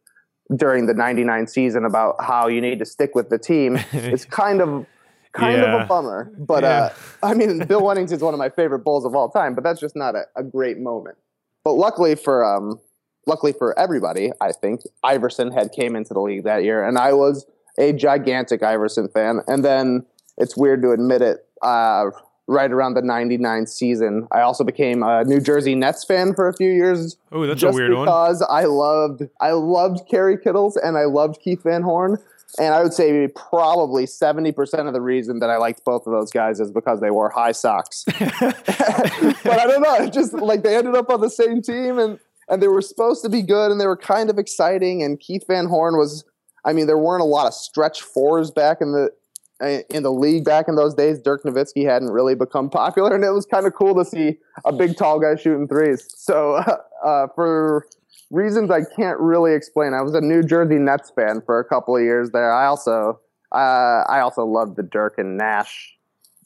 during 0.57 0.87
the 0.87 0.95
99 0.95 1.47
season 1.47 1.85
about 1.85 2.17
how 2.21 2.49
you 2.49 2.61
need 2.61 2.79
to 2.79 2.85
stick 2.85 3.15
with 3.15 3.29
the 3.31 3.39
team 3.39 3.79
it's 3.93 4.25
kind 4.25 4.61
of 4.61 4.85
kind 5.33 5.59
yeah. 5.59 5.77
of 5.77 5.83
a 5.83 5.85
bummer 5.87 6.33
but 6.39 6.63
yeah. 6.63 6.91
uh, 7.23 7.27
i 7.27 7.35
mean 7.35 7.59
bill 7.67 7.83
wennington 7.83 8.13
is 8.13 8.23
one 8.23 8.35
of 8.35 8.39
my 8.39 8.49
favorite 8.49 8.81
bulls 8.81 9.05
of 9.05 9.15
all 9.15 9.31
time 9.31 9.55
but 9.55 9.63
that's 9.63 9.81
just 9.81 9.95
not 9.95 10.15
a, 10.15 10.25
a 10.37 10.43
great 10.43 10.79
moment 10.79 11.17
but 11.63 11.75
luckily 11.75 12.15
for 12.15 12.45
um, 12.45 12.81
luckily 13.27 13.53
for 13.53 13.79
everybody 13.79 14.31
i 14.41 14.51
think 14.51 14.81
iverson 15.05 15.53
had 15.53 15.71
came 15.73 15.95
into 15.95 16.13
the 16.13 16.21
league 16.21 16.45
that 16.45 16.65
year 16.65 16.87
and 16.87 16.99
i 16.99 17.13
was 17.13 17.47
a 17.79 17.93
gigantic 17.93 18.63
iverson 18.63 19.09
fan 19.09 19.41
and 19.47 19.65
then 19.65 20.05
it's 20.37 20.57
weird 20.57 20.83
to 20.83 20.91
admit 20.91 21.23
it 21.23 21.47
uh, 21.63 22.07
right 22.51 22.73
around 22.73 22.95
the 22.95 23.03
99 23.03 23.67
season. 23.67 24.27
I 24.33 24.41
also 24.41 24.65
became 24.65 25.03
a 25.03 25.25
New 25.25 25.41
Jersey 25.41 25.77
Nets 25.77 26.05
fan 26.05 26.35
for 26.35 26.49
a 26.49 26.53
few 26.53 26.71
years. 26.71 27.17
Oh, 27.31 27.47
that's 27.47 27.63
a 27.63 27.71
weird 27.71 27.95
one. 27.95 28.07
Because 28.07 28.43
I 28.43 28.65
loved 28.65 29.23
I 29.41 29.53
loved 29.53 30.09
Kerry 30.11 30.37
Kittles 30.37 30.77
and 30.77 30.99
I 30.99 31.05
loved 31.05 31.41
Keith 31.41 31.63
Van 31.63 31.83
Horn. 31.83 32.19
And 32.59 32.75
I 32.75 32.83
would 32.83 32.93
say 32.93 33.29
probably 33.29 34.07
70% 34.07 34.87
of 34.87 34.93
the 34.93 35.01
reason 35.01 35.39
that 35.39 35.51
I 35.51 35.57
liked 35.57 35.85
both 35.85 36.07
of 36.07 36.13
those 36.13 36.31
guys 36.31 36.61
is 36.61 36.71
because 36.71 37.01
they 37.01 37.11
wore 37.11 37.31
high 37.31 37.53
socks. 37.53 38.05
but 38.19 39.47
I 39.47 39.67
don't 39.67 39.83
know, 39.83 39.95
it 39.97 40.13
just 40.13 40.33
like 40.33 40.63
they 40.63 40.77
ended 40.77 40.95
up 40.95 41.11
on 41.11 41.21
the 41.21 41.31
same 41.31 41.63
team 41.63 41.99
and 41.99 42.19
and 42.49 42.61
they 42.61 42.67
were 42.67 42.83
supposed 42.83 43.23
to 43.23 43.29
be 43.29 43.43
good 43.43 43.71
and 43.71 43.81
they 43.81 43.87
were 43.87 43.97
kind 43.97 44.29
of 44.29 44.37
exciting 44.37 45.05
and 45.05 45.21
Keith 45.21 45.45
Van 45.47 45.67
Horn 45.67 45.97
was 45.97 46.25
I 46.65 46.73
mean 46.73 46.87
there 46.87 46.99
weren't 46.99 47.23
a 47.23 47.27
lot 47.27 47.47
of 47.47 47.55
stretch 47.55 48.03
fours 48.03 48.51
back 48.51 48.79
in 48.81 48.93
the 48.93 49.11
in 49.61 50.03
the 50.03 50.13
league 50.13 50.45
back 50.45 50.69
in 50.69 50.77
those 50.77 50.95
days, 50.95 51.21
Dirk 51.21 51.45
Nowitzki 51.45 51.85
hadn't 51.85 52.11
really 52.11 52.35
become 52.35 52.71
popular, 52.71 53.15
and 53.15 53.25
it 53.25 53.31
was 53.31 53.45
kind 53.45 53.67
of 53.67 53.75
cool 53.75 53.95
to 53.95 54.05
see 54.05 54.39
a 54.65 54.73
big, 54.73 54.97
tall 54.97 55.21
guy 55.21 55.37
shooting 55.37 55.69
threes. 55.69 56.09
So, 56.17 56.55
uh, 57.05 57.27
for 57.35 57.87
reasons 58.31 58.71
I 58.71 58.83
can't 58.97 59.19
really 59.19 59.55
explain, 59.55 59.95
I 59.95 60.03
was 60.03 60.15
a 60.15 60.21
New 60.21 60.43
Jersey 60.43 60.79
Nets 60.79 61.11
fan 61.11 61.43
for 61.45 61.59
a 61.59 61.65
couple 61.65 61.97
of 61.97 62.03
years 62.03 62.31
there. 62.31 62.53
I 62.53 62.67
also, 62.67 63.21
uh, 63.53 64.05
I 64.09 64.21
also 64.21 64.45
loved 64.45 64.77
the 64.77 64.83
Dirk 64.83 65.15
and 65.19 65.37
Nash 65.37 65.97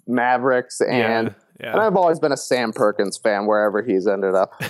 Mavericks, 0.06 0.80
and 0.80 1.28
yeah. 1.28 1.34
Yeah. 1.60 1.72
And 1.72 1.80
I've 1.80 1.94
always 1.94 2.18
been 2.18 2.32
a 2.32 2.36
Sam 2.36 2.72
Perkins 2.72 3.16
fan 3.16 3.46
wherever 3.46 3.80
he's 3.80 4.08
ended 4.08 4.34
up. 4.34 4.60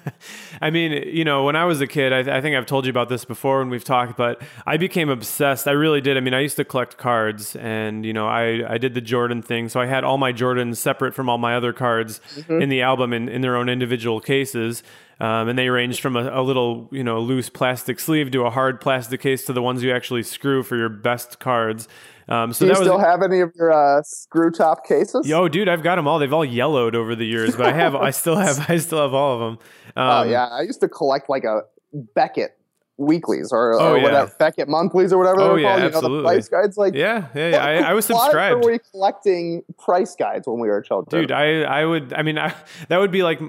I 0.60 0.68
mean, 0.68 0.92
you 0.92 1.24
know, 1.24 1.44
when 1.44 1.56
I 1.56 1.64
was 1.64 1.80
a 1.80 1.86
kid, 1.86 2.12
I, 2.12 2.22
th- 2.22 2.34
I, 2.34 2.42
think 2.42 2.54
I've 2.54 2.66
told 2.66 2.84
you 2.84 2.90
about 2.90 3.08
this 3.08 3.24
before 3.24 3.60
when 3.60 3.70
we've 3.70 3.84
talked, 3.84 4.18
but 4.18 4.42
I 4.66 4.76
became 4.76 5.08
obsessed. 5.08 5.66
I 5.66 5.70
really 5.70 6.02
did. 6.02 6.18
I 6.18 6.20
mean, 6.20 6.34
I 6.34 6.40
used 6.40 6.56
to 6.56 6.64
collect 6.64 6.98
cards 6.98 7.56
and, 7.56 8.04
you 8.04 8.12
know, 8.12 8.28
I, 8.28 8.74
I 8.74 8.76
did 8.76 8.92
the 8.92 9.00
Jordan 9.00 9.40
thing. 9.40 9.70
So 9.70 9.80
I 9.80 9.86
had 9.86 10.04
all 10.04 10.18
my 10.18 10.32
Jordans 10.32 10.76
separate 10.76 11.14
from 11.14 11.30
all 11.30 11.38
my 11.38 11.56
other 11.56 11.72
cards 11.72 12.20
mm-hmm. 12.34 12.60
in 12.60 12.68
the 12.68 12.82
album 12.82 13.14
in, 13.14 13.30
in 13.30 13.40
their 13.40 13.56
own 13.56 13.70
individual 13.70 14.20
cases. 14.20 14.82
Um, 15.18 15.48
and 15.48 15.58
they 15.58 15.70
ranged 15.70 16.00
from 16.00 16.16
a, 16.16 16.28
a, 16.28 16.42
little, 16.42 16.88
you 16.92 17.02
know, 17.02 17.18
loose 17.20 17.48
plastic 17.48 17.98
sleeve 17.98 18.30
to 18.32 18.44
a 18.44 18.50
hard 18.50 18.82
plastic 18.82 19.22
case 19.22 19.46
to 19.46 19.54
the 19.54 19.62
ones 19.62 19.82
you 19.82 19.90
actually 19.90 20.22
screw 20.22 20.62
for 20.62 20.76
your 20.76 20.90
best 20.90 21.38
cards. 21.38 21.88
Um, 22.28 22.52
so 22.52 22.64
Do 22.64 22.66
you 22.66 22.70
was, 22.72 22.80
still 22.80 22.98
have 22.98 23.22
any 23.22 23.40
of 23.40 23.52
your 23.54 23.72
uh, 23.72 24.02
screw 24.02 24.50
top 24.50 24.86
cases? 24.86 25.28
Yo, 25.28 25.48
dude, 25.48 25.68
I've 25.68 25.82
got 25.82 25.96
them 25.96 26.08
all. 26.08 26.18
They've 26.18 26.32
all 26.32 26.44
yellowed 26.44 26.94
over 26.94 27.14
the 27.14 27.24
years, 27.24 27.56
but 27.56 27.66
I 27.66 27.72
have, 27.72 27.94
I 27.94 28.10
still 28.10 28.36
have, 28.36 28.68
I 28.68 28.78
still 28.78 29.00
have 29.00 29.14
all 29.14 29.34
of 29.34 29.40
them. 29.40 29.66
Oh, 29.96 30.02
um, 30.02 30.26
oh 30.26 30.30
yeah, 30.30 30.46
I 30.46 30.62
used 30.62 30.80
to 30.80 30.88
collect 30.88 31.28
like 31.28 31.44
a 31.44 31.62
Beckett 32.14 32.56
weeklies 32.98 33.52
or, 33.52 33.74
oh, 33.74 33.92
or 33.92 33.96
yeah. 33.96 34.02
whatever 34.02 34.32
Beckett 34.38 34.68
monthlies 34.68 35.12
or 35.12 35.18
whatever 35.18 35.40
oh, 35.40 35.56
yeah, 35.56 35.68
called. 35.68 35.80
You 35.80 35.86
absolutely. 35.86 36.16
know, 36.16 36.22
the 36.22 36.28
price 36.28 36.48
guides. 36.48 36.76
Like 36.76 36.94
yeah, 36.94 37.28
yeah, 37.34 37.48
yeah. 37.48 37.64
I, 37.64 37.90
I, 37.90 37.92
was 37.92 38.06
subscribed. 38.06 38.56
Why 38.56 38.64
were 38.64 38.72
we 38.72 38.78
collecting 38.90 39.62
price 39.78 40.16
guides 40.16 40.46
when 40.46 40.58
we 40.58 40.68
were 40.68 40.80
children? 40.82 41.20
Dude, 41.20 41.32
I 41.32 41.62
I 41.62 41.84
would. 41.84 42.12
I 42.12 42.22
mean, 42.22 42.38
I, 42.38 42.54
that 42.88 42.98
would 42.98 43.12
be 43.12 43.22
like 43.22 43.40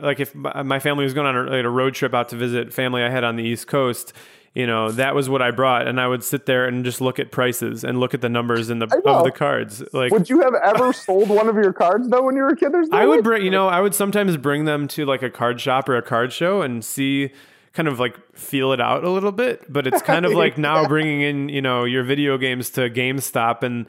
like 0.00 0.20
if 0.20 0.34
my 0.34 0.80
family 0.80 1.04
was 1.04 1.14
going 1.14 1.26
on 1.26 1.36
a, 1.36 1.50
like 1.50 1.64
a 1.64 1.70
road 1.70 1.94
trip 1.94 2.14
out 2.14 2.30
to 2.30 2.36
visit 2.36 2.72
family 2.72 3.02
I 3.02 3.10
had 3.10 3.24
on 3.24 3.36
the 3.36 3.44
East 3.44 3.66
Coast 3.66 4.12
you 4.54 4.66
know 4.66 4.90
that 4.92 5.14
was 5.14 5.28
what 5.28 5.42
I 5.42 5.50
brought, 5.50 5.86
and 5.86 6.00
I 6.00 6.06
would 6.06 6.24
sit 6.24 6.46
there 6.46 6.66
and 6.66 6.84
just 6.84 7.00
look 7.00 7.18
at 7.18 7.30
prices 7.30 7.84
and 7.84 8.00
look 8.00 8.14
at 8.14 8.20
the 8.20 8.28
numbers 8.28 8.70
in 8.70 8.78
the 8.78 8.86
of 9.06 9.24
the 9.24 9.30
cards. 9.30 9.82
Like, 9.92 10.12
would 10.12 10.28
you 10.28 10.40
have 10.40 10.54
ever 10.54 10.92
sold 10.92 11.28
one 11.28 11.48
of 11.48 11.56
your 11.56 11.72
cards 11.72 12.08
though 12.08 12.22
when 12.22 12.36
you 12.36 12.42
were 12.42 12.50
a 12.50 12.56
kid? 12.56 12.72
There's 12.72 12.88
no 12.88 12.98
I 12.98 13.06
would 13.06 13.22
bring, 13.24 13.44
you 13.44 13.50
know, 13.50 13.68
I 13.68 13.80
would 13.80 13.94
sometimes 13.94 14.36
bring 14.36 14.64
them 14.64 14.88
to 14.88 15.04
like 15.04 15.22
a 15.22 15.30
card 15.30 15.60
shop 15.60 15.88
or 15.88 15.96
a 15.96 16.02
card 16.02 16.32
show 16.32 16.62
and 16.62 16.84
see 16.84 17.30
kind 17.72 17.86
of 17.88 18.00
like 18.00 18.16
feel 18.36 18.72
it 18.72 18.80
out 18.80 19.04
a 19.04 19.10
little 19.10 19.32
bit. 19.32 19.72
But 19.72 19.86
it's 19.86 20.02
kind 20.02 20.24
of 20.24 20.32
like 20.34 20.58
now 20.58 20.86
bringing 20.88 21.20
in 21.20 21.48
you 21.48 21.62
know 21.62 21.84
your 21.84 22.02
video 22.02 22.38
games 22.38 22.70
to 22.70 22.90
GameStop 22.90 23.62
and 23.62 23.86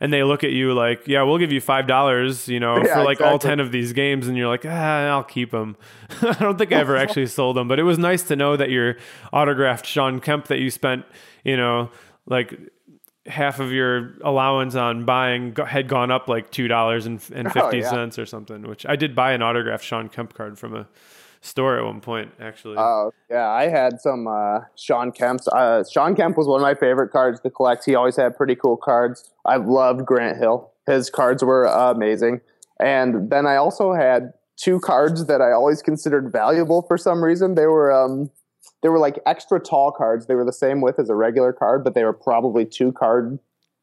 and 0.00 0.12
they 0.12 0.22
look 0.22 0.44
at 0.44 0.50
you 0.52 0.74
like, 0.74 1.08
yeah, 1.08 1.22
we'll 1.22 1.38
give 1.38 1.52
you 1.52 1.60
five 1.60 1.86
dollars, 1.86 2.48
you 2.48 2.60
know, 2.60 2.76
Yeah, 2.84 2.94
for 2.94 3.04
like 3.04 3.20
all 3.20 3.38
ten 3.38 3.60
of 3.60 3.72
these 3.72 3.92
games, 3.92 4.28
and 4.28 4.36
you're 4.36 4.48
like, 4.48 4.64
ah, 4.66 5.08
I'll 5.08 5.24
keep 5.24 5.50
them. 5.50 5.76
I 6.22 6.32
don't 6.34 6.56
think 6.58 6.72
I 6.72 6.76
ever 6.76 6.96
actually 6.96 7.26
sold 7.38 7.56
them, 7.56 7.68
but 7.68 7.78
it 7.78 7.82
was 7.84 7.98
nice 7.98 8.22
to 8.24 8.36
know 8.36 8.56
that 8.56 8.70
your 8.70 8.96
autographed 9.32 9.86
Shawn 9.86 10.20
Kemp 10.20 10.46
that 10.46 10.60
you 10.60 10.70
spent, 10.70 11.04
you 11.44 11.56
know, 11.56 11.90
like 12.26 12.58
half 13.26 13.60
of 13.60 13.72
your 13.72 14.14
allowance 14.22 14.74
on 14.74 15.04
buying 15.04 15.54
had 15.66 15.86
gone 15.86 16.10
up 16.10 16.28
like 16.28 16.50
two 16.50 16.66
dollars 16.68 17.04
and 17.06 17.20
fifty 17.20 17.38
and 17.40 17.52
fifty 17.52 17.84
Oh, 17.84 17.92
yeah. 17.92 18.22
or 18.22 18.26
something. 18.26 18.62
Which 18.62 18.86
I 18.86 18.96
did 18.96 19.14
buy 19.14 19.32
an 19.32 19.42
autographed 19.42 19.84
Shawn 19.84 20.08
Kemp 20.08 20.32
card 20.34 20.58
from 20.58 20.74
a 20.74 20.88
store 21.48 21.78
at 21.78 21.84
one 21.84 22.00
point, 22.00 22.32
actually. 22.40 22.76
Oh 22.78 23.12
yeah, 23.30 23.48
I 23.48 23.68
had 23.68 24.00
some 24.00 24.26
uh, 24.26 24.60
Shawn 24.76 25.12
Kemp's. 25.12 25.48
Uh, 25.48 25.84
Shawn 25.90 26.14
Kemp 26.14 26.36
was 26.36 26.46
one 26.46 26.60
of 26.60 26.62
my 26.62 26.74
favorite 26.74 27.10
cards 27.10 27.40
to 27.40 27.50
collect. 27.50 27.84
He 27.84 27.94
always 27.94 28.16
had 28.16 28.36
pretty 28.36 28.54
cool 28.54 28.76
cards. 28.76 29.30
I 29.44 29.56
loved 29.56 30.04
Grant 30.06 30.38
Hill. 30.38 30.72
His 30.86 31.10
cards 31.10 31.42
were 31.42 31.64
amazing. 31.64 32.40
And 32.80 33.30
then 33.30 33.46
I 33.46 33.56
also 33.56 33.92
had 33.92 34.32
two 34.56 34.80
cards 34.80 35.26
that 35.26 35.40
I 35.40 35.52
always 35.52 35.82
considered 35.82 36.30
valuable 36.30 36.82
for 36.82 36.96
some 36.96 37.22
reason. 37.22 37.54
They 37.54 37.66
were 37.66 37.92
um, 37.92 38.30
they 38.82 38.88
were 38.88 38.98
like 38.98 39.18
extra 39.26 39.58
tall 39.58 39.90
cards. 39.90 40.26
They 40.26 40.34
were 40.34 40.44
the 40.44 40.52
same 40.52 40.80
width 40.80 40.98
as 40.98 41.10
a 41.10 41.14
regular 41.14 41.52
card, 41.52 41.84
but 41.84 41.94
they 41.94 42.04
were 42.04 42.12
probably 42.12 42.64
two 42.64 42.92
card 42.92 43.38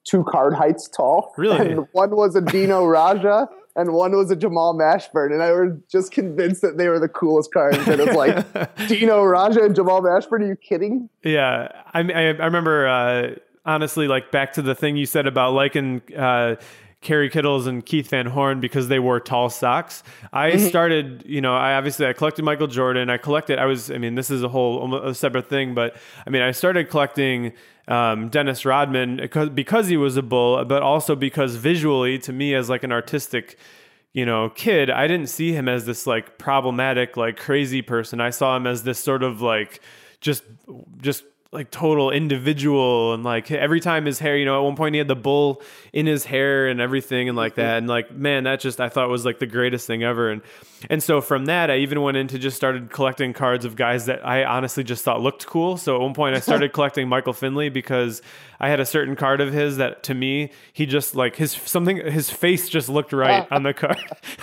two 0.05 0.23
card 0.23 0.53
heights 0.53 0.87
tall. 0.87 1.33
Really? 1.37 1.71
And 1.71 1.87
one 1.91 2.15
was 2.15 2.35
a 2.35 2.41
Dino 2.41 2.83
Radja. 2.85 3.47
And 3.77 3.91
one 3.91 4.15
was 4.15 4.31
a 4.31 4.37
Jamal 4.37 4.73
Mashburn, 4.73 5.33
and 5.33 5.43
I 5.43 5.51
was 5.51 5.73
just 5.91 6.13
convinced 6.13 6.61
that 6.61 6.77
they 6.77 6.87
were 6.87 6.97
the 6.97 7.09
coolest 7.09 7.53
cards. 7.53 7.77
And 7.85 7.99
it's 7.99 8.15
like 8.15 8.33
Dino 8.87 9.21
Radja 9.21 9.65
and 9.65 9.75
Jamal 9.75 10.01
Mashburn. 10.01 10.39
Are 10.39 10.47
you 10.47 10.55
kidding? 10.55 11.09
Yeah, 11.25 11.67
I 11.93 11.99
I, 11.99 12.21
I 12.21 12.45
remember 12.45 12.87
uh, 12.87 13.35
honestly, 13.65 14.07
like 14.07 14.31
back 14.31 14.53
to 14.53 14.61
the 14.61 14.75
thing 14.75 14.95
you 14.95 15.05
said 15.05 15.27
about 15.27 15.51
liking 15.53 16.01
uh, 16.17 16.55
Kerry 17.05 17.29
Kittles 17.29 17.67
and 17.67 17.85
Keith 17.85 18.09
Van 18.09 18.25
Horn 18.25 18.59
because 18.59 18.89
they 18.89 18.99
wore 18.99 19.21
tall 19.21 19.49
socks. 19.49 20.03
I 20.33 20.51
Mm-hmm. 20.51 20.67
started, 20.67 21.23
you 21.25 21.39
know, 21.39 21.55
I 21.55 21.75
obviously 21.75 22.05
I 22.05 22.13
collected 22.13 22.43
Michael 22.43 22.67
Jordan. 22.67 23.09
I 23.09 23.17
collected. 23.17 23.59
I 23.59 23.65
was, 23.65 23.89
I 23.89 23.97
mean, 23.97 24.15
this 24.15 24.29
is 24.29 24.43
a 24.43 24.49
whole 24.49 24.93
a 24.95 25.15
separate 25.15 25.47
thing, 25.47 25.73
but 25.73 25.95
I 26.27 26.29
mean, 26.29 26.41
I 26.41 26.51
started 26.51 26.89
collecting. 26.89 27.53
Um, 27.87 28.29
Dennis 28.29 28.65
Rodman 28.65 29.17
because 29.17 29.49
because 29.49 29.87
he 29.87 29.95
was 29.95 30.17
a 30.17 30.23
bull, 30.23 30.65
but 30.65 30.81
also 30.81 31.15
because 31.15 31.53
visually, 31.55 32.17
to 32.17 32.33
me, 32.33 32.55
as 32.55 32.67
like 32.67 32.83
an 32.83 32.91
artistic 32.91 33.59
you 34.11 34.25
know, 34.25 34.49
kid, 34.49 34.89
I 34.89 35.07
didn't 35.07 35.27
see 35.27 35.51
him 35.51 35.67
as 35.67 35.85
this 35.85 36.07
like 36.07 36.39
problematic, 36.39 37.15
like 37.17 37.37
crazy 37.37 37.81
person. 37.83 38.21
I 38.21 38.31
saw 38.31 38.55
him 38.57 38.65
as 38.65 38.81
this 38.83 38.97
sort 38.97 39.21
of 39.21 39.41
like 39.41 39.81
just 40.21 40.41
just 40.99 41.25
like 41.55 41.71
total 41.71 42.11
individual 42.11 43.13
and 43.13 43.23
like 43.23 43.49
every 43.49 43.79
time 43.79 44.05
his 44.05 44.19
hair, 44.19 44.37
you 44.37 44.45
know, 44.45 44.59
at 44.59 44.63
one 44.63 44.75
point 44.75 44.93
he 44.93 44.99
had 44.99 45.07
the 45.07 45.15
bull 45.15 45.61
in 45.93 46.05
his 46.05 46.25
hair 46.25 46.67
and 46.67 46.79
everything 46.79 47.29
and 47.29 47.35
like 47.35 47.53
mm-hmm. 47.53 47.61
that. 47.61 47.77
And 47.77 47.87
like, 47.87 48.11
man, 48.11 48.43
that 48.43 48.59
just 48.59 48.79
I 48.79 48.89
thought 48.89 49.09
was 49.09 49.25
like 49.25 49.39
the 49.39 49.47
greatest 49.47 49.87
thing 49.87 50.03
ever. 50.03 50.29
And 50.29 50.41
and 50.89 51.01
so 51.01 51.21
from 51.21 51.45
that 51.45 51.71
I 51.71 51.77
even 51.77 52.01
went 52.01 52.17
into 52.17 52.39
just 52.39 52.55
started 52.55 52.91
collecting 52.91 53.33
cards 53.33 53.65
of 53.65 53.75
guys 53.75 54.05
that 54.05 54.25
I 54.25 54.43
honestly 54.43 54.83
just 54.83 55.03
thought 55.03 55.21
looked 55.21 55.45
cool. 55.45 55.77
So 55.77 55.95
at 55.95 56.01
one 56.01 56.13
point 56.13 56.35
I 56.35 56.39
started 56.39 56.73
collecting 56.73 57.07
Michael 57.07 57.33
Finley 57.33 57.69
because 57.69 58.21
I 58.59 58.69
had 58.69 58.79
a 58.79 58.85
certain 58.85 59.15
card 59.15 59.41
of 59.41 59.53
his 59.53 59.77
that 59.77 60.03
to 60.03 60.13
me 60.13 60.51
he 60.73 60.85
just 60.85 61.15
like 61.15 61.35
his 61.35 61.51
something 61.51 61.97
his 61.97 62.29
face 62.29 62.69
just 62.69 62.89
looked 62.89 63.13
right 63.13 63.47
on 63.51 63.63
the 63.63 63.73
card. 63.73 63.99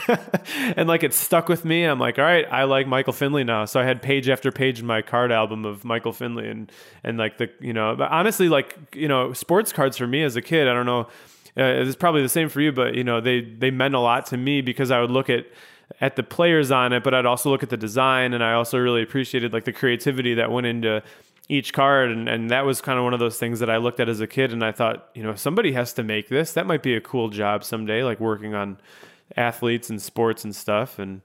and 0.76 0.88
like 0.88 1.02
it 1.02 1.14
stuck 1.14 1.48
with 1.48 1.64
me. 1.64 1.84
I'm 1.84 1.98
like, 1.98 2.18
all 2.18 2.24
right, 2.24 2.46
I 2.50 2.64
like 2.64 2.86
Michael 2.86 3.12
Finley 3.12 3.44
now. 3.44 3.64
So 3.64 3.80
I 3.80 3.84
had 3.84 4.02
page 4.02 4.28
after 4.28 4.52
page 4.52 4.80
in 4.80 4.86
my 4.86 5.02
card 5.02 5.32
album 5.32 5.64
of 5.64 5.84
Michael 5.84 6.12
Finley 6.12 6.48
and 6.48 6.70
and 7.04 7.18
like 7.18 7.38
the 7.38 7.50
you 7.60 7.72
know, 7.72 7.94
but 7.96 8.10
honestly 8.10 8.48
like, 8.48 8.76
you 8.94 9.08
know, 9.08 9.32
sports 9.32 9.72
cards 9.72 9.96
for 9.96 10.06
me 10.06 10.22
as 10.22 10.36
a 10.36 10.42
kid, 10.42 10.68
I 10.68 10.74
don't 10.74 10.86
know 10.86 11.08
uh, 11.56 11.64
it's 11.64 11.96
probably 11.96 12.22
the 12.22 12.28
same 12.28 12.48
for 12.48 12.60
you, 12.60 12.72
but 12.72 12.94
you 12.94 13.04
know, 13.04 13.20
they 13.20 13.42
they 13.42 13.70
meant 13.70 13.94
a 13.94 13.98
lot 14.00 14.26
to 14.26 14.36
me 14.36 14.62
because 14.62 14.90
I 14.90 15.00
would 15.00 15.10
look 15.10 15.28
at 15.28 15.46
at 16.00 16.16
the 16.16 16.22
players 16.22 16.70
on 16.70 16.92
it, 16.92 17.02
but 17.02 17.14
I'd 17.14 17.26
also 17.26 17.50
look 17.50 17.62
at 17.62 17.70
the 17.70 17.76
design 17.76 18.32
and 18.34 18.42
I 18.42 18.52
also 18.54 18.78
really 18.78 19.02
appreciated 19.02 19.52
like 19.52 19.64
the 19.64 19.72
creativity 19.72 20.34
that 20.34 20.50
went 20.50 20.66
into 20.66 21.02
each 21.48 21.72
card 21.72 22.10
and, 22.10 22.28
and 22.28 22.50
that 22.50 22.64
was 22.64 22.80
kind 22.80 22.98
of 22.98 23.04
one 23.04 23.14
of 23.14 23.20
those 23.20 23.38
things 23.38 23.60
that 23.60 23.68
I 23.68 23.76
looked 23.76 24.00
at 24.00 24.08
as 24.08 24.20
a 24.20 24.26
kid 24.26 24.52
and 24.52 24.64
I 24.64 24.72
thought, 24.72 25.08
you 25.14 25.22
know, 25.22 25.34
somebody 25.34 25.72
has 25.72 25.92
to 25.94 26.02
make 26.02 26.28
this. 26.28 26.52
That 26.52 26.66
might 26.66 26.82
be 26.82 26.94
a 26.94 27.00
cool 27.00 27.28
job 27.28 27.64
someday, 27.64 28.02
like 28.04 28.20
working 28.20 28.54
on 28.54 28.78
athletes 29.36 29.90
and 29.90 30.00
sports 30.00 30.44
and 30.44 30.54
stuff. 30.54 30.98
And 30.98 31.20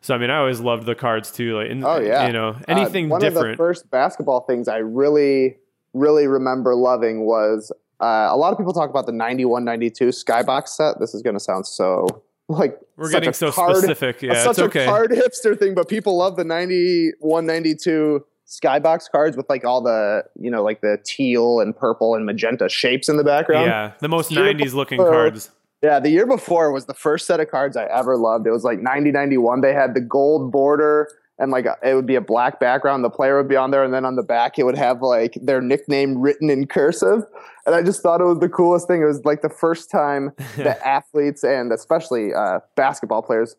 so 0.00 0.14
I 0.14 0.18
mean 0.18 0.30
I 0.30 0.38
always 0.38 0.60
loved 0.60 0.86
the 0.86 0.94
cards 0.94 1.30
too. 1.32 1.56
Like 1.58 1.70
and, 1.70 1.84
Oh 1.84 1.98
yeah, 1.98 2.26
you 2.26 2.32
know, 2.32 2.50
Uh, 2.50 2.62
anything 2.68 3.08
one 3.08 3.22
of 3.24 3.34
the 3.34 3.40
different. 3.40 3.56
first 3.58 3.90
basketball 3.90 4.42
things 4.42 4.68
I 4.68 4.78
really, 4.78 5.56
really 5.92 6.26
remember 6.28 6.74
loving 6.74 7.26
was 7.26 7.72
uh, 8.00 8.28
a 8.30 8.36
lot 8.36 8.52
of 8.52 8.58
people 8.58 8.72
talk 8.72 8.90
about 8.90 9.06
the 9.06 9.12
91-92 9.12 10.24
Skybox 10.24 10.68
set. 10.68 11.00
This 11.00 11.14
is 11.14 11.22
going 11.22 11.34
to 11.34 11.40
sound 11.40 11.66
so 11.66 12.22
like 12.48 12.78
We're 12.96 13.10
getting 13.10 13.32
so 13.32 13.52
card- 13.52 13.76
specific. 13.76 14.22
Yeah, 14.22 14.42
such 14.42 14.50
it's 14.52 14.58
a 14.58 14.64
okay. 14.64 14.86
card 14.86 15.10
hipster 15.10 15.58
thing, 15.58 15.74
but 15.74 15.88
people 15.88 16.16
love 16.16 16.36
the 16.36 16.44
91-92 16.44 18.20
Skybox 18.46 19.10
cards 19.10 19.36
with 19.36 19.46
like 19.50 19.64
all 19.64 19.82
the 19.82 20.22
you 20.40 20.50
know 20.50 20.62
like 20.62 20.80
the 20.80 20.98
teal 21.04 21.60
and 21.60 21.76
purple 21.76 22.14
and 22.14 22.24
magenta 22.24 22.68
shapes 22.68 23.08
in 23.08 23.18
the 23.18 23.24
background. 23.24 23.66
yeah, 23.66 23.92
the 24.00 24.08
most 24.08 24.30
Year 24.30 24.42
90s 24.54 24.72
looking 24.72 24.98
cards. 24.98 25.50
Yeah, 25.82 26.00
the 26.00 26.08
year 26.10 26.26
before 26.26 26.72
was 26.72 26.86
the 26.86 26.94
first 26.94 27.26
set 27.26 27.38
of 27.40 27.50
cards 27.50 27.76
I 27.76 27.84
ever 27.84 28.16
loved. 28.16 28.46
It 28.46 28.50
was 28.50 28.64
like 28.64 28.80
90 28.80 29.12
91. 29.12 29.60
They 29.60 29.74
had 29.74 29.94
the 29.94 30.00
gold 30.00 30.50
border 30.50 31.08
and 31.38 31.50
like 31.50 31.66
it 31.82 31.94
would 31.94 32.06
be 32.06 32.14
a 32.16 32.20
black 32.20 32.58
background. 32.60 33.04
The 33.04 33.10
player 33.10 33.36
would 33.36 33.48
be 33.48 33.56
on 33.56 33.70
there, 33.70 33.84
and 33.84 33.92
then 33.94 34.04
on 34.04 34.16
the 34.16 34.22
back 34.22 34.58
it 34.58 34.64
would 34.64 34.76
have 34.78 35.02
like 35.02 35.38
their 35.40 35.60
nickname 35.60 36.18
written 36.18 36.50
in 36.50 36.66
cursive. 36.66 37.22
And 37.66 37.74
I 37.74 37.82
just 37.82 38.02
thought 38.02 38.20
it 38.20 38.24
was 38.24 38.38
the 38.38 38.48
coolest 38.48 38.88
thing. 38.88 39.02
It 39.02 39.06
was 39.06 39.24
like 39.24 39.42
the 39.42 39.48
first 39.50 39.90
time 39.90 40.32
that 40.56 40.80
athletes 40.86 41.44
and 41.44 41.72
especially 41.72 42.32
uh, 42.34 42.60
basketball 42.76 43.22
players 43.22 43.56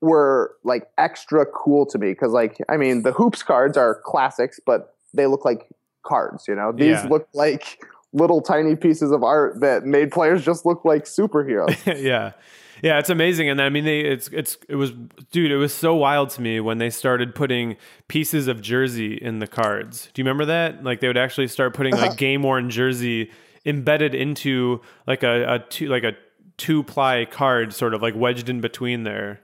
were 0.00 0.54
like 0.64 0.88
extra 0.98 1.46
cool 1.46 1.86
to 1.86 1.98
me 1.98 2.10
because 2.12 2.32
like 2.32 2.58
I 2.68 2.76
mean 2.76 3.02
the 3.02 3.12
hoops 3.12 3.42
cards 3.42 3.76
are 3.76 4.00
classics, 4.04 4.60
but 4.64 4.94
they 5.14 5.26
look 5.26 5.44
like 5.44 5.68
cards. 6.04 6.46
You 6.48 6.54
know, 6.54 6.72
these 6.72 7.02
Yeah. 7.02 7.06
look 7.08 7.28
like 7.34 7.78
little 8.12 8.40
tiny 8.40 8.76
pieces 8.76 9.10
of 9.12 9.22
art 9.22 9.60
that 9.60 9.84
made 9.84 10.10
players 10.10 10.44
just 10.44 10.64
look 10.64 10.84
like 10.84 11.04
superheroes. 11.04 11.76
yeah. 12.02 12.32
Yeah, 12.82 12.98
it's 12.98 13.10
amazing, 13.10 13.48
and 13.48 13.60
I 13.60 13.68
mean, 13.68 13.84
they 13.84 14.00
it's 14.00 14.28
it's 14.28 14.58
it 14.68 14.76
was, 14.76 14.92
dude, 15.32 15.50
it 15.50 15.56
was 15.56 15.72
so 15.72 15.94
wild 15.94 16.30
to 16.30 16.42
me 16.42 16.60
when 16.60 16.78
they 16.78 16.90
started 16.90 17.34
putting 17.34 17.76
pieces 18.08 18.48
of 18.48 18.60
jersey 18.60 19.14
in 19.14 19.38
the 19.38 19.46
cards. 19.46 20.10
Do 20.12 20.20
you 20.20 20.24
remember 20.24 20.44
that? 20.46 20.84
Like 20.84 21.00
they 21.00 21.06
would 21.06 21.16
actually 21.16 21.48
start 21.48 21.74
putting 21.74 21.94
like 21.94 22.10
uh-huh. 22.10 22.14
game 22.16 22.42
worn 22.42 22.70
jersey 22.70 23.30
embedded 23.64 24.14
into 24.14 24.80
like 25.06 25.22
a, 25.22 25.54
a 25.54 25.58
two 25.58 25.88
like 25.88 26.04
a 26.04 26.12
two 26.56 26.82
ply 26.82 27.24
card, 27.24 27.72
sort 27.72 27.94
of 27.94 28.02
like 28.02 28.14
wedged 28.14 28.48
in 28.48 28.60
between 28.60 29.04
there. 29.04 29.40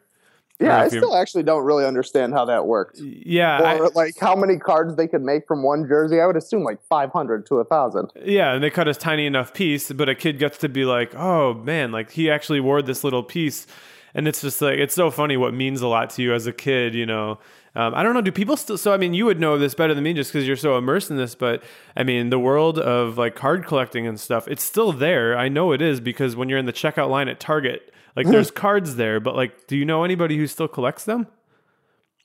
Yeah, 0.63 0.81
I 0.81 0.89
still 0.89 1.17
actually 1.17 1.43
don't 1.43 1.65
really 1.65 1.85
understand 1.85 2.33
how 2.33 2.45
that 2.47 2.67
worked. 2.67 2.99
Yeah, 3.01 3.59
I- 3.59 3.79
Or 3.79 3.89
like 3.91 4.19
how 4.19 4.35
many 4.37 4.59
cards 4.59 4.97
they 4.97 5.09
could 5.09 5.23
make 5.23 5.47
from 5.47 5.63
one 5.63 5.87
jersey. 5.87 6.21
I 6.21 6.27
would 6.27 6.37
assume 6.37 6.63
like 6.65 6.79
500 6.89 7.47
to 7.47 7.57
a 7.61 7.65
1,000. 7.65 8.11
Yeah, 8.25 8.53
and 8.55 8.63
they 8.63 8.71
cut 8.71 8.89
a 8.89 8.95
tiny 8.95 9.27
enough 9.27 9.53
piece, 9.55 9.91
but 9.93 10.09
a 10.09 10.15
kid 10.15 10.39
gets 10.39 10.59
to 10.59 10.69
be 10.69 10.85
like, 10.85 11.15
"Oh 11.15 11.55
man, 11.55 11.93
like 11.93 12.11
he 12.13 12.31
actually 12.31 12.61
wore 12.61 12.83
this 12.83 13.03
little 13.05 13.23
piece," 13.23 13.67
and 14.15 14.27
it's 14.29 14.41
just 14.43 14.61
like 14.63 14.79
it's 14.79 14.95
so 14.95 15.11
funny 15.11 15.37
what 15.37 15.55
means 15.55 15.81
a 15.81 15.87
lot 15.89 16.11
to 16.11 16.23
you 16.23 16.35
as 16.35 16.47
a 16.47 16.53
kid, 16.53 16.95
you 16.95 17.07
know. 17.07 17.39
Um, 17.75 17.95
I 17.95 18.03
don't 18.03 18.13
know. 18.13 18.21
Do 18.21 18.31
people 18.31 18.59
still? 18.59 18.77
So 18.77 18.93
I 18.93 18.99
mean, 18.99 19.15
you 19.15 19.25
would 19.25 19.41
know 19.41 19.57
this 19.57 19.73
better 19.75 19.95
than 19.95 20.05
me 20.05 20.13
just 20.13 20.31
because 20.31 20.47
you're 20.47 20.57
so 20.57 20.77
immersed 20.77 21.11
in 21.11 21.17
this. 21.17 21.35
But 21.35 21.63
I 21.97 22.03
mean, 22.05 22.29
the 22.29 22.39
world 22.39 22.79
of 22.79 23.17
like 23.17 23.35
card 23.35 23.65
collecting 23.67 24.07
and 24.07 24.21
stuff, 24.21 24.47
it's 24.47 24.63
still 24.63 24.93
there. 24.93 25.39
I 25.39 25.49
know 25.49 25.73
it 25.73 25.81
is 25.81 25.99
because 25.99 26.37
when 26.37 26.51
you're 26.51 26.59
in 26.59 26.67
the 26.67 26.73
checkout 26.75 27.09
line 27.09 27.29
at 27.29 27.41
Target, 27.41 27.91
like 28.17 28.27
there's 28.27 28.51
hmm. 28.51 28.57
cards 28.57 28.97
there. 28.97 29.21
But 29.21 29.37
like, 29.37 29.67
do 29.67 29.77
you 29.77 29.85
know 29.85 30.05
anybody 30.05 30.37
who 30.37 30.47
still 30.47 30.69
collects 30.69 31.05
them? 31.05 31.27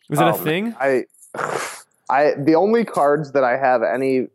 Is 0.09 0.19
it 0.19 0.23
a 0.23 0.29
Oh, 0.29 0.33
thing? 0.33 0.75
I, 0.79 1.03
I 2.09 2.33
the 2.37 2.55
only 2.55 2.85
cards 2.85 3.33
that 3.33 3.43
I 3.43 3.57
have 3.57 3.81
any 3.83 4.27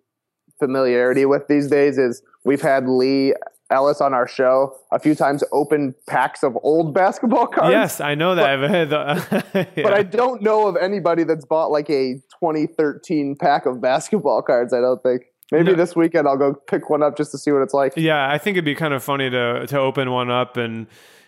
familiarity 0.59 1.25
with 1.25 1.49
these 1.49 1.69
days 1.69 1.99
is 1.99 2.23
we've 2.45 2.61
had 2.63 2.89
Lee 2.89 3.35
Ellis 3.71 4.01
on 4.03 4.13
our 4.13 4.29
show 4.29 4.77
a 4.93 4.99
few 4.99 5.15
times 5.15 5.43
open 5.51 5.95
packs 6.07 6.43
of 6.43 6.57
old 6.63 6.93
basketball 7.03 7.47
cards. 7.47 7.73
yes, 7.73 8.01
I 8.01 8.15
know 8.15 8.35
that. 8.35 8.59
Had 8.71 8.91
the, 8.91 9.69
But 9.83 9.95
I 9.95 10.03
don't 10.03 10.43
know 10.43 10.69
of 10.69 10.77
anybody 10.77 11.25
that's 11.25 11.47
bought 11.47 11.71
like 11.71 11.89
a 11.89 12.15
2013 12.41 13.37
pack 13.37 13.65
of 13.67 13.81
basketball 13.81 14.43
cards. 14.43 14.73
I 14.73 14.81
don't 14.81 15.03
think. 15.03 15.23
Maybe 15.51 15.73
No. 15.73 15.75
this 15.75 15.95
weekend 15.95 16.27
I'll 16.29 16.39
go 16.39 16.55
pick 16.55 16.89
one 16.89 17.03
up 17.03 17.17
just 17.17 17.31
to 17.33 17.39
see 17.39 17.51
what 17.53 17.61
it's 17.63 17.75
like. 17.75 17.93
Yeah, 17.97 18.31
I 18.31 18.39
think 18.39 18.55
it'd 18.57 18.65
be 18.65 18.75
kind 18.75 18.95
of 18.95 19.03
funny 19.03 19.29
to 19.31 19.67
to 19.67 19.79
open 19.79 20.11
one 20.11 20.31
up 20.31 20.57
and 20.57 20.87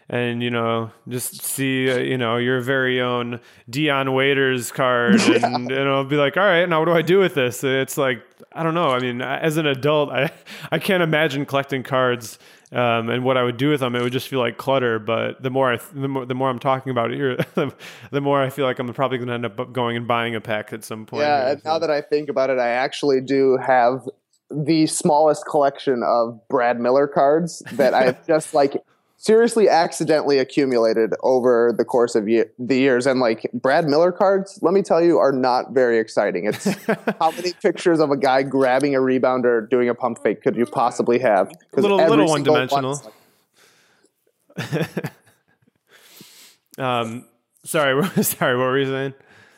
and 0.09 0.43
you 0.43 0.51
know 0.51 0.91
just 1.09 1.43
see 1.43 1.91
uh, 1.91 1.99
you 1.99 2.19
know 2.19 2.37
your 2.37 2.61
very 2.61 3.01
own 3.01 3.41
Dion 3.69 4.13
Waiters 4.13 4.71
card 4.73 5.21
and 5.21 5.71
you 5.71 5.85
know 5.85 6.05
be 6.05 6.17
like, 6.17 6.37
all 6.37 6.45
right, 6.45 6.69
now 6.69 6.81
what 6.81 6.87
do 6.87 6.93
I 6.93 7.03
do 7.03 7.19
with 7.19 7.35
this? 7.35 7.65
It's 7.65 7.97
like 7.97 8.23
I 8.53 8.63
don't 8.63 8.75
know. 8.75 8.91
I 8.91 9.01
mean, 9.01 9.21
as 9.21 9.57
an 9.57 9.67
adult, 9.67 10.11
I 10.11 10.31
I 10.71 10.79
can't 10.79 11.03
imagine 11.03 11.47
collecting 11.47 11.83
cards. 11.83 12.39
Um, 12.73 13.09
and 13.09 13.23
what 13.23 13.37
I 13.37 13.45
would 13.45 13.57
do 13.57 13.71
with 13.71 13.79
them, 13.79 13.95
it 13.95 14.03
would 14.03 14.13
just 14.13 14.27
feel 14.27 14.41
like 14.41 14.59
clutter. 14.59 14.99
But 14.99 15.41
the 15.41 15.51
more 15.51 15.73
I, 15.73 15.79
the 15.93 16.09
more, 16.09 16.27
the 16.27 16.35
more 16.35 16.51
I'm 16.51 16.59
talking 16.59 16.91
about 16.91 17.13
it 17.13 17.17
here, 17.57 17.73
the 18.11 18.21
more 18.21 18.43
I 18.43 18.51
feel 18.51 18.65
like 18.65 18.81
I'm 18.81 18.93
probably 18.93 19.19
going 19.19 19.29
to 19.29 19.35
end 19.35 19.47
up 19.47 19.73
going 19.73 19.97
and 19.97 20.09
buying 20.09 20.35
a 20.35 20.41
pack 20.41 20.73
at 20.73 20.83
some 20.83 21.07
point. 21.07 21.23
Yeah, 21.23 21.53
and 21.53 21.65
now 21.65 21.79
that 21.79 21.91
I 21.91 22.01
think 22.01 22.29
about 22.29 22.51
it, 22.51 22.59
I 22.59 22.71
actually 22.71 23.21
do 23.21 23.59
have 23.65 24.09
the 24.51 24.87
smallest 24.87 25.47
collection 25.47 26.03
of 26.05 26.41
Brad 26.49 26.81
Miller 26.81 27.07
cards 27.07 27.63
that 27.73 27.95
I've 27.95 28.27
just 28.27 28.55
like 28.55 28.83
seriously 29.25 29.71
accidentally 29.71 30.39
accumulated 30.39 31.15
over 31.23 31.73
the 31.77 31.85
course 31.85 32.15
of 32.15 32.29
ye- 32.29 32.45
the 32.59 32.77
years. 32.77 33.07
And 33.07 33.21
like 33.21 33.51
Brad 33.55 33.87
Miller 33.89 34.13
cards, 34.13 34.59
let 34.61 34.75
me 34.75 34.83
tell 34.83 35.03
you, 35.03 35.17
are 35.19 35.33
not 35.33 35.73
very 35.73 35.99
exciting. 35.99 36.45
It's 36.45 36.65
how 37.19 37.31
many 37.31 37.55
pictures 37.63 38.01
of 38.01 38.11
a 38.11 38.19
guy 38.19 38.43
grabbing 38.43 38.95
a 38.95 39.01
rebound 39.01 39.47
or 39.47 39.63
doing 39.63 39.89
a 39.89 39.95
pump 39.95 40.19
fake 40.23 40.43
could 40.43 40.57
you 40.57 40.67
possibly 40.67 41.19
have? 41.21 41.51
Little- 41.75 41.97
little 41.97 42.27
one-dimensional. 42.27 43.01
like- 44.59 45.13
Um, 46.77 47.25
sorry, 47.65 48.05
sorry. 48.23 48.57
What 48.59 48.65
were 48.65 48.79
you 48.79 48.87
saying? 48.87 49.15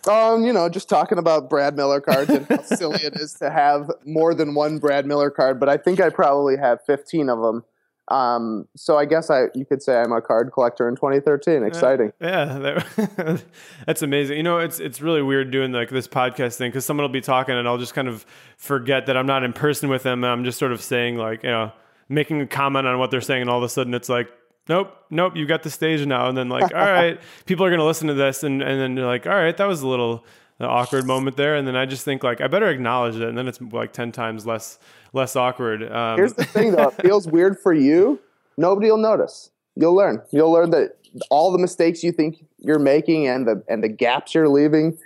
Um, 0.09 0.45
you 0.45 0.53
know, 0.53 0.69
just 0.69 0.89
talking 0.89 1.19
about 1.19 1.51
Brad 1.51 1.75
Miller 1.77 2.01
cards 2.01 2.31
and 2.31 2.47
how 2.47 2.63
silly 2.63 3.01
it 3.03 3.15
is 3.17 3.33
to 3.41 3.51
have 3.51 3.91
more 4.05 4.35
than 4.35 4.55
one 4.55 4.79
Brad 4.79 5.07
Miller 5.07 5.31
card, 5.31 5.59
but 5.59 5.69
I 5.69 5.77
think 5.79 6.01
I 6.01 6.11
probably 6.11 6.57
have 6.57 6.79
15 6.87 7.29
of 7.29 7.41
them. 7.41 7.65
Um, 8.09 8.69
so 8.77 8.97
I 8.97 9.05
guess 9.05 9.31
I 9.31 9.47
you 9.55 9.65
could 9.65 9.83
say 9.83 9.97
I'm 10.01 10.13
a 10.13 10.21
card 10.21 10.53
collector 10.53 10.89
in 10.89 10.95
2013. 10.95 11.65
Exciting. 11.65 12.13
Yeah, 12.21 12.45
that, 12.87 13.45
that's 13.87 14.03
amazing. 14.03 14.37
You 14.37 14.43
know, 14.43 14.59
it's 14.59 14.79
it's 14.79 15.01
really 15.01 15.23
weird 15.23 15.51
doing 15.51 15.73
like 15.73 15.91
this 15.91 16.07
podcast 16.07 16.57
thing 16.57 16.71
because 16.71 16.85
someone 16.85 17.03
will 17.03 17.09
be 17.13 17.21
talking 17.21 17.57
and 17.57 17.67
I'll 17.67 17.79
just 17.79 17.95
kind 17.95 18.09
of 18.09 18.25
forget 18.57 19.07
that 19.07 19.17
I'm 19.17 19.27
not 19.27 19.43
in 19.43 19.53
person 19.53 19.89
with 19.89 20.03
them 20.03 20.23
and 20.23 20.33
I'm 20.33 20.45
just 20.45 20.59
sort 20.59 20.73
of 20.73 20.81
saying 20.81 21.17
like 21.17 21.43
you 21.43 21.51
know 21.51 21.73
making 22.09 22.41
a 22.41 22.47
comment 22.47 22.87
on 22.87 22.99
what 22.99 23.11
they're 23.11 23.21
saying 23.21 23.43
and 23.43 23.51
all 23.51 23.59
of 23.59 23.65
a 23.65 23.69
sudden 23.69 23.93
it's 23.93 24.09
like 24.09 24.29
nope 24.69 24.97
nope 25.11 25.37
you 25.37 25.47
got 25.47 25.63
the 25.63 25.71
stage 25.71 26.07
now 26.07 26.29
and 26.29 26.39
then 26.39 26.49
like 26.49 26.63
all 26.75 26.81
right 26.81 27.21
people 27.47 27.67
are 27.67 27.71
gonna 27.71 27.85
listen 27.85 28.09
to 28.09 28.15
this 28.15 28.43
and 28.45 28.63
and 28.63 28.81
then 28.81 28.97
you're 28.97 29.07
like 29.07 29.27
all 29.27 29.35
right 29.35 29.57
that 29.57 29.67
was 29.67 29.83
a 29.83 29.89
little 29.89 30.25
uh, 30.61 30.67
awkward 30.67 31.07
moment 31.07 31.37
there 31.37 31.55
and 31.55 31.67
then 31.67 31.77
I 31.77 31.87
just 31.87 32.05
think 32.05 32.23
like 32.23 32.41
I 32.41 32.47
better 32.47 32.69
acknowledge 32.69 33.17
it 33.17 33.23
and 33.29 33.37
then 33.37 33.49
it's 33.49 33.61
like 33.61 33.93
ten 33.93 34.13
times 34.13 34.47
less 34.47 34.79
less 35.13 35.37
awkward. 35.37 35.91
Um, 35.91 36.17
Here's 36.17 36.35
the 36.35 36.45
thing 36.45 36.73
though, 36.73 36.89
it 36.89 36.95
feels 37.03 37.27
weird 37.27 37.59
for 37.59 37.73
you. 37.73 38.21
Nobody 38.57 38.91
will 38.91 38.99
notice. 38.99 39.51
You'll 39.75 39.95
learn. 39.95 40.23
You'll 40.31 40.51
learn 40.53 40.71
that 40.71 40.97
all 41.31 41.53
the 41.53 41.59
mistakes 41.59 42.03
you 42.03 42.13
think 42.13 42.45
you're 42.59 42.79
making 42.79 43.27
and 43.27 43.47
the 43.47 43.63
and 43.69 43.83
the 43.83 43.89
gaps 43.89 44.35
you're 44.35 44.49
leaving, 44.49 44.99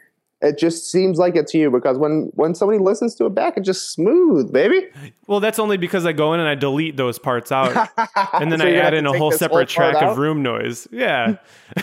it 0.42 0.58
just 0.58 0.90
seems 0.90 1.18
like 1.18 1.36
it 1.36 1.46
to 1.48 1.58
you 1.58 1.70
because 1.70 1.98
when 1.98 2.30
when 2.34 2.54
somebody 2.54 2.78
listens 2.78 3.14
to 3.16 3.26
it 3.26 3.34
back, 3.34 3.56
it's 3.56 3.66
just 3.66 3.90
smooth, 3.92 4.52
baby. 4.52 4.88
Well, 5.26 5.40
that's 5.40 5.58
only 5.58 5.76
because 5.76 6.06
I 6.06 6.12
go 6.12 6.32
in 6.34 6.40
and 6.40 6.48
I 6.48 6.54
delete 6.54 6.96
those 6.96 7.18
parts 7.18 7.52
out, 7.52 7.76
and 8.34 8.50
then 8.50 8.58
So 8.60 8.66
I 8.66 8.72
add 8.72 8.94
in 8.94 9.06
a 9.06 9.16
whole 9.16 9.32
separate 9.32 9.70
whole 9.70 9.90
track 9.92 10.02
of 10.02 10.18
room 10.18 10.42
noise. 10.42 10.88
Yeah. 10.90 11.36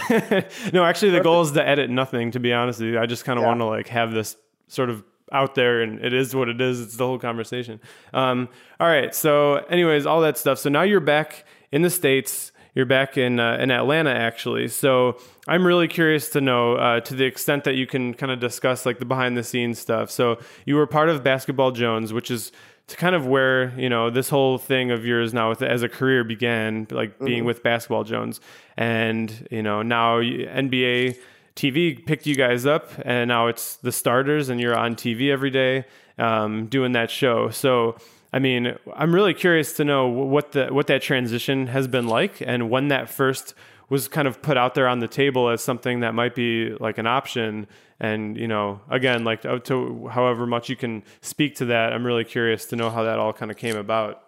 no, 0.73 0.83
actually, 0.83 1.11
the 1.11 1.21
goal 1.21 1.41
is 1.41 1.51
to 1.53 1.65
edit 1.67 1.89
nothing. 1.89 2.31
To 2.31 2.39
be 2.39 2.51
honest 2.53 2.79
with 2.79 2.89
you, 2.89 2.99
I 2.99 3.05
just 3.05 3.25
kind 3.25 3.37
of 3.39 3.43
Yeah. 3.43 3.47
want 3.49 3.59
to 3.61 3.65
like 3.65 3.87
have 3.89 4.11
this 4.11 4.35
sort 4.67 4.89
of 4.89 5.03
out 5.31 5.55
there, 5.55 5.81
and 5.81 5.99
it 6.03 6.13
is 6.13 6.33
what 6.35 6.49
it 6.49 6.59
is. 6.59 6.81
It's 6.81 6.97
the 6.97 7.05
whole 7.05 7.19
conversation. 7.19 7.79
Um, 8.13 8.49
all 8.79 8.87
right. 8.87 9.13
So, 9.13 9.55
anyways, 9.69 10.05
all 10.05 10.21
that 10.21 10.37
stuff. 10.37 10.57
So 10.59 10.69
now 10.69 10.81
you're 10.83 10.99
back 10.99 11.45
in 11.71 11.81
the 11.81 11.89
states. 11.89 12.51
You're 12.77 12.85
back 12.85 13.17
in 13.17 13.39
uh, 13.39 13.57
in 13.59 13.71
Atlanta, 13.71 14.11
actually. 14.11 14.67
So 14.67 15.17
I'm 15.47 15.65
really 15.65 15.87
curious 15.87 16.29
to 16.29 16.41
know, 16.41 16.75
uh, 16.75 16.99
to 16.99 17.15
the 17.15 17.25
extent 17.25 17.63
that 17.63 17.73
you 17.73 17.87
can 17.87 18.13
kind 18.13 18.31
of 18.31 18.39
discuss 18.39 18.85
like 18.85 18.99
the 18.99 19.05
behind 19.05 19.35
the 19.35 19.43
scenes 19.43 19.79
stuff. 19.79 20.11
So 20.11 20.37
you 20.63 20.75
were 20.75 20.85
part 20.85 21.09
of 21.09 21.23
Basketball 21.23 21.71
Jones, 21.71 22.13
which 22.13 22.29
is 22.29 22.51
to 22.85 22.95
kind 22.95 23.15
of 23.15 23.25
where 23.25 23.73
you 23.79 23.89
know 23.89 24.11
this 24.11 24.29
whole 24.29 24.59
thing 24.59 24.91
of 24.91 25.07
yours 25.07 25.33
now 25.33 25.49
with, 25.49 25.63
as 25.63 25.81
a 25.81 25.89
career 25.89 26.23
began, 26.23 26.85
like 26.91 27.17
being 27.17 27.45
with 27.45 27.63
Basketball 27.63 28.03
Jones, 28.03 28.39
and 28.77 29.47
you 29.49 29.63
know 29.63 29.81
now 29.81 30.19
NBA 30.19 31.17
TV 31.55 32.05
picked 32.05 32.27
you 32.27 32.35
guys 32.35 32.67
up, 32.67 32.91
and 33.03 33.27
now 33.27 33.47
it's 33.47 33.77
the 33.77 33.91
starters, 33.91 34.49
and 34.49 34.61
you're 34.61 34.77
on 34.77 34.95
TV 34.95 35.31
every 35.31 35.49
day 35.49 35.85
um, 36.19 36.67
doing 36.67 36.91
that 36.91 37.09
show. 37.09 37.49
So. 37.49 37.97
I 38.37 38.39
mean, 38.39 38.75
I'm 38.95 39.15
really 39.15 39.33
curious 39.33 39.73
to 39.77 39.83
know 39.83 40.07
what 40.07 40.51
the 40.51 40.67
what 40.67 40.85
that 40.85 41.01
transition 41.01 41.65
has 41.65 41.87
been 41.87 42.07
like, 42.07 42.39
and 42.39 42.69
when 42.69 42.89
that 42.89 43.09
first 43.09 43.55
was 43.89 44.07
kind 44.07 44.27
of 44.27 44.43
put 44.43 44.57
out 44.57 44.75
there 44.75 44.87
on 44.87 44.99
the 44.99 45.07
table 45.07 45.49
as 45.49 45.63
something 45.63 46.01
that 46.01 46.13
might 46.13 46.35
be 46.35 46.69
like 46.79 46.99
an 46.99 47.07
option. 47.07 47.65
And 47.99 48.37
you 48.37 48.47
know, 48.47 48.79
again, 48.91 49.23
like 49.23 49.41
to 49.41 50.07
however 50.09 50.45
much 50.45 50.69
you 50.69 50.75
can 50.75 51.01
speak 51.19 51.55
to 51.55 51.65
that, 51.65 51.93
I'm 51.93 52.05
really 52.05 52.25
curious 52.25 52.65
to 52.65 52.75
know 52.75 52.91
how 52.91 53.01
that 53.05 53.17
all 53.17 53.33
kind 53.33 53.49
of 53.49 53.57
came 53.57 53.75
about. 53.75 54.21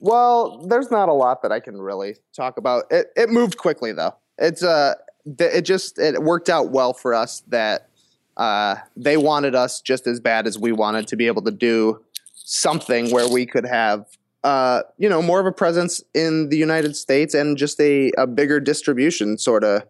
Well, 0.00 0.66
there's 0.66 0.90
not 0.90 1.10
a 1.10 1.12
lot 1.12 1.42
that 1.42 1.52
I 1.52 1.60
can 1.60 1.82
really 1.82 2.16
talk 2.34 2.56
about. 2.56 2.84
It 2.90 3.08
it 3.16 3.28
moved 3.28 3.58
quickly 3.58 3.92
though. 3.92 4.14
It's 4.38 4.62
uh 4.62 4.94
it 5.26 5.66
just 5.66 5.98
it 5.98 6.22
worked 6.22 6.48
out 6.48 6.70
well 6.70 6.94
for 6.94 7.12
us 7.12 7.42
that 7.48 7.90
uh 8.38 8.76
they 8.96 9.18
wanted 9.18 9.54
us 9.54 9.82
just 9.82 10.06
as 10.06 10.20
bad 10.20 10.46
as 10.46 10.58
we 10.58 10.72
wanted 10.72 11.06
to 11.08 11.16
be 11.16 11.26
able 11.26 11.42
to 11.42 11.50
do 11.50 12.02
something 12.50 13.10
where 13.10 13.28
we 13.28 13.44
could 13.44 13.66
have 13.66 14.06
uh 14.44 14.80
you 14.96 15.08
know 15.08 15.20
more 15.20 15.38
of 15.40 15.46
a 15.46 15.52
presence 15.52 16.02
in 16.14 16.48
the 16.48 16.56
United 16.56 16.96
States 16.96 17.34
and 17.34 17.58
just 17.58 17.78
a 17.80 18.10
a 18.16 18.26
bigger 18.26 18.58
distribution 18.60 19.36
sort 19.36 19.64
of 19.64 19.82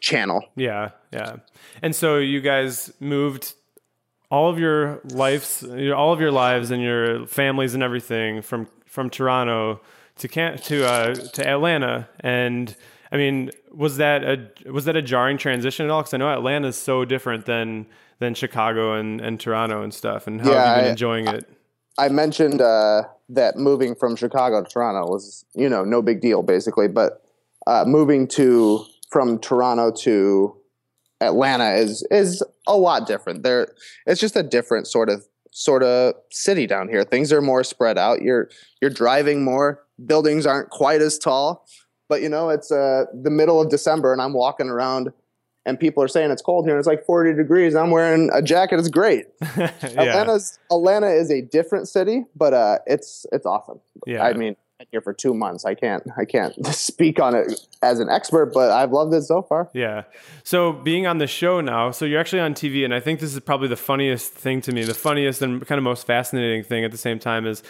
channel. 0.00 0.42
Yeah, 0.56 0.90
yeah. 1.12 1.36
And 1.82 1.94
so 1.94 2.16
you 2.18 2.40
guys 2.40 2.92
moved 2.98 3.54
all 4.30 4.48
of 4.50 4.58
your 4.58 5.00
lives, 5.12 5.62
your- 5.68 5.94
all 5.96 6.12
of 6.12 6.20
your 6.20 6.32
lives, 6.32 6.70
and 6.70 6.82
your 6.82 7.26
families 7.26 7.74
and 7.74 7.82
everything 7.82 8.42
from 8.42 8.66
from 8.86 9.08
Toronto 9.10 9.80
to 10.18 10.28
can 10.28 10.56
to 10.58 10.84
uh, 10.86 11.14
to 11.14 11.46
Atlanta. 11.46 12.08
And 12.20 12.74
I 13.12 13.16
mean, 13.18 13.50
was 13.72 13.98
that 13.98 14.24
a 14.24 14.50
was 14.72 14.86
that 14.86 14.96
a 14.96 15.02
jarring 15.02 15.36
transition 15.38 15.84
at 15.86 15.90
all? 15.92 16.00
Because 16.00 16.14
I 16.14 16.16
know 16.16 16.32
Atlanta 16.32 16.68
is 16.68 16.76
so 16.76 17.04
different 17.04 17.44
than 17.46 17.86
than 18.18 18.34
Chicago 18.34 18.94
and, 18.94 19.20
and 19.20 19.38
Toronto 19.38 19.82
and 19.82 19.92
stuff. 19.92 20.26
And 20.26 20.40
how 20.40 20.50
Yeah, 20.50 20.56
have 20.64 20.76
you 20.76 20.80
been 20.80 20.86
I- 20.88 20.90
enjoying 20.90 21.26
it? 21.28 21.48
I 21.98 22.08
mentioned 22.08 22.60
uh, 22.60 23.02
that 23.28 23.56
moving 23.56 23.94
from 23.94 24.16
Chicago 24.16 24.62
to 24.62 24.68
Toronto 24.68 25.10
was, 25.10 25.44
you 25.54 25.68
know, 25.68 25.84
no 25.84 26.02
big 26.02 26.20
deal 26.20 26.42
basically, 26.42 26.88
but 26.88 27.22
uh, 27.66 27.84
moving 27.86 28.26
to 28.28 28.84
from 29.10 29.38
Toronto 29.38 29.90
to 29.90 30.56
Atlanta 31.20 31.72
is 31.72 32.06
is 32.10 32.42
a 32.66 32.76
lot 32.76 33.06
different. 33.06 33.42
There, 33.42 33.68
it's 34.06 34.20
just 34.20 34.36
a 34.36 34.42
different 34.42 34.86
sort 34.86 35.08
of 35.08 35.26
sort 35.52 35.82
of 35.82 36.14
city 36.30 36.66
down 36.66 36.88
here. 36.88 37.04
Things 37.04 37.32
are 37.32 37.42
more 37.42 37.64
spread 37.64 37.98
out. 37.98 38.22
You're 38.22 38.48
you're 38.80 38.90
driving 38.90 39.44
more. 39.44 39.82
Buildings 40.06 40.46
aren't 40.46 40.70
quite 40.70 41.02
as 41.02 41.18
tall, 41.18 41.66
but 42.08 42.22
you 42.22 42.28
know, 42.28 42.48
it's 42.48 42.72
uh, 42.72 43.04
the 43.12 43.30
middle 43.30 43.60
of 43.60 43.68
December, 43.68 44.12
and 44.12 44.22
I'm 44.22 44.32
walking 44.32 44.68
around. 44.68 45.12
And 45.70 45.78
people 45.78 46.02
are 46.02 46.08
saying 46.08 46.32
it's 46.32 46.42
cold 46.42 46.64
here. 46.64 46.74
And 46.74 46.80
it's 46.80 46.88
like 46.88 47.06
40 47.06 47.34
degrees. 47.34 47.76
I'm 47.76 47.92
wearing 47.92 48.28
a 48.32 48.42
jacket. 48.42 48.80
It's 48.80 48.88
great. 48.88 49.26
yeah, 49.56 49.70
Atlanta's 49.82 50.58
Atlanta 50.68 51.08
is 51.08 51.30
a 51.30 51.42
different 51.42 51.88
city, 51.88 52.24
but 52.34 52.52
uh, 52.52 52.78
it's 52.86 53.24
it's 53.30 53.46
awesome. 53.46 53.78
yeah. 54.04 54.24
I 54.24 54.32
mean, 54.32 54.56
I've 54.74 54.78
been 54.78 54.86
here 54.90 55.00
for 55.00 55.12
two 55.12 55.32
months. 55.32 55.64
I 55.64 55.74
can't 55.76 56.02
I 56.18 56.24
can't 56.24 56.66
speak 56.74 57.20
on 57.20 57.36
it 57.36 57.60
as 57.82 58.00
an 58.00 58.08
expert, 58.08 58.52
but 58.52 58.72
I've 58.72 58.90
loved 58.90 59.14
it 59.14 59.22
so 59.22 59.42
far. 59.42 59.70
Yeah. 59.72 60.02
So 60.42 60.72
being 60.72 61.06
on 61.06 61.18
the 61.18 61.28
show 61.28 61.60
now, 61.60 61.92
so 61.92 62.04
you're 62.04 62.18
actually 62.18 62.40
on 62.40 62.54
TV, 62.54 62.84
and 62.84 62.92
I 62.92 62.98
think 62.98 63.20
this 63.20 63.32
is 63.32 63.38
probably 63.38 63.68
the 63.68 63.76
funniest 63.76 64.32
thing 64.32 64.60
to 64.62 64.72
me. 64.72 64.82
The 64.82 64.92
funniest 64.92 65.40
and 65.40 65.64
kind 65.64 65.78
of 65.78 65.84
most 65.84 66.04
fascinating 66.04 66.64
thing 66.64 66.84
at 66.84 66.90
the 66.90 66.98
same 66.98 67.20
time 67.20 67.46
is 67.46 67.62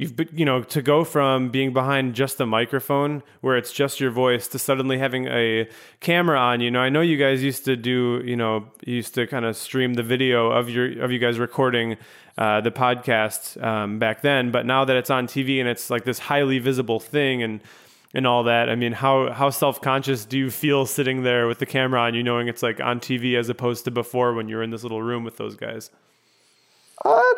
you've 0.00 0.16
been, 0.16 0.28
you 0.32 0.46
know 0.46 0.62
to 0.62 0.80
go 0.80 1.04
from 1.04 1.50
being 1.50 1.72
behind 1.74 2.14
just 2.14 2.40
a 2.40 2.46
microphone 2.46 3.22
where 3.42 3.56
it's 3.56 3.70
just 3.70 4.00
your 4.00 4.10
voice 4.10 4.48
to 4.48 4.58
suddenly 4.58 4.96
having 4.98 5.26
a 5.26 5.68
camera 6.00 6.38
on. 6.38 6.60
You 6.60 6.70
know, 6.70 6.80
I 6.80 6.88
know 6.88 7.02
you 7.02 7.18
guys 7.18 7.42
used 7.42 7.66
to 7.66 7.76
do, 7.76 8.22
you 8.24 8.34
know, 8.34 8.66
you 8.86 8.96
used 8.96 9.14
to 9.14 9.26
kind 9.26 9.44
of 9.44 9.56
stream 9.56 9.94
the 9.94 10.02
video 10.02 10.50
of 10.50 10.70
your 10.70 11.02
of 11.02 11.12
you 11.12 11.18
guys 11.18 11.38
recording 11.38 11.98
uh, 12.38 12.62
the 12.62 12.70
podcast 12.70 13.62
um, 13.62 13.98
back 13.98 14.22
then, 14.22 14.50
but 14.50 14.64
now 14.64 14.86
that 14.86 14.96
it's 14.96 15.10
on 15.10 15.26
TV 15.26 15.60
and 15.60 15.68
it's 15.68 15.90
like 15.90 16.04
this 16.04 16.18
highly 16.18 16.58
visible 16.58 16.98
thing 16.98 17.42
and 17.42 17.60
and 18.14 18.26
all 18.26 18.44
that. 18.44 18.70
I 18.70 18.76
mean, 18.76 18.92
how 18.92 19.30
how 19.30 19.50
self 19.50 19.82
conscious 19.82 20.24
do 20.24 20.38
you 20.38 20.50
feel 20.50 20.86
sitting 20.86 21.24
there 21.24 21.46
with 21.46 21.58
the 21.58 21.66
camera 21.66 22.00
on 22.00 22.14
you, 22.14 22.22
knowing 22.22 22.48
it's 22.48 22.62
like 22.62 22.80
on 22.80 23.00
TV 23.00 23.38
as 23.38 23.50
opposed 23.50 23.84
to 23.84 23.90
before 23.90 24.32
when 24.32 24.48
you're 24.48 24.62
in 24.62 24.70
this 24.70 24.82
little 24.82 25.02
room 25.02 25.24
with 25.24 25.36
those 25.36 25.56
guys? 25.56 25.90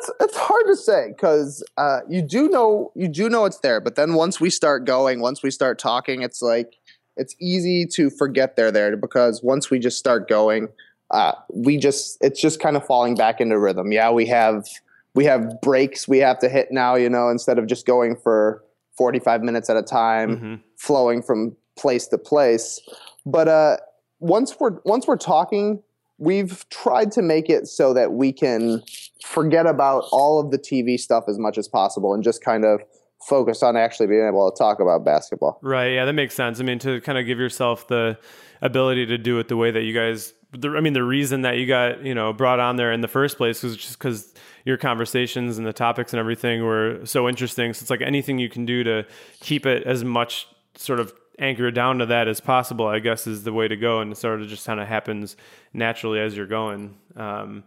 It's 0.02 0.10
it's 0.20 0.36
hard 0.36 0.66
to 0.66 0.76
say 0.76 1.08
because 1.08 1.62
uh, 1.76 2.00
you 2.08 2.22
do 2.22 2.48
know 2.48 2.92
you 2.94 3.08
do 3.08 3.28
know 3.28 3.44
it's 3.44 3.60
there, 3.60 3.80
but 3.80 3.94
then 3.94 4.14
once 4.14 4.40
we 4.40 4.50
start 4.50 4.84
going, 4.84 5.20
once 5.20 5.42
we 5.42 5.50
start 5.50 5.78
talking, 5.78 6.22
it's 6.22 6.42
like 6.42 6.74
it's 7.16 7.36
easy 7.40 7.86
to 7.94 8.10
forget 8.10 8.56
they're 8.56 8.72
there 8.72 8.96
because 8.96 9.42
once 9.42 9.70
we 9.70 9.78
just 9.78 9.98
start 9.98 10.28
going, 10.28 10.68
uh, 11.10 11.32
we 11.54 11.76
just 11.76 12.18
it's 12.20 12.40
just 12.40 12.58
kind 12.60 12.76
of 12.76 12.84
falling 12.84 13.14
back 13.14 13.40
into 13.40 13.58
rhythm. 13.58 13.92
Yeah, 13.92 14.10
we 14.10 14.26
have 14.26 14.66
we 15.14 15.24
have 15.26 15.60
breaks 15.60 16.08
we 16.08 16.18
have 16.18 16.38
to 16.40 16.48
hit 16.48 16.68
now, 16.72 16.96
you 16.96 17.08
know, 17.08 17.28
instead 17.28 17.58
of 17.58 17.66
just 17.66 17.86
going 17.86 18.16
for 18.16 18.64
forty 18.96 19.20
five 19.20 19.42
minutes 19.42 19.70
at 19.70 19.76
a 19.76 19.82
time. 19.82 20.36
hmm 20.36 20.54
flowing 20.82 21.22
from 21.22 21.56
place 21.78 22.08
to 22.08 22.18
place. 22.18 22.80
But 23.24 23.46
uh, 23.46 23.76
once 24.18 24.56
we're 24.58 24.80
once 24.84 25.06
we're 25.06 25.16
talking, 25.16 25.80
we've 26.18 26.68
tried 26.70 27.12
to 27.12 27.22
make 27.22 27.48
it 27.48 27.66
so 27.66 27.94
that 27.94 28.12
we 28.12 28.32
can 28.32 28.82
forget 29.24 29.66
about 29.66 30.04
all 30.12 30.40
of 30.40 30.50
the 30.50 30.58
TV 30.58 30.98
stuff 30.98 31.24
as 31.28 31.38
much 31.38 31.58
as 31.58 31.68
possible 31.68 32.14
and 32.14 32.22
just 32.22 32.44
kind 32.44 32.64
of 32.64 32.80
focus 33.28 33.62
on 33.62 33.76
actually 33.76 34.06
being 34.06 34.26
able 34.26 34.50
to 34.50 34.56
talk 34.56 34.80
about 34.80 35.04
basketball. 35.04 35.58
Right. 35.62 35.94
Yeah, 35.94 36.04
that 36.04 36.12
makes 36.12 36.34
sense. 36.34 36.60
I 36.60 36.64
mean, 36.64 36.78
to 36.80 37.00
kind 37.00 37.18
of 37.18 37.26
give 37.26 37.38
yourself 37.38 37.86
the 37.88 38.18
ability 38.60 39.06
to 39.06 39.18
do 39.18 39.38
it 39.38 39.48
the 39.48 39.56
way 39.56 39.70
that 39.70 39.82
you 39.82 39.94
guys 39.94 40.34
the, 40.52 40.76
I 40.76 40.80
mean, 40.80 40.92
the 40.92 41.02
reason 41.02 41.42
that 41.42 41.56
you 41.56 41.66
got 41.66 42.04
you 42.04 42.14
know 42.14 42.32
brought 42.32 42.60
on 42.60 42.76
there 42.76 42.92
in 42.92 43.00
the 43.00 43.08
first 43.08 43.36
place 43.36 43.62
was 43.62 43.76
just 43.76 43.98
because 43.98 44.34
your 44.64 44.76
conversations 44.76 45.58
and 45.58 45.66
the 45.66 45.72
topics 45.72 46.12
and 46.12 46.20
everything 46.20 46.62
were 46.62 47.00
so 47.04 47.28
interesting. 47.28 47.72
So 47.72 47.82
it's 47.82 47.90
like 47.90 48.02
anything 48.02 48.38
you 48.38 48.48
can 48.48 48.64
do 48.64 48.84
to 48.84 49.06
keep 49.40 49.66
it 49.66 49.84
as 49.84 50.04
much 50.04 50.46
sort 50.76 51.00
of 51.00 51.12
anchored 51.38 51.74
down 51.74 51.98
to 51.98 52.06
that 52.06 52.28
as 52.28 52.40
possible. 52.40 52.86
I 52.86 52.98
guess 52.98 53.26
is 53.26 53.44
the 53.44 53.52
way 53.52 53.68
to 53.68 53.76
go, 53.76 54.00
and 54.00 54.12
it 54.12 54.16
sort 54.16 54.40
of 54.40 54.48
just 54.48 54.66
kind 54.66 54.80
of 54.80 54.88
happens 54.88 55.36
naturally 55.72 56.20
as 56.20 56.36
you're 56.36 56.46
going. 56.46 56.96
Um, 57.16 57.64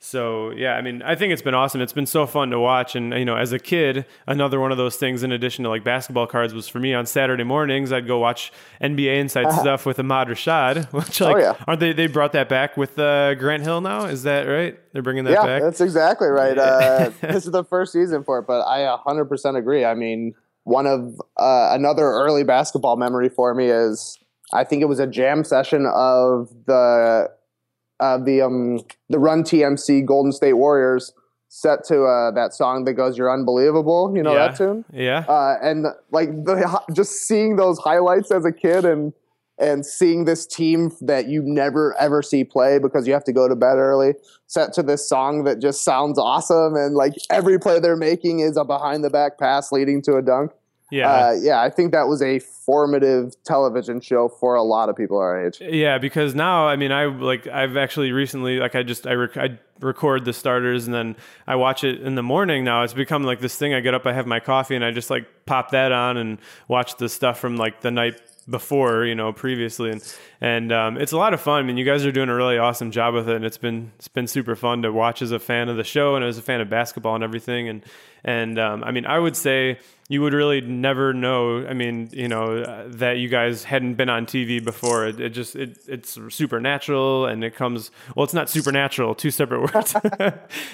so 0.00 0.50
yeah, 0.50 0.74
I 0.74 0.80
mean, 0.80 1.02
I 1.02 1.16
think 1.16 1.32
it's 1.32 1.42
been 1.42 1.54
awesome. 1.54 1.80
It's 1.80 1.92
been 1.92 2.06
so 2.06 2.24
fun 2.24 2.50
to 2.50 2.60
watch, 2.60 2.94
and 2.94 3.12
you 3.12 3.24
know, 3.24 3.36
as 3.36 3.52
a 3.52 3.58
kid, 3.58 4.06
another 4.28 4.60
one 4.60 4.70
of 4.70 4.78
those 4.78 4.96
things 4.96 5.24
in 5.24 5.32
addition 5.32 5.64
to 5.64 5.70
like 5.70 5.82
basketball 5.82 6.28
cards 6.28 6.54
was 6.54 6.68
for 6.68 6.78
me 6.78 6.94
on 6.94 7.04
Saturday 7.04 7.42
mornings. 7.42 7.92
I'd 7.92 8.06
go 8.06 8.18
watch 8.18 8.52
NBA 8.80 9.18
Inside 9.18 9.46
uh-huh. 9.46 9.60
stuff 9.60 9.86
with 9.86 9.98
Ahmad 9.98 10.28
Rashad, 10.28 10.92
which 10.92 11.20
like, 11.20 11.36
oh, 11.36 11.40
yeah. 11.40 11.54
aren't 11.66 11.80
they? 11.80 11.92
They 11.92 12.06
brought 12.06 12.32
that 12.32 12.48
back 12.48 12.76
with 12.76 12.96
uh, 12.96 13.34
Grant 13.34 13.64
Hill 13.64 13.80
now. 13.80 14.04
Is 14.04 14.22
that 14.22 14.42
right? 14.42 14.78
They're 14.92 15.02
bringing 15.02 15.24
that 15.24 15.32
yeah, 15.32 15.46
back. 15.46 15.62
that's 15.62 15.80
exactly 15.80 16.28
right. 16.28 16.56
Uh, 16.56 17.10
this 17.20 17.44
is 17.44 17.50
the 17.50 17.64
first 17.64 17.92
season 17.92 18.22
for 18.22 18.38
it, 18.38 18.46
but 18.46 18.64
I 18.66 18.96
100% 19.04 19.58
agree. 19.58 19.84
I 19.84 19.94
mean, 19.94 20.34
one 20.68 20.86
of 20.86 21.18
uh, 21.38 21.70
another 21.72 22.04
early 22.04 22.44
basketball 22.44 22.96
memory 22.96 23.30
for 23.30 23.54
me 23.54 23.66
is 23.66 24.18
I 24.52 24.64
think 24.64 24.82
it 24.82 24.84
was 24.84 25.00
a 25.00 25.06
jam 25.06 25.42
session 25.42 25.86
of 25.86 26.50
the 26.66 27.30
uh, 28.00 28.18
the 28.18 28.42
um, 28.42 28.80
the 29.08 29.18
Run 29.18 29.42
TMC 29.42 30.04
Golden 30.04 30.30
State 30.30 30.52
Warriors 30.52 31.12
set 31.48 31.84
to 31.84 32.04
uh, 32.04 32.30
that 32.32 32.52
song 32.52 32.84
that 32.84 32.92
goes 32.92 33.16
"You're 33.16 33.32
Unbelievable." 33.32 34.12
You 34.14 34.22
know 34.22 34.34
yeah. 34.34 34.48
that 34.48 34.56
tune? 34.56 34.84
Yeah. 34.92 35.24
Uh, 35.26 35.56
and 35.62 35.86
like 36.12 36.28
the, 36.44 36.82
just 36.94 37.26
seeing 37.26 37.56
those 37.56 37.78
highlights 37.78 38.30
as 38.30 38.44
a 38.44 38.52
kid 38.52 38.84
and 38.84 39.14
and 39.58 39.84
seeing 39.84 40.24
this 40.24 40.46
team 40.46 40.90
that 41.00 41.28
you 41.28 41.42
never 41.42 41.94
ever 42.00 42.22
see 42.22 42.44
play 42.44 42.78
because 42.78 43.06
you 43.06 43.12
have 43.12 43.24
to 43.24 43.32
go 43.32 43.48
to 43.48 43.56
bed 43.56 43.76
early 43.76 44.14
set 44.46 44.72
to 44.72 44.82
this 44.82 45.08
song 45.08 45.44
that 45.44 45.60
just 45.60 45.84
sounds 45.84 46.18
awesome 46.18 46.74
and 46.74 46.94
like 46.94 47.14
every 47.30 47.58
play 47.58 47.80
they're 47.80 47.96
making 47.96 48.40
is 48.40 48.56
a 48.56 48.64
behind 48.64 49.04
the 49.04 49.10
back 49.10 49.38
pass 49.38 49.72
leading 49.72 50.00
to 50.02 50.16
a 50.16 50.22
dunk 50.22 50.52
yeah, 50.90 51.10
uh, 51.10 51.32
yeah. 51.32 51.60
I 51.60 51.68
think 51.68 51.92
that 51.92 52.08
was 52.08 52.22
a 52.22 52.38
formative 52.38 53.34
television 53.44 54.00
show 54.00 54.28
for 54.28 54.54
a 54.54 54.62
lot 54.62 54.88
of 54.88 54.96
people 54.96 55.18
our 55.18 55.46
age. 55.46 55.60
Yeah, 55.60 55.98
because 55.98 56.34
now, 56.34 56.66
I 56.66 56.76
mean, 56.76 56.92
I 56.92 57.04
like 57.04 57.46
I've 57.46 57.76
actually 57.76 58.12
recently 58.12 58.58
like 58.58 58.74
I 58.74 58.82
just 58.82 59.06
I, 59.06 59.12
rec- 59.12 59.36
I 59.36 59.58
record 59.80 60.24
the 60.24 60.32
starters 60.32 60.86
and 60.86 60.94
then 60.94 61.16
I 61.46 61.56
watch 61.56 61.84
it 61.84 62.00
in 62.00 62.14
the 62.14 62.22
morning. 62.22 62.64
Now 62.64 62.84
it's 62.84 62.94
become 62.94 63.24
like 63.24 63.40
this 63.40 63.56
thing. 63.56 63.74
I 63.74 63.80
get 63.80 63.92
up, 63.92 64.06
I 64.06 64.14
have 64.14 64.26
my 64.26 64.40
coffee, 64.40 64.76
and 64.76 64.84
I 64.84 64.90
just 64.90 65.10
like 65.10 65.26
pop 65.44 65.72
that 65.72 65.92
on 65.92 66.16
and 66.16 66.38
watch 66.68 66.96
the 66.96 67.10
stuff 67.10 67.38
from 67.38 67.56
like 67.56 67.82
the 67.82 67.90
night 67.90 68.18
before, 68.48 69.04
you 69.04 69.14
know, 69.14 69.32
previously, 69.32 69.90
and 69.90 70.14
and 70.40 70.72
um, 70.72 70.96
it's 70.96 71.12
a 71.12 71.16
lot 71.16 71.34
of 71.34 71.40
fun. 71.40 71.60
I 71.60 71.62
mean, 71.62 71.76
you 71.76 71.84
guys 71.84 72.06
are 72.06 72.12
doing 72.12 72.28
a 72.28 72.34
really 72.34 72.58
awesome 72.58 72.90
job 72.90 73.14
with 73.14 73.28
it, 73.28 73.36
and 73.36 73.44
it's 73.44 73.58
been 73.58 73.92
it's 73.96 74.08
been 74.08 74.26
super 74.26 74.56
fun 74.56 74.82
to 74.82 74.92
watch 74.92 75.22
as 75.22 75.32
a 75.32 75.38
fan 75.38 75.68
of 75.68 75.76
the 75.76 75.84
show 75.84 76.16
and 76.16 76.24
as 76.24 76.38
a 76.38 76.42
fan 76.42 76.60
of 76.60 76.70
basketball 76.70 77.14
and 77.14 77.24
everything. 77.24 77.68
And 77.68 77.84
and 78.24 78.58
um, 78.58 78.84
I 78.84 78.90
mean, 78.90 79.06
I 79.06 79.18
would 79.18 79.36
say 79.36 79.78
you 80.08 80.22
would 80.22 80.32
really 80.32 80.60
never 80.60 81.12
know. 81.12 81.66
I 81.66 81.74
mean, 81.74 82.08
you 82.12 82.28
know, 82.28 82.58
uh, 82.58 82.84
that 82.86 83.18
you 83.18 83.28
guys 83.28 83.64
hadn't 83.64 83.94
been 83.94 84.08
on 84.08 84.24
TV 84.24 84.64
before. 84.64 85.06
It, 85.06 85.20
it, 85.20 85.30
just 85.30 85.54
it 85.54 85.78
it's 85.86 86.18
supernatural, 86.30 87.26
and 87.26 87.44
it 87.44 87.54
comes. 87.54 87.90
Well, 88.16 88.24
it's 88.24 88.34
not 88.34 88.48
supernatural. 88.48 89.14
Two 89.14 89.30
separate 89.30 89.60
words. 89.74 89.94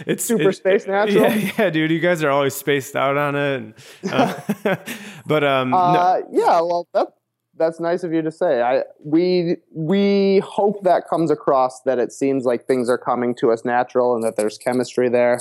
it's 0.06 0.24
super 0.24 0.50
it, 0.50 0.56
space 0.56 0.86
natural. 0.86 1.22
Yeah, 1.22 1.52
yeah, 1.58 1.70
dude. 1.70 1.90
You 1.90 2.00
guys 2.00 2.22
are 2.22 2.30
always 2.30 2.54
spaced 2.54 2.94
out 2.94 3.16
on 3.16 3.34
it. 3.34 3.54
And, 3.54 3.74
uh, 4.12 4.76
but 5.26 5.42
um, 5.42 5.74
uh, 5.74 5.92
no. 5.92 6.28
yeah. 6.30 6.60
Well, 6.60 6.88
that 6.94 7.08
that's 7.56 7.80
nice 7.80 8.02
of 8.02 8.12
you 8.12 8.22
to 8.22 8.32
say. 8.32 8.62
I 8.62 8.82
we 9.04 9.56
we 9.72 10.40
hope 10.40 10.82
that 10.84 11.08
comes 11.08 11.30
across 11.30 11.82
that 11.82 11.98
it 11.98 12.12
seems 12.12 12.44
like 12.44 12.66
things 12.66 12.88
are 12.88 12.98
coming 12.98 13.34
to 13.36 13.50
us 13.52 13.64
natural 13.64 14.14
and 14.14 14.24
that 14.24 14.36
there's 14.36 14.58
chemistry 14.58 15.08
there. 15.08 15.40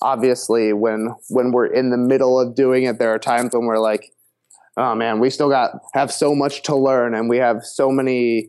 Obviously 0.00 0.72
when 0.72 1.14
when 1.28 1.52
we're 1.52 1.66
in 1.66 1.90
the 1.90 1.96
middle 1.96 2.38
of 2.40 2.54
doing 2.54 2.84
it 2.84 2.98
there 2.98 3.12
are 3.12 3.18
times 3.18 3.52
when 3.52 3.66
we're 3.66 3.78
like 3.78 4.12
oh 4.76 4.94
man 4.94 5.20
we 5.20 5.28
still 5.28 5.50
got 5.50 5.72
have 5.94 6.10
so 6.10 6.34
much 6.34 6.62
to 6.62 6.74
learn 6.74 7.14
and 7.14 7.28
we 7.28 7.36
have 7.36 7.64
so 7.64 7.90
many 7.90 8.48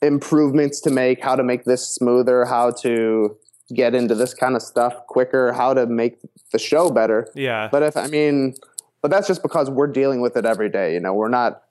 improvements 0.00 0.80
to 0.80 0.90
make 0.90 1.22
how 1.22 1.36
to 1.36 1.44
make 1.44 1.64
this 1.64 1.86
smoother 1.86 2.44
how 2.44 2.70
to 2.70 3.36
get 3.74 3.94
into 3.94 4.14
this 4.14 4.34
kind 4.34 4.56
of 4.56 4.62
stuff 4.62 4.94
quicker 5.08 5.52
how 5.52 5.74
to 5.74 5.86
make 5.86 6.18
the 6.52 6.58
show 6.58 6.90
better. 6.90 7.26
Yeah. 7.34 7.68
But 7.70 7.82
if 7.82 7.96
i 7.96 8.06
mean 8.06 8.54
but 9.02 9.10
that's 9.10 9.26
just 9.26 9.42
because 9.42 9.68
we're 9.68 9.88
dealing 9.88 10.20
with 10.20 10.36
it 10.36 10.46
every 10.46 10.70
day 10.70 10.94
you 10.94 11.00
know? 11.00 11.12
We're 11.12 11.28
not 11.28 11.62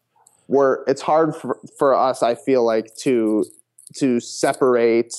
we're 0.52 0.84
it's 0.86 1.02
hard 1.02 1.36
for, 1.36 1.60
for 1.80 1.94
us 1.94 2.22
i 2.22 2.36
feel 2.36 2.64
like 2.64 2.94
to 2.96 3.44
to 3.94 4.20
separate 4.20 5.14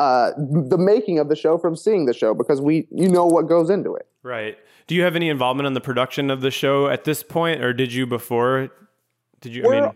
uh, 0.00 0.32
the 0.38 0.78
making 0.78 1.18
of 1.18 1.28
the 1.28 1.36
show 1.36 1.58
from 1.58 1.76
seeing 1.76 2.06
the 2.06 2.14
show 2.14 2.32
because 2.32 2.60
we 2.60 2.88
you 2.90 3.08
know 3.08 3.26
what 3.26 3.48
goes 3.48 3.68
into 3.68 3.94
it. 3.94 4.06
Right. 4.22 4.56
Do 4.86 4.94
you 4.94 5.02
have 5.02 5.14
any 5.14 5.28
involvement 5.28 5.66
in 5.66 5.74
the 5.74 5.80
production 5.80 6.30
of 6.30 6.40
the 6.40 6.50
show 6.50 6.88
at 6.88 7.04
this 7.04 7.22
point, 7.22 7.62
or 7.62 7.74
did 7.74 7.92
you 7.92 8.06
before? 8.06 8.70
Did 9.42 9.54
you? 9.54 9.62
We're, 9.62 9.74
I 9.74 9.80
mean, 9.80 9.92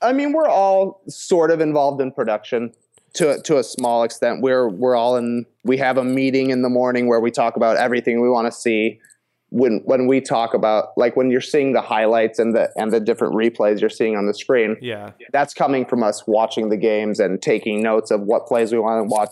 I 0.00 0.12
mean, 0.12 0.32
we're 0.32 0.48
all 0.48 1.02
sort 1.08 1.50
of 1.50 1.60
involved 1.60 2.00
in 2.00 2.12
production 2.12 2.72
to 3.14 3.42
to 3.42 3.58
a 3.58 3.64
small 3.64 4.04
extent. 4.04 4.42
We're 4.42 4.68
we're 4.68 4.94
all 4.94 5.16
in. 5.16 5.44
We 5.64 5.76
have 5.78 5.98
a 5.98 6.04
meeting 6.04 6.50
in 6.50 6.62
the 6.62 6.70
morning 6.70 7.08
where 7.08 7.20
we 7.20 7.32
talk 7.32 7.56
about 7.56 7.76
everything 7.76 8.20
we 8.20 8.30
want 8.30 8.46
to 8.46 8.52
see 8.52 9.00
when 9.52 9.82
when 9.84 10.06
we 10.06 10.18
talk 10.20 10.54
about 10.54 10.88
like 10.96 11.14
when 11.14 11.30
you're 11.30 11.40
seeing 11.40 11.74
the 11.74 11.82
highlights 11.82 12.38
and 12.38 12.56
the 12.56 12.70
and 12.76 12.90
the 12.90 12.98
different 12.98 13.34
replays 13.34 13.80
you're 13.80 13.90
seeing 13.90 14.16
on 14.16 14.26
the 14.26 14.32
screen 14.32 14.76
yeah. 14.80 15.10
that's 15.30 15.52
coming 15.52 15.84
from 15.84 16.02
us 16.02 16.26
watching 16.26 16.70
the 16.70 16.76
games 16.76 17.20
and 17.20 17.42
taking 17.42 17.82
notes 17.82 18.10
of 18.10 18.22
what 18.22 18.46
plays 18.46 18.72
we 18.72 18.78
want 18.78 19.06
to 19.06 19.14
watch 19.14 19.28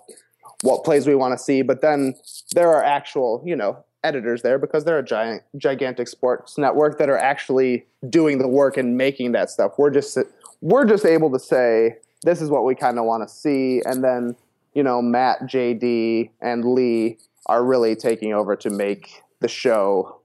what 0.62 0.85
plays 0.85 1.07
we 1.07 1.14
want 1.14 1.37
to 1.37 1.43
see. 1.43 1.62
But 1.62 1.81
then 1.81 2.14
there 2.55 2.68
are 2.68 2.85
actual 2.85 3.43
you 3.47 3.57
know 3.57 3.83
editors 4.05 4.43
there 4.43 4.59
because 4.59 4.85
they're 4.85 4.99
a 4.99 5.05
giant 5.05 5.43
gigantic 5.57 6.07
sports 6.07 6.59
network 6.59 6.99
that 6.99 7.09
are 7.09 7.18
actually 7.18 7.87
doing 8.11 8.39
the 8.39 8.49
work 8.49 8.77
and 8.77 8.99
making 8.99 9.33
that 9.33 9.49
stuff. 9.49 9.73
We're 9.79 9.91
just 9.91 10.18
we're 10.61 10.85
just 10.85 11.07
able 11.07 11.33
to 11.33 11.39
say 11.39 11.97
this 12.25 12.43
is 12.43 12.51
what 12.51 12.66
we 12.66 12.75
kind 12.75 12.99
of 12.99 13.07
want 13.07 13.27
to 13.27 13.35
see. 13.35 13.81
And 13.87 14.05
then 14.05 14.37
you 14.75 14.83
know 14.83 15.03
matt 15.03 15.41
jd 15.43 16.31
and 16.41 16.64
lee 16.64 17.18
are 17.47 17.64
really 17.64 17.97
taking 17.97 18.33
over 18.33 18.55
to 18.55 18.71
make 18.71 19.23
the 19.41 19.49
show 19.49 20.20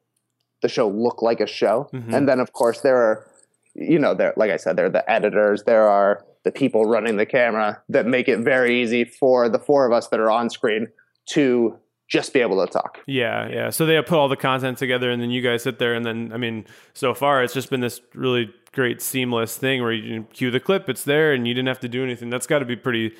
the 0.61 0.70
show 0.70 0.88
look 0.88 1.22
like 1.22 1.39
a 1.39 1.47
show. 1.47 1.89
Mm-hmm. 1.93 2.13
And 2.13 2.28
then 2.28 2.39
of 2.39 2.53
course 2.53 2.82
there 2.82 2.97
are 2.97 3.28
you 3.76 3.99
know, 3.99 4.13
there 4.13 4.34
like 4.38 4.51
I 4.51 4.57
said, 4.57 4.78
there 4.78 4.86
are 4.86 4.89
the 4.89 5.09
editors, 5.09 5.63
there 5.63 5.88
are 5.88 6.26
the 6.43 6.51
people 6.51 6.86
running 6.86 7.18
the 7.18 7.26
camera 7.26 7.82
that 7.89 8.05
make 8.05 8.28
it 8.28 8.39
very 8.39 8.82
easy 8.82 9.03
for 9.03 9.49
the 9.49 9.59
four 9.59 9.86
of 9.86 9.91
us 9.91 10.07
that 10.07 10.20
are 10.20 10.32
on 10.32 10.49
screen 10.49 10.88
to 11.28 11.78
just 12.07 12.34
be 12.34 12.39
able 12.39 12.63
to 12.66 12.72
talk. 12.72 12.99
Yeah, 13.07 13.49
yeah. 13.49 13.70
So 13.72 13.86
they 13.86 13.99
put 14.01 14.18
all 14.18 14.30
the 14.30 14.38
content 14.38 14.78
together 14.78 15.09
and 15.09 15.22
then 15.22 15.32
you 15.32 15.41
guys 15.41 15.63
sit 15.63 15.80
there 15.80 15.93
and 15.93 16.05
then 16.05 16.32
I 16.34 16.38
mean, 16.38 16.66
so 16.93 17.13
far 17.13 17.43
it's 17.43 17.53
just 17.53 17.70
been 17.70 17.82
this 17.82 17.99
really 18.13 18.53
great 18.72 19.01
seamless 19.01 19.57
thing 19.57 19.82
where 19.82 19.91
you 19.91 20.24
cue 20.34 20.51
the 20.51 20.59
clip, 20.59 20.88
it's 20.88 21.03
there 21.03 21.34
and 21.34 21.47
you 21.47 21.53
didn't 21.53 21.68
have 21.68 21.80
to 21.80 21.89
do 21.89 22.03
anything. 22.03 22.30
That's 22.30 22.47
got 22.47 22.59
to 22.59 22.66
be 22.66 22.76
pretty 22.76 23.13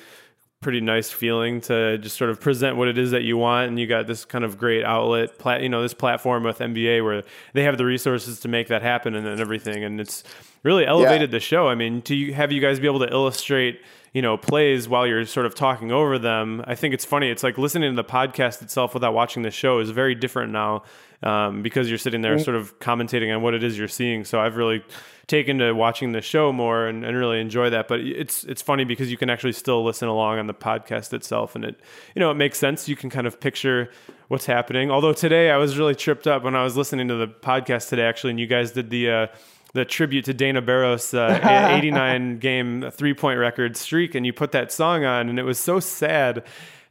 pretty 0.60 0.80
nice 0.80 1.10
feeling 1.10 1.60
to 1.60 1.98
just 1.98 2.16
sort 2.16 2.30
of 2.30 2.40
present 2.40 2.76
what 2.76 2.88
it 2.88 2.96
is 2.98 3.10
that 3.10 3.22
you 3.22 3.36
want 3.36 3.68
and 3.68 3.78
you 3.78 3.86
got 3.86 4.06
this 4.06 4.24
kind 4.24 4.44
of 4.44 4.56
great 4.58 4.82
outlet 4.84 5.38
plat 5.38 5.62
you 5.62 5.68
know 5.68 5.82
this 5.82 5.94
platform 5.94 6.42
with 6.42 6.58
NBA 6.58 7.04
where 7.04 7.22
they 7.52 7.62
have 7.62 7.76
the 7.76 7.84
resources 7.84 8.40
to 8.40 8.48
make 8.48 8.68
that 8.68 8.82
happen 8.82 9.14
and, 9.14 9.26
and 9.26 9.40
everything 9.40 9.84
and 9.84 10.00
it's 10.00 10.24
really 10.66 10.84
elevated 10.84 11.30
yeah. 11.30 11.36
the 11.36 11.40
show. 11.40 11.68
I 11.68 11.74
mean 11.74 12.02
to 12.02 12.14
you, 12.14 12.34
have 12.34 12.52
you 12.52 12.60
guys 12.60 12.80
be 12.80 12.86
able 12.86 12.98
to 13.00 13.10
illustrate 13.10 13.80
you 14.12 14.22
know 14.22 14.36
plays 14.36 14.88
while 14.88 15.06
you're 15.06 15.24
sort 15.24 15.46
of 15.46 15.54
talking 15.54 15.92
over 15.92 16.18
them? 16.18 16.62
I 16.66 16.74
think 16.74 16.92
it's 16.92 17.04
funny. 17.04 17.30
It's 17.30 17.42
like 17.42 17.56
listening 17.56 17.92
to 17.92 17.96
the 17.96 18.08
podcast 18.08 18.60
itself 18.62 18.92
without 18.92 19.14
watching 19.14 19.42
the 19.42 19.50
show 19.50 19.78
is 19.78 19.90
very 19.90 20.14
different 20.14 20.52
now 20.52 20.82
um, 21.22 21.62
because 21.62 21.88
you're 21.88 21.98
sitting 21.98 22.20
there 22.20 22.36
mm-hmm. 22.36 22.44
sort 22.44 22.56
of 22.56 22.78
commentating 22.78 23.34
on 23.34 23.42
what 23.42 23.54
it 23.54 23.62
is 23.62 23.78
you're 23.78 23.88
seeing 23.88 24.24
so 24.24 24.40
I've 24.40 24.56
really 24.56 24.82
taken 25.26 25.58
to 25.58 25.72
watching 25.72 26.12
the 26.12 26.20
show 26.20 26.52
more 26.52 26.86
and, 26.86 27.04
and 27.04 27.16
really 27.16 27.40
enjoy 27.40 27.70
that. 27.70 27.88
But 27.88 28.00
it's 28.00 28.44
it's 28.44 28.62
funny 28.62 28.84
because 28.84 29.10
you 29.10 29.16
can 29.16 29.30
actually 29.30 29.52
still 29.52 29.84
listen 29.84 30.08
along 30.08 30.38
on 30.38 30.46
the 30.46 30.54
podcast 30.54 31.12
itself, 31.12 31.54
and 31.54 31.64
it 31.64 31.80
you 32.14 32.20
know 32.20 32.30
it 32.30 32.34
makes 32.34 32.58
sense. 32.58 32.88
You 32.88 32.96
can 32.96 33.10
kind 33.10 33.26
of 33.26 33.40
picture 33.40 33.90
what's 34.28 34.46
happening. 34.46 34.90
Although 34.90 35.12
today 35.12 35.50
I 35.50 35.56
was 35.56 35.78
really 35.78 35.94
tripped 35.94 36.26
up 36.26 36.42
when 36.42 36.54
I 36.54 36.62
was 36.62 36.76
listening 36.76 37.08
to 37.08 37.14
the 37.14 37.28
podcast 37.28 37.88
today, 37.88 38.04
actually, 38.04 38.30
and 38.30 38.40
you 38.40 38.46
guys 38.46 38.72
did 38.72 38.90
the. 38.90 39.10
Uh, 39.10 39.26
the 39.72 39.84
tribute 39.84 40.24
to 40.24 40.32
Dana 40.32 40.62
Barros 40.62 41.12
uh, 41.12 41.38
89 41.76 42.38
game 42.38 42.90
three 42.90 43.12
point 43.12 43.38
record 43.38 43.76
streak, 43.76 44.14
and 44.14 44.24
you 44.24 44.32
put 44.32 44.52
that 44.52 44.72
song 44.72 45.04
on, 45.04 45.28
and 45.28 45.38
it 45.38 45.42
was 45.42 45.58
so 45.58 45.80
sad 45.80 46.44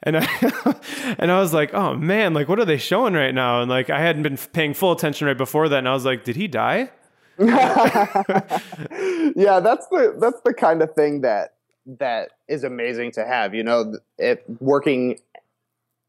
and 0.05 0.17
I 0.17 0.75
and 1.17 1.31
I 1.31 1.39
was 1.39 1.53
like, 1.53 1.73
oh 1.73 1.95
man, 1.95 2.33
like 2.33 2.47
what 2.47 2.59
are 2.59 2.65
they 2.65 2.77
showing 2.77 3.13
right 3.13 3.33
now? 3.33 3.61
And 3.61 3.69
like 3.69 3.89
I 3.89 3.99
hadn't 3.99 4.23
been 4.23 4.37
paying 4.37 4.73
full 4.73 4.91
attention 4.91 5.27
right 5.27 5.37
before 5.37 5.67
that, 5.69 5.79
and 5.79 5.89
I 5.89 5.93
was 5.93 6.05
like, 6.05 6.23
did 6.23 6.35
he 6.35 6.47
die? 6.47 6.91
yeah, 7.39 7.49
that's 9.59 9.87
the 9.87 10.15
that's 10.19 10.39
the 10.45 10.53
kind 10.57 10.81
of 10.81 10.93
thing 10.93 11.21
that 11.21 11.55
that 11.85 12.31
is 12.47 12.63
amazing 12.63 13.11
to 13.13 13.25
have. 13.25 13.53
You 13.53 13.63
know, 13.63 13.95
it 14.17 14.45
working 14.59 15.19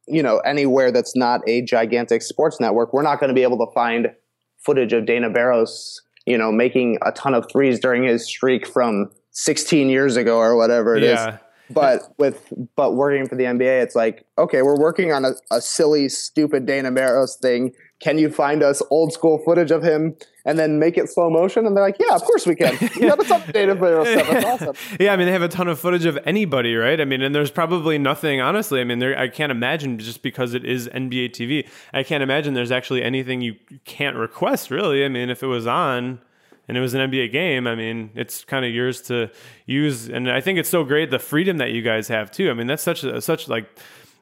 you 0.07 0.23
know 0.23 0.39
anywhere 0.39 0.93
that's 0.93 1.17
not 1.17 1.41
a 1.49 1.63
gigantic 1.63 2.23
sports 2.23 2.61
network, 2.61 2.93
we're 2.93 3.03
not 3.03 3.19
going 3.19 3.29
to 3.29 3.35
be 3.35 3.43
able 3.43 3.59
to 3.67 3.73
find 3.73 4.13
footage 4.59 4.93
of 4.93 5.07
Dana 5.07 5.31
Barros, 5.31 6.03
you 6.27 6.37
know, 6.37 6.53
making 6.53 6.99
a 7.03 7.13
ton 7.13 7.35
of 7.35 7.47
threes 7.51 7.81
during 7.81 8.05
his 8.05 8.27
streak 8.27 8.67
from 8.67 9.11
16 9.31 9.89
years 9.89 10.17
ago 10.17 10.39
or 10.39 10.57
whatever 10.57 10.97
it 10.97 11.03
yeah. 11.03 11.35
is. 11.35 11.39
But 11.71 12.15
with 12.19 12.53
but 12.77 12.95
working 12.95 13.29
for 13.29 13.35
the 13.35 13.45
NBA, 13.45 13.83
it's 13.83 13.95
like 13.95 14.25
okay, 14.39 14.63
we're 14.63 14.79
working 14.79 15.13
on 15.13 15.25
a, 15.25 15.33
a 15.51 15.61
silly, 15.61 16.09
stupid 16.09 16.67
Dana 16.67 16.93
Barros 16.93 17.37
thing. 17.37 17.75
Can 17.99 18.19
you 18.19 18.31
find 18.31 18.63
us 18.63 18.83
old 18.91 19.15
school 19.15 19.39
footage 19.39 19.71
of 19.71 19.83
him 19.83 20.17
and 20.45 20.59
then 20.59 20.79
make 20.79 20.99
it 20.99 21.09
slow 21.09 21.31
motion? 21.31 21.65
And 21.65 21.75
they're 21.75 21.83
like, 21.83 21.97
yeah, 21.99 22.15
of 22.15 22.23
course 22.23 22.47
we 22.47 22.55
can. 22.55 22.75
A 22.75 22.89
ton 22.89 23.41
of 23.41 23.53
Dana 23.55 23.75
Barros 23.75 24.07
stuff. 24.07 24.29
That's 24.29 24.45
awesome. 24.45 24.77
yeah, 25.01 25.15
I 25.15 25.17
mean, 25.17 25.25
they 25.25 25.33
have 25.33 25.41
a 25.41 25.49
ton 25.49 25.67
of 25.67 25.81
footage 25.81 26.05
of 26.05 26.19
anybody, 26.27 26.77
right? 26.77 27.01
I 27.01 27.07
mean, 27.07 27.23
and 27.23 27.35
there's 27.35 27.51
probably 27.51 27.97
nothing, 27.97 28.43
honestly. 28.43 28.83
I 28.83 28.85
mean, 28.85 28.99
there, 28.99 29.19
I 29.19 29.29
can't 29.29 29.51
imagine 29.51 29.99
just 29.99 30.21
because 30.21 30.53
it 30.53 30.63
is 30.63 30.89
NBA 30.89 31.31
TV, 31.31 31.67
I 31.95 32.03
can't 32.03 32.23
imagine 32.23 32.53
there's 32.53 32.71
actually 32.71 33.03
anything 33.03 33.41
you 33.41 33.57
can't 33.87 34.17
request, 34.17 34.71
really. 34.71 35.03
I 35.03 35.09
mean, 35.09 35.31
if 35.31 35.43
it 35.43 35.47
was 35.47 35.67
on, 35.67 36.21
and 36.69 36.77
it 36.77 36.81
was 36.81 36.95
an 36.95 37.11
NBA 37.11 37.33
game, 37.33 37.67
I 37.67 37.75
mean, 37.75 38.11
it's 38.15 38.45
kind 38.45 38.65
of 38.65 38.73
yours 38.73 39.01
to 39.03 39.31
use. 39.67 40.09
And 40.09 40.31
I 40.31 40.41
think 40.41 40.59
it's 40.59 40.69
so 40.69 40.85
great 40.85 41.11
the 41.11 41.19
freedom 41.19 41.59
that 41.59 41.71
you 41.71 41.83
guys 41.83 42.09
have 42.09 42.31
too. 42.31 42.51
I 42.51 42.55
mean, 42.55 42.67
that's 42.67 42.83
such 42.83 43.05
a, 43.05 43.21
such 43.21 43.49
like 43.49 43.69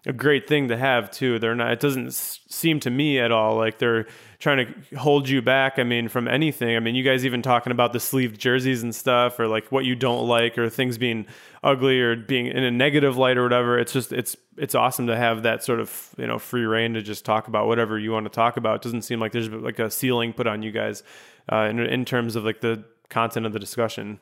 a 0.06 0.12
great 0.12 0.46
thing 0.46 0.68
to 0.68 0.76
have 0.76 1.10
too. 1.10 1.38
They're 1.38 1.54
not. 1.54 1.72
It 1.72 1.80
doesn't 1.80 2.12
seem 2.12 2.80
to 2.80 2.90
me 2.90 3.18
at 3.18 3.32
all 3.32 3.56
like 3.56 3.78
they're 3.78 4.06
trying 4.44 4.66
to 4.66 4.96
hold 4.96 5.26
you 5.26 5.40
back. 5.40 5.78
I 5.78 5.84
mean, 5.84 6.06
from 6.08 6.28
anything. 6.28 6.76
I 6.76 6.80
mean, 6.80 6.94
you 6.94 7.02
guys 7.02 7.24
even 7.24 7.40
talking 7.40 7.72
about 7.72 7.94
the 7.94 7.98
sleeved 7.98 8.38
jerseys 8.38 8.82
and 8.82 8.94
stuff, 8.94 9.40
or 9.40 9.48
like 9.48 9.72
what 9.72 9.86
you 9.86 9.96
don't 9.96 10.28
like, 10.28 10.58
or 10.58 10.68
things 10.68 10.98
being 10.98 11.26
ugly 11.62 11.98
or 11.98 12.14
being 12.14 12.46
in 12.46 12.62
a 12.62 12.70
negative 12.70 13.16
light 13.16 13.38
or 13.38 13.42
whatever. 13.42 13.78
It's 13.78 13.94
just 13.94 14.12
it's 14.12 14.36
it's 14.58 14.74
awesome 14.74 15.06
to 15.06 15.16
have 15.16 15.44
that 15.44 15.64
sort 15.64 15.80
of 15.80 16.14
you 16.18 16.26
know 16.26 16.38
free 16.38 16.66
reign 16.66 16.92
to 16.92 17.00
just 17.00 17.24
talk 17.24 17.48
about 17.48 17.66
whatever 17.66 17.98
you 17.98 18.12
want 18.12 18.26
to 18.26 18.30
talk 18.30 18.58
about. 18.58 18.76
It 18.76 18.82
doesn't 18.82 19.02
seem 19.02 19.18
like 19.18 19.32
there's 19.32 19.48
like 19.48 19.78
a 19.78 19.90
ceiling 19.90 20.34
put 20.34 20.46
on 20.46 20.62
you 20.62 20.72
guys 20.72 21.02
uh, 21.50 21.66
in, 21.70 21.80
in 21.80 22.04
terms 22.04 22.36
of 22.36 22.44
like 22.44 22.60
the 22.60 22.84
content 23.08 23.46
of 23.46 23.54
the 23.54 23.58
discussion. 23.58 24.20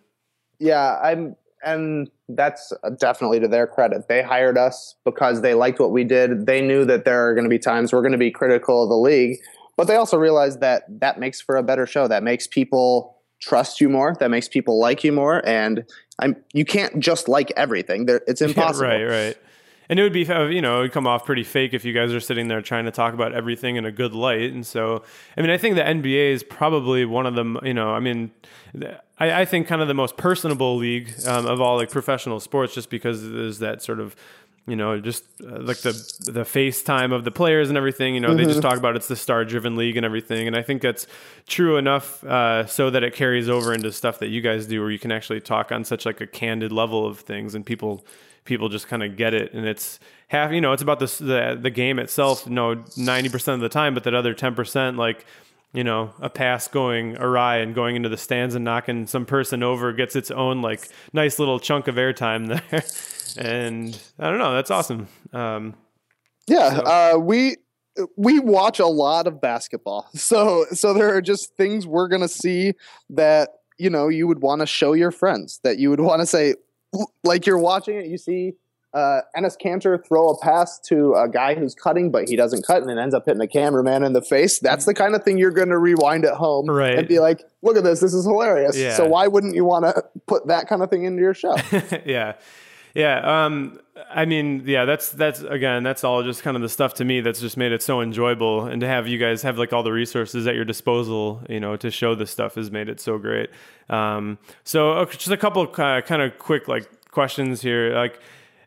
Yeah, 0.61 1.01
I'm, 1.03 1.35
and 1.64 2.09
that's 2.29 2.73
definitely 3.01 3.41
to 3.41 3.49
their 3.49 3.66
credit. 3.66 4.07
They 4.07 4.23
hired 4.23 4.57
us 4.57 4.95
because 5.05 5.43
they 5.43 5.55
liked 5.55 5.81
what 5.81 5.91
we 5.91 6.05
did. 6.05 6.47
They 6.47 6.61
knew 6.61 6.85
that 6.85 7.05
there 7.05 7.29
are 7.29 7.35
going 7.35 7.45
to 7.45 7.51
be 7.51 7.59
times 7.59 7.93
we're 7.93 8.03
going 8.03 8.12
to 8.12 8.18
be 8.18 8.31
critical 8.31 8.85
of 8.85 8.89
the 8.89 8.97
league, 8.97 9.41
but 9.77 9.87
they 9.87 9.97
also 9.97 10.16
realized 10.16 10.61
that 10.61 10.85
that 11.01 11.18
makes 11.18 11.41
for 11.41 11.57
a 11.57 11.62
better 11.62 11.87
show. 11.87 12.09
That 12.09 12.23
makes 12.23 12.47
people 12.47 13.18
trust 13.41 13.81
you 13.81 13.89
more. 13.89 14.16
That 14.20 14.31
makes 14.31 14.49
people 14.49 14.79
like 14.79 15.05
you 15.05 15.12
more. 15.12 15.47
And 15.47 15.85
I'm, 16.18 16.37
you 16.53 16.64
can't 16.64 17.01
just 17.01 17.29
like 17.29 17.53
everything. 17.57 18.07
There, 18.07 18.20
it's 18.27 18.41
impossible. 18.41 18.89
Yeah, 18.93 18.95
right, 18.95 19.05
right. 19.05 19.37
And 19.89 19.99
it 19.99 20.05
would 20.05 20.12
be, 20.12 20.27
uh, 20.27 20.45
you 20.45 20.62
know, 20.62 20.79
it 20.79 20.83
would 20.83 20.93
come 20.93 21.07
off 21.07 21.27
pretty 21.27 21.43
fake 21.43 21.75
if 21.75 21.85
you 21.85 21.93
guys 21.93 22.12
are 22.12 22.20
sitting 22.20 22.49
there 22.49 22.62
trying 22.62 22.85
to 22.85 22.91
talk 22.91 23.14
about 23.14 23.35
everything 23.35 23.77
in 23.77 23.85
a 23.85 23.93
good 23.93 24.14
light. 24.14 24.53
And 24.53 24.64
so, 24.64 25.03
I 25.37 25.43
mean, 25.43 25.51
I 25.51 25.59
think 25.59 25.75
the 25.75 25.83
NBA 25.83 26.33
is 26.33 26.43
probably 26.43 27.05
one 27.05 27.27
of 27.27 27.35
them, 27.35 27.59
you 27.62 27.75
know, 27.75 27.91
I 27.91 28.01
mean, 28.01 28.31
I, 29.18 29.43
I 29.43 29.45
think 29.45 29.66
kind 29.66 29.83
of 29.83 29.89
the 29.89 29.95
most 29.95 30.16
personable 30.16 30.77
league 30.77 31.12
um, 31.27 31.47
of 31.47 31.61
all 31.61 31.77
like 31.77 31.91
professional 31.91 32.41
sports 32.41 32.75
just 32.75 32.91
because 32.91 33.29
there's 33.29 33.59
that 33.59 33.83
sort 33.83 34.01
of, 34.01 34.16
you 34.66 34.76
know, 34.76 35.00
just 35.00 35.24
uh, 35.42 35.58
like 35.60 35.78
the 35.78 35.92
the 36.26 36.42
FaceTime 36.42 37.12
of 37.12 37.24
the 37.24 37.30
players 37.30 37.68
and 37.68 37.76
everything. 37.76 38.14
You 38.14 38.20
know, 38.20 38.28
mm-hmm. 38.28 38.36
they 38.36 38.44
just 38.44 38.60
mm-hmm. 38.60 38.68
talk 38.68 38.78
about 38.78 38.96
it's 38.96 39.08
the 39.08 39.16
star 39.16 39.44
driven 39.44 39.76
league 39.76 39.96
and 39.96 40.06
everything. 40.06 40.46
And 40.46 40.56
I 40.56 40.62
think 40.62 40.82
that's 40.82 41.06
true 41.46 41.76
enough 41.76 42.22
uh, 42.24 42.66
so 42.66 42.90
that 42.90 43.02
it 43.02 43.14
carries 43.14 43.48
over 43.48 43.74
into 43.74 43.90
stuff 43.92 44.18
that 44.20 44.28
you 44.28 44.40
guys 44.40 44.66
do, 44.66 44.80
where 44.80 44.90
you 44.90 44.98
can 44.98 45.10
actually 45.10 45.40
talk 45.40 45.72
on 45.72 45.84
such 45.84 46.06
like 46.06 46.20
a 46.20 46.26
candid 46.26 46.70
level 46.72 47.06
of 47.06 47.20
things, 47.20 47.54
and 47.54 47.66
people 47.66 48.04
people 48.44 48.68
just 48.68 48.88
kind 48.88 49.02
of 49.02 49.16
get 49.16 49.34
it 49.34 49.52
and 49.52 49.66
it's 49.66 50.00
half 50.28 50.50
you 50.50 50.60
know 50.60 50.72
it's 50.72 50.82
about 50.82 50.98
the 50.98 51.06
the, 51.20 51.58
the 51.60 51.70
game 51.70 51.98
itself 51.98 52.44
you 52.46 52.52
know 52.52 52.74
90% 52.74 53.54
of 53.54 53.60
the 53.60 53.68
time 53.68 53.94
but 53.94 54.04
that 54.04 54.14
other 54.14 54.34
10% 54.34 54.96
like 54.96 55.24
you 55.73 55.85
know 55.85 56.12
a 56.20 56.29
pass 56.29 56.68
going 56.68 57.16
awry 57.18 57.57
and 57.57 57.75
going 57.75 57.97
into 57.97 58.09
the 58.09 58.16
stands 58.16 58.55
and 58.55 58.64
knocking 58.64 59.07
some 59.07 59.25
person 59.25 59.62
over 59.62 59.93
gets 59.93 60.16
its 60.16 60.31
own 60.31 60.62
like 60.62 60.89
nice 61.12 61.39
little 61.39 61.59
chunk 61.59 61.89
of 61.89 61.97
airtime 61.97 62.49
there 62.70 62.85
and 63.45 63.99
i 64.18 64.29
don't 64.29 64.39
know 64.39 64.53
that's 64.53 64.70
awesome 64.70 65.09
um, 65.33 65.75
yeah 66.47 66.77
so. 66.77 66.83
uh, 66.83 67.18
we 67.18 67.57
we 68.16 68.39
watch 68.39 68.79
a 68.79 68.87
lot 68.87 69.27
of 69.27 69.41
basketball 69.41 70.09
so 70.14 70.66
so 70.73 70.93
there 70.93 71.14
are 71.14 71.23
just 71.23 71.57
things 71.57 71.87
we're 71.87 72.09
gonna 72.09 72.29
see 72.29 72.73
that 73.11 73.51
you 73.79 73.91
know 73.91 74.09
you 74.09 74.27
would 74.27 74.43
want 74.43 74.61
to 74.61 74.66
show 74.66 74.93
your 74.93 75.11
friends 75.11 75.61
that 75.64 75.79
you 75.79 75.91
would 75.91 76.01
want 76.01 76.20
to 76.20 76.27
say 76.27 76.55
like 77.25 77.47
you're 77.47 77.59
watching 77.59 77.97
it, 77.97 78.07
you 78.07 78.18
see 78.18 78.53
uh, 78.95 79.22
Enes 79.36 79.57
Kanter 79.59 80.05
throw 80.07 80.30
a 80.30 80.38
pass 80.38 80.78
to 80.80 81.14
a 81.14 81.28
guy 81.28 81.55
who's 81.55 81.74
cutting, 81.74 82.11
but 82.11 82.28
he 82.28 82.36
doesn't 82.36 82.66
cut 82.66 82.82
and 82.82 82.90
it 82.90 82.99
ends 82.99 83.14
up 83.14 83.24
hitting 83.24 83.38
the 83.38 83.47
cameraman 83.47 84.03
in 84.03 84.12
the 84.12 84.22
face. 84.22 84.59
That's 84.59 84.84
the 84.84 84.95
kind 84.95 85.14
of 85.14 85.24
thing 85.24 85.38
you're 85.38 85.51
going 85.51 85.70
to 85.70 85.78
rewind 85.78 86.24
at 86.24 86.34
home 86.34 86.66
right. 86.66 86.99
and 86.99 87.09
be 87.09 87.18
like, 87.18 87.43
look 87.62 87.76
at 87.76 87.84
this. 87.84 88.01
This 88.01 88.12
is 88.12 88.24
hilarious. 88.24 88.76
Yeah. 88.76 88.95
So 88.95 89.07
why 89.07 89.28
wouldn't 89.28 89.55
you 89.55 89.64
want 89.64 89.86
to 89.86 90.05
put 90.26 90.47
that 90.49 90.68
kind 90.68 90.82
of 90.82 90.90
thing 90.90 91.05
into 91.05 91.22
your 91.22 91.34
show? 91.34 91.57
yeah. 92.05 92.34
Yeah. 92.95 93.45
Um, 93.47 93.80
I 94.11 94.26
mean, 94.26 94.64
yeah, 94.66 94.84
that's, 94.84 95.11
that's 95.11 95.40
again, 95.40 95.82
that's 95.82 96.05
all 96.05 96.22
just 96.22 96.43
kind 96.43 96.57
of 96.57 96.62
the 96.62 96.68
stuff 96.68 96.93
to 96.95 97.05
me 97.07 97.22
that's 97.22 97.40
just 97.40 97.57
made 97.57 97.72
it 97.72 97.82
so 97.82 98.03
enjoyable. 98.03 98.66
And 98.66 98.82
to 98.82 98.86
have 98.86 99.09
you 99.09 99.16
guys 99.16 99.40
have 99.40 99.57
like 99.57 99.72
all 99.72 99.82
the 99.82 99.93
resources 99.93 100.47
at 100.47 100.55
your 100.55 100.66
disposal, 100.66 101.43
you 101.49 101.61
know, 101.61 101.76
to 101.76 101.90
show 101.90 102.14
this 102.14 102.30
stuff 102.30 102.57
has 102.57 102.70
made 102.70 102.90
it 102.90 103.01
so 103.01 103.16
great. 103.16 103.49
Um, 103.88 104.36
so 104.64 105.03
just 105.07 105.30
a 105.30 105.38
couple 105.38 105.62
uh, 105.62 106.03
kind 106.03 106.20
of 106.20 106.38
quick, 106.38 106.68
like 106.68 107.11
questions 107.11 107.62
here. 107.62 107.95
Like, 107.95 108.20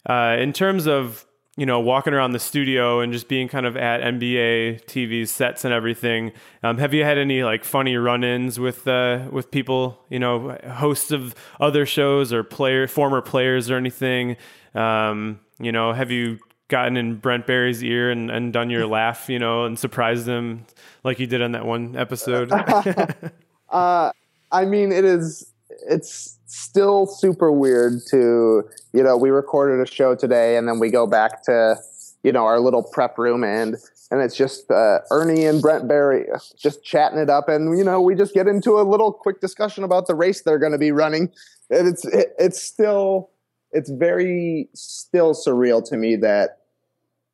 uh, 0.05 0.35
in 0.39 0.53
terms 0.53 0.87
of 0.87 1.25
you 1.57 1.65
know 1.65 1.79
walking 1.79 2.13
around 2.13 2.31
the 2.31 2.39
studio 2.39 2.99
and 2.99 3.13
just 3.13 3.27
being 3.27 3.47
kind 3.47 3.65
of 3.65 3.77
at 3.77 4.01
NBA 4.01 4.85
TV 4.85 5.27
sets 5.27 5.65
and 5.65 5.73
everything. 5.73 6.31
Um, 6.63 6.77
have 6.77 6.93
you 6.93 7.03
had 7.03 7.17
any 7.17 7.43
like 7.43 7.63
funny 7.63 7.95
run-ins 7.95 8.59
with 8.59 8.87
uh, 8.87 9.27
with 9.31 9.51
people, 9.51 9.99
you 10.09 10.19
know, 10.19 10.57
hosts 10.69 11.11
of 11.11 11.35
other 11.59 11.85
shows 11.85 12.33
or 12.33 12.43
player 12.43 12.87
former 12.87 13.21
players 13.21 13.69
or 13.69 13.77
anything? 13.77 14.37
Um, 14.73 15.39
you 15.59 15.71
know, 15.71 15.93
have 15.93 16.11
you 16.11 16.39
gotten 16.67 16.97
in 16.97 17.15
Brent 17.15 17.45
Barry's 17.45 17.83
ear 17.83 18.09
and, 18.11 18.29
and 18.31 18.51
done 18.51 18.69
your 18.69 18.87
laugh, 18.87 19.29
you 19.29 19.39
know, 19.39 19.65
and 19.65 19.77
surprised 19.77 20.27
him 20.27 20.65
like 21.03 21.19
you 21.19 21.27
did 21.27 21.41
on 21.41 21.53
that 21.53 21.65
one 21.65 21.95
episode? 21.95 22.51
uh, 23.69 24.11
I 24.51 24.65
mean, 24.65 24.91
it 24.91 25.05
is 25.05 25.53
it's 25.89 26.37
still 26.45 27.05
super 27.05 27.51
weird 27.51 28.01
to 28.09 28.63
you 28.93 29.03
know 29.03 29.17
we 29.17 29.29
recorded 29.29 29.81
a 29.81 29.89
show 29.89 30.15
today 30.15 30.57
and 30.57 30.67
then 30.67 30.79
we 30.79 30.89
go 30.89 31.07
back 31.07 31.43
to 31.43 31.75
you 32.23 32.31
know 32.31 32.45
our 32.45 32.59
little 32.59 32.83
prep 32.83 33.17
room 33.17 33.43
and 33.43 33.77
and 34.11 34.21
it's 34.21 34.35
just 34.35 34.69
uh, 34.69 34.99
Ernie 35.11 35.45
and 35.45 35.61
Brent 35.61 35.87
Barry 35.87 36.27
just 36.57 36.83
chatting 36.83 37.17
it 37.17 37.29
up 37.29 37.49
and 37.49 37.77
you 37.77 37.83
know 37.83 38.01
we 38.01 38.15
just 38.15 38.33
get 38.33 38.47
into 38.47 38.79
a 38.79 38.83
little 38.83 39.11
quick 39.11 39.41
discussion 39.41 39.83
about 39.83 40.07
the 40.07 40.15
race 40.15 40.41
they're 40.41 40.59
going 40.59 40.71
to 40.71 40.77
be 40.77 40.91
running 40.91 41.31
and 41.69 41.87
it's 41.87 42.05
it, 42.05 42.33
it's 42.37 42.61
still 42.61 43.31
it's 43.71 43.89
very 43.89 44.69
still 44.73 45.33
surreal 45.33 45.83
to 45.89 45.97
me 45.97 46.15
that 46.15 46.59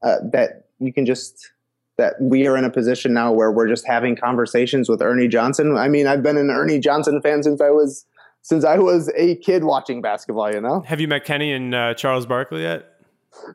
uh, 0.04 0.18
that 0.32 0.66
you 0.80 0.92
can 0.92 1.06
just 1.06 1.52
that 1.98 2.16
we 2.20 2.48
are 2.48 2.58
in 2.58 2.64
a 2.64 2.70
position 2.70 3.14
now 3.14 3.32
where 3.32 3.52
we're 3.52 3.68
just 3.68 3.86
having 3.86 4.16
conversations 4.16 4.90
with 4.90 5.02
Ernie 5.02 5.28
Johnson. 5.28 5.78
I 5.78 5.88
mean, 5.88 6.08
I've 6.08 6.24
been 6.24 6.38
an 6.38 6.50
Ernie 6.50 6.80
Johnson 6.80 7.22
fan 7.22 7.44
since 7.44 7.62
I 7.62 7.70
was 7.70 8.06
since 8.42 8.64
I 8.66 8.78
was 8.78 9.12
a 9.16 9.36
kid 9.38 9.64
watching 9.64 10.02
basketball. 10.02 10.54
You 10.54 10.62
know. 10.62 10.82
Have 10.82 11.00
you 11.00 11.08
met 11.08 11.26
Kenny 11.26 11.52
and 11.52 11.74
uh, 11.74 11.94
Charles 11.94 12.26
Barkley 12.26 12.62
yet? 12.62 12.91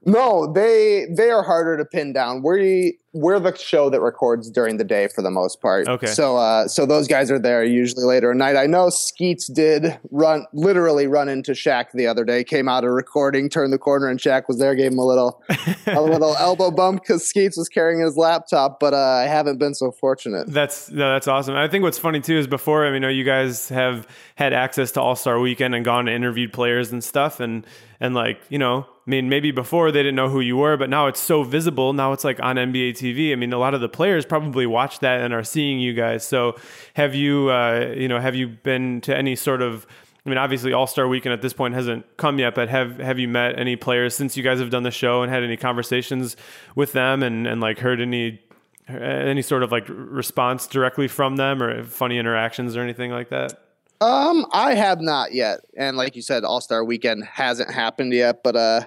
No, 0.05 0.53
they 0.53 1.07
they 1.15 1.31
are 1.31 1.43
harder 1.43 1.77
to 1.77 1.85
pin 1.85 2.13
down. 2.13 2.43
We 2.43 2.99
we're 3.13 3.41
the 3.41 3.57
show 3.57 3.89
that 3.91 4.01
records 4.01 4.51
during 4.51 4.77
the 4.77 4.85
day 4.85 5.09
for 5.09 5.23
the 5.23 5.31
most 5.31 5.61
part. 5.61 5.89
Okay. 5.89 6.07
So 6.07 6.37
uh, 6.37 6.69
so 6.69 6.87
those 6.87 7.09
guys 7.09 7.31
are 7.31 7.39
there 7.39 7.65
usually 7.65 8.05
later 8.05 8.31
at 8.31 8.37
night. 8.37 8.57
I 8.57 8.67
know 8.67 8.89
Skeets 8.91 9.47
did 9.47 9.99
run 10.11 10.47
literally 10.53 11.07
run 11.07 11.29
into 11.29 11.53
Shaq 11.53 11.87
the 11.93 12.07
other 12.07 12.25
day. 12.25 12.45
Came 12.45 12.69
out 12.69 12.85
of 12.85 12.91
recording, 12.91 13.49
turned 13.49 13.73
the 13.73 13.79
corner, 13.79 14.09
and 14.09 14.21
Shaq 14.21 14.49
was 14.49 14.59
there. 14.59 14.75
Gave 14.75 14.93
him 14.93 14.99
a 14.99 15.07
little 15.07 15.43
a 15.87 16.01
little 16.01 16.37
elbow 16.37 16.71
bump 16.71 17.03
because 17.03 17.27
Skeets 17.27 17.57
was 17.57 17.69
carrying 17.69 18.01
his 18.01 18.17
laptop. 18.17 18.81
But 18.81 18.95
uh, 18.95 18.99
I 18.99 19.25
haven't 19.25 19.59
been 19.59 19.75
so 19.75 19.93
fortunate. 19.93 20.47
That's 20.49 20.91
no, 20.91 21.13
that's 21.13 21.29
awesome. 21.29 21.55
I 21.55 21.69
think 21.69 21.83
what's 21.85 21.99
funny 21.99 22.21
too 22.21 22.39
is 22.39 22.47
before 22.47 22.87
I 22.87 22.89
mean, 22.89 22.95
you 22.97 23.01
know, 23.01 23.09
you 23.09 23.25
guys 23.25 23.69
have 23.69 24.07
had 24.37 24.53
access 24.53 24.93
to 24.93 25.01
All 25.01 25.17
Star 25.17 25.39
Weekend 25.39 25.75
and 25.75 25.85
gone 25.85 26.09
and 26.09 26.17
interviewed 26.17 26.53
players 26.53 26.93
and 26.93 27.03
stuff, 27.03 27.41
and 27.41 27.67
and 28.01 28.15
like 28.15 28.41
you 28.49 28.59
know 28.59 28.87
I 29.07 29.11
mean, 29.11 29.29
maybe 29.29 29.53
before 29.53 29.93
they 29.93 30.01
didn't 30.01 30.17
know 30.17 30.29
who 30.29 30.41
you 30.41 30.57
were, 30.57 30.77
but 30.77 30.91
now 30.91 31.07
it's 31.07 31.21
so 31.21 31.45
visible. 31.45 31.93
Now 31.93 32.13
it's 32.13 32.25
like 32.25 32.41
on 32.43 32.57
NBA 32.57 32.91
TV. 32.91 33.31
I 33.31 33.37
mean, 33.37 33.53
a 33.53 33.59
lot 33.59 33.73
of 33.73 33.81
the 33.81 33.89
players 33.89 34.27
probably 34.27 34.67
watch 34.67 34.99
that 34.99 35.21
and 35.21 35.33
are 35.33 35.45
seeing 35.45 35.79
you 35.79 35.93
guys. 35.93 36.27
So, 36.27 36.57
have 36.95 37.15
you, 37.15 37.51
uh, 37.51 37.95
you 37.97 38.09
know, 38.09 38.19
have 38.19 38.35
you 38.35 38.49
been 38.49 39.01
to 39.03 39.17
any 39.17 39.37
sort 39.37 39.63
of? 39.63 39.87
I 40.25 40.29
mean, 40.29 40.39
obviously, 40.39 40.73
All 40.73 40.89
Star 40.89 41.07
Weekend 41.07 41.33
at 41.33 41.41
this 41.41 41.53
point 41.53 41.75
hasn't 41.75 42.05
come 42.17 42.41
yet, 42.41 42.57
but 42.57 42.69
have 42.69 42.99
have 42.99 43.21
you 43.21 43.29
met 43.29 43.57
any 43.57 43.77
players 43.77 44.17
since 44.17 44.37
you 44.37 44.43
guys 44.43 44.59
have 44.59 44.71
done 44.71 44.83
the 44.83 44.91
show 44.91 45.23
and 45.23 45.31
had 45.31 45.45
any 45.45 45.57
conversations 45.57 46.37
with 46.75 46.91
them 46.93 47.23
and 47.23 47.47
and 47.47 47.61
like 47.61 47.79
heard 47.79 48.01
any 48.01 48.41
any 48.89 49.43
sort 49.43 49.63
of 49.63 49.71
like 49.71 49.85
response 49.89 50.67
directly 50.67 51.07
from 51.07 51.37
them 51.37 51.63
or 51.63 51.85
funny 51.85 52.19
interactions 52.19 52.77
or 52.77 52.81
anything 52.81 53.13
like 53.13 53.29
that? 53.29 53.66
Um, 54.01 54.47
I 54.53 54.75
have 54.75 55.01
not 55.01 55.33
yet, 55.33 55.61
and 55.77 55.97
like 55.97 56.17
you 56.17 56.23
said, 56.23 56.45
All 56.45 56.61
Star 56.61 56.85
Weekend 56.85 57.25
hasn't 57.25 57.71
happened 57.71 58.13
yet. 58.13 58.43
But 58.43 58.57
uh, 58.57 58.81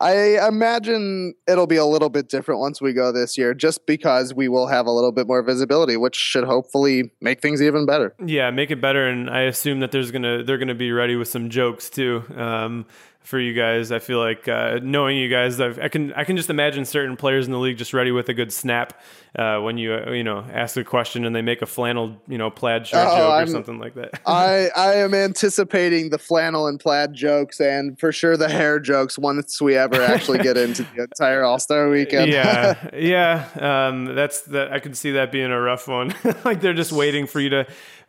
I 0.00 0.46
imagine 0.48 1.34
it'll 1.46 1.68
be 1.68 1.76
a 1.76 1.84
little 1.84 2.08
bit 2.08 2.28
different 2.28 2.60
once 2.60 2.80
we 2.80 2.92
go 2.92 3.12
this 3.12 3.38
year, 3.38 3.54
just 3.54 3.86
because 3.86 4.34
we 4.34 4.48
will 4.48 4.66
have 4.66 4.86
a 4.86 4.90
little 4.90 5.12
bit 5.12 5.28
more 5.28 5.42
visibility, 5.42 5.96
which 5.96 6.16
should 6.16 6.44
hopefully 6.44 7.12
make 7.20 7.40
things 7.40 7.62
even 7.62 7.86
better. 7.86 8.14
Yeah, 8.24 8.50
make 8.50 8.70
it 8.72 8.80
better, 8.80 9.06
and 9.06 9.30
I 9.30 9.42
assume 9.42 9.80
that 9.80 9.92
there's 9.92 10.10
gonna 10.10 10.42
they're 10.42 10.58
gonna 10.58 10.74
be 10.74 10.90
ready 10.92 11.14
with 11.14 11.28
some 11.28 11.50
jokes 11.50 11.88
too. 11.88 12.24
Um, 12.36 12.86
for 13.22 13.38
you 13.38 13.54
guys. 13.54 13.92
I 13.92 13.98
feel 13.98 14.18
like 14.18 14.48
uh, 14.48 14.80
knowing 14.82 15.16
you 15.16 15.28
guys, 15.28 15.60
I've, 15.60 15.78
i 15.78 15.88
can 15.88 16.12
I 16.14 16.24
can 16.24 16.36
just 16.36 16.50
imagine 16.50 16.84
certain 16.84 17.16
players 17.16 17.46
in 17.46 17.52
the 17.52 17.58
league 17.58 17.78
just 17.78 17.92
ready 17.92 18.10
with 18.10 18.28
a 18.28 18.34
good 18.34 18.52
snap 18.52 19.00
uh, 19.36 19.58
when 19.60 19.78
you 19.78 19.94
uh, 19.94 20.10
you 20.10 20.24
know 20.24 20.44
ask 20.52 20.76
a 20.76 20.84
question 20.84 21.24
and 21.24 21.34
they 21.34 21.40
make 21.40 21.62
a 21.62 21.66
flannel 21.66 22.20
you 22.28 22.36
know 22.36 22.50
plaid 22.50 22.86
shirt 22.86 23.06
oh, 23.08 23.16
joke 23.16 23.32
I'm, 23.32 23.44
or 23.44 23.46
something 23.46 23.78
like 23.78 23.94
that. 23.94 24.20
I 24.26 24.68
I 24.76 24.94
am 24.96 25.14
anticipating 25.14 26.10
the 26.10 26.18
flannel 26.18 26.66
and 26.66 26.78
plaid 26.78 27.14
jokes 27.14 27.60
and 27.60 27.98
for 27.98 28.12
sure 28.12 28.36
the 28.36 28.48
hair 28.48 28.78
jokes 28.78 29.18
once 29.18 29.60
we 29.60 29.76
ever 29.76 30.02
actually 30.02 30.38
get 30.38 30.56
into 30.56 30.82
the 30.94 31.02
entire 31.10 31.44
All 31.44 31.58
Star 31.58 31.88
weekend. 31.88 32.30
yeah, 32.30 32.90
yeah, 32.94 33.88
um, 33.88 34.14
that's 34.14 34.42
that. 34.42 34.72
I 34.72 34.80
can 34.80 34.94
see 34.94 35.12
that 35.12 35.32
being 35.32 35.50
a 35.50 35.60
rough 35.60 35.88
one. 35.88 36.14
like 36.44 36.60
they're 36.60 36.74
just 36.74 36.92
waiting 36.92 37.26
for 37.26 37.40
you 37.40 37.50
to 37.50 37.66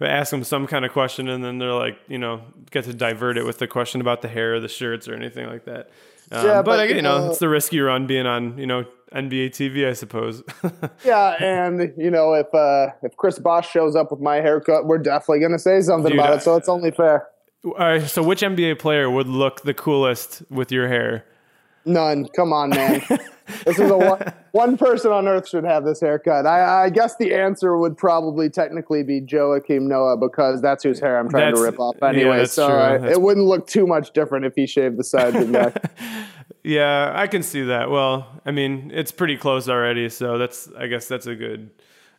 ask 0.09 0.31
them 0.31 0.43
some 0.43 0.67
kind 0.67 0.85
of 0.85 0.91
question 0.91 1.27
and 1.29 1.43
then 1.43 1.57
they're 1.57 1.73
like 1.73 1.97
you 2.07 2.17
know 2.17 2.41
get 2.71 2.85
to 2.85 2.93
divert 2.93 3.37
it 3.37 3.45
with 3.45 3.59
the 3.59 3.67
question 3.67 4.01
about 4.01 4.21
the 4.21 4.27
hair 4.27 4.55
or 4.55 4.59
the 4.59 4.67
shirts 4.67 5.07
or 5.07 5.13
anything 5.13 5.47
like 5.47 5.65
that. 5.65 5.89
Um, 6.31 6.45
yeah, 6.45 6.61
but, 6.61 6.77
but 6.77 6.89
you 6.89 7.01
know, 7.01 7.17
uh, 7.17 7.29
it's 7.29 7.39
the 7.39 7.49
risk 7.49 7.73
you 7.73 7.85
run 7.85 8.07
being 8.07 8.25
on 8.25 8.57
you 8.57 8.65
know 8.65 8.85
NBA 9.13 9.51
TV, 9.51 9.87
I 9.87 9.93
suppose. 9.93 10.43
yeah, 11.05 11.35
and 11.43 11.93
you 11.97 12.09
know, 12.09 12.33
if 12.33 12.53
uh, 12.53 12.87
if 13.03 13.15
Chris 13.17 13.39
Bosh 13.39 13.69
shows 13.69 13.95
up 13.95 14.11
with 14.11 14.19
my 14.19 14.37
haircut, 14.37 14.85
we're 14.85 14.97
definitely 14.97 15.39
going 15.39 15.51
to 15.51 15.59
say 15.59 15.81
something 15.81 16.11
Dude, 16.11 16.19
about 16.19 16.37
it. 16.37 16.41
So 16.41 16.55
it's 16.55 16.69
only 16.69 16.91
fair. 16.91 17.27
All 17.65 17.73
right, 17.73 18.01
so, 18.01 18.21
which 18.21 18.41
NBA 18.41 18.79
player 18.79 19.09
would 19.09 19.27
look 19.27 19.61
the 19.61 19.73
coolest 19.73 20.43
with 20.49 20.71
your 20.71 20.89
hair? 20.89 21.25
None. 21.85 22.27
Come 22.29 22.53
on, 22.53 22.69
man. 22.69 23.01
this 23.65 23.79
is 23.79 23.89
a 23.91 23.97
one, 23.97 24.33
one, 24.51 24.77
person 24.77 25.11
on 25.11 25.27
earth 25.27 25.47
should 25.47 25.63
have 25.63 25.83
this 25.83 25.99
haircut. 25.99 26.45
I, 26.45 26.85
I, 26.85 26.89
guess 26.89 27.17
the 27.17 27.33
answer 27.33 27.77
would 27.77 27.97
probably 27.97 28.49
technically 28.49 29.03
be 29.03 29.21
Joakim 29.21 29.81
Noah 29.81 30.17
because 30.17 30.61
that's 30.61 30.83
whose 30.83 30.99
hair 30.99 31.19
I'm 31.19 31.29
trying 31.29 31.51
that's, 31.51 31.59
to 31.59 31.65
rip 31.65 31.79
off 31.79 32.01
anyway. 32.01 32.39
Yeah, 32.39 32.45
so 32.45 32.67
uh, 32.67 33.07
it 33.09 33.21
wouldn't 33.21 33.45
look 33.45 33.67
too 33.67 33.85
much 33.85 34.13
different 34.13 34.45
if 34.45 34.55
he 34.55 34.65
shaved 34.65 34.97
the 34.97 35.03
sides 35.03 35.35
and 35.35 35.51
back. 35.51 35.91
yeah, 36.63 37.11
I 37.13 37.27
can 37.27 37.43
see 37.43 37.63
that. 37.63 37.89
Well, 37.89 38.27
I 38.45 38.51
mean, 38.51 38.91
it's 38.93 39.11
pretty 39.11 39.37
close 39.37 39.67
already, 39.67 40.09
so 40.09 40.37
that's 40.37 40.69
I 40.77 40.87
guess 40.87 41.07
that's 41.07 41.27
a 41.27 41.35
good 41.35 41.69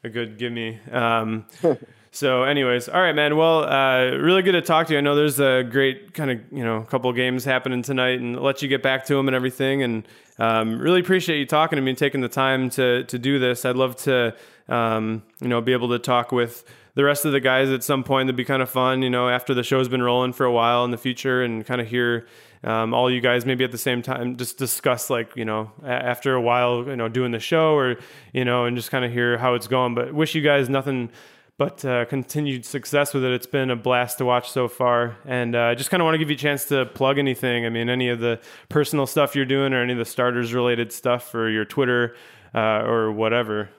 a 0.03 0.11
good 0.11 0.39
gimme. 0.39 0.79
Um, 0.93 1.47
So, 2.15 2.45
anyways, 2.45 2.89
all 2.89 3.01
right, 3.01 3.13
man. 3.13 3.37
Well, 3.37 3.65
uh, 3.65 4.17
really 4.19 4.43
good 4.43 4.53
to 4.53 4.63
talk 4.63 4.87
to 4.87 4.93
you. 4.93 4.99
I 4.99 5.03
know 5.03 5.17
there's 5.17 5.41
a 5.41 5.65
great 5.65 6.15
kind 6.15 6.31
of 6.31 6.41
you 6.53 6.63
know 6.63 6.83
couple 6.83 7.13
games 7.13 7.45
happening 7.45 7.83
tonight, 7.83 8.21
and 8.21 8.41
let 8.41 8.63
you 8.63 8.69
get 8.69 8.85
back 8.85 9.05
to 9.07 9.17
them 9.17 9.27
and 9.27 9.35
everything. 9.35 9.83
And 9.83 10.07
um, 10.39 10.79
really 10.79 11.01
appreciate 11.01 11.41
you 11.41 11.47
talking 11.47 11.75
to 11.75 11.83
me 11.83 11.91
and 11.91 11.99
taking 11.99 12.21
the 12.21 12.29
time 12.29 12.71
to 12.71 13.03
to 13.03 13.19
do 13.19 13.41
this. 13.41 13.65
I'd 13.65 13.75
love 13.75 13.97
to 14.05 14.33
um, 14.69 15.25
you 15.41 15.49
know 15.49 15.61
be 15.61 15.73
able 15.73 15.89
to 15.89 15.99
talk 15.99 16.31
with 16.31 16.63
the 16.95 17.03
rest 17.03 17.25
of 17.25 17.33
the 17.33 17.41
guys 17.41 17.71
at 17.71 17.83
some 17.83 18.05
point. 18.05 18.29
That'd 18.29 18.37
be 18.37 18.45
kind 18.45 18.63
of 18.63 18.71
fun, 18.71 19.03
you 19.03 19.11
know, 19.11 19.29
after 19.29 19.53
the 19.53 19.65
show's 19.65 19.89
been 19.89 20.03
rolling 20.03 20.35
for 20.35 20.47
a 20.47 20.53
while 20.53 20.85
in 20.85 20.93
the 20.93 20.99
future, 20.99 21.43
and 21.43 21.67
kind 21.67 21.81
of 21.81 21.89
hear 21.89 22.29
um, 22.63 22.95
all 22.95 23.11
you 23.11 23.21
guys 23.21 23.45
maybe 23.45 23.65
at 23.65 23.73
the 23.73 23.79
same 23.79 24.03
time 24.03 24.37
just 24.37 24.57
discuss 24.57 25.11
like 25.11 25.35
you 25.35 25.45
know 25.45 25.73
after 25.85 26.37
a 26.37 26.41
while 26.41 26.85
you 26.87 26.95
know 26.95 27.09
doing 27.09 27.33
the 27.33 27.41
show 27.41 27.75
or 27.75 27.97
you 28.33 28.45
know 28.45 28.67
and 28.67 28.77
just 28.77 28.93
kind 28.93 29.05
of 29.05 29.13
hear 29.13 29.37
how 29.37 29.55
it's 29.55 29.67
going. 29.67 29.97
But 29.97 30.15
wish 30.15 30.37
you 30.37 30.43
guys 30.43 30.69
nothing 30.69 31.11
but 31.57 31.85
uh, 31.85 32.05
continued 32.07 32.65
success 32.65 33.15
with 33.15 33.25
it. 33.25 33.33
It's 33.33 33.47
been 33.47 33.71
a 33.71 33.77
blast 33.77 34.19
to 34.19 34.25
watch 34.25 34.51
so 34.51 34.69
far, 34.69 35.17
and 35.25 35.55
uh, 35.55 35.59
I 35.59 35.73
uh, 35.73 35.75
just 35.75 35.91
kind 35.91 36.01
of 36.01 36.05
want 36.05 36.15
to 36.15 36.19
give 36.19 36.31
you 36.31 36.35
a 36.35 36.39
chance 36.39 36.65
to 36.67 36.87
plug 36.87 37.19
anything. 37.19 37.65
I 37.65 37.69
mean, 37.69 37.89
any 37.89 38.09
of 38.09 38.21
the 38.21 38.41
personal 38.69 39.07
stuff 39.07 39.37
you're 39.37 39.45
doing, 39.45 39.73
or 39.73 39.83
any 39.83 39.93
of 39.93 39.99
the 39.99 40.05
starters 40.05 40.53
related 40.53 40.93
stuff, 40.93 41.31
for 41.31 41.49
your 41.49 41.65
Twitter 41.65 42.17
uh, 42.55 42.83
or 42.85 43.13
whatever. 43.13 43.71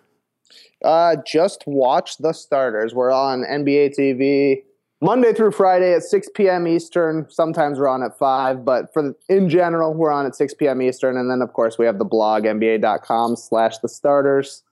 Uh, 0.83 1.15
just 1.25 1.63
watch 1.65 2.17
the 2.17 2.33
starters. 2.33 2.93
We're 2.93 3.11
on 3.11 3.43
NBA 3.43 3.97
TV 3.97 4.63
Monday 5.01 5.33
through 5.33 5.51
Friday 5.51 5.93
at 5.93 6.03
6 6.03 6.29
p.m. 6.35 6.67
Eastern. 6.67 7.25
Sometimes 7.29 7.79
we're 7.79 7.87
on 7.87 8.03
at 8.03 8.17
5, 8.17 8.63
but 8.63 8.93
for 8.93 9.01
the, 9.01 9.15
in 9.27 9.49
general, 9.49 9.93
we're 9.93 10.11
on 10.11 10.25
at 10.25 10.35
6 10.35 10.53
p.m. 10.55 10.81
Eastern. 10.81 11.17
And 11.17 11.29
then, 11.29 11.41
of 11.41 11.53
course, 11.53 11.77
we 11.77 11.85
have 11.85 11.97
the 11.97 12.05
blog, 12.05 12.43
nba.com 12.43 13.35
slash 13.35 13.79
the 13.79 13.89
starters. 13.89 14.63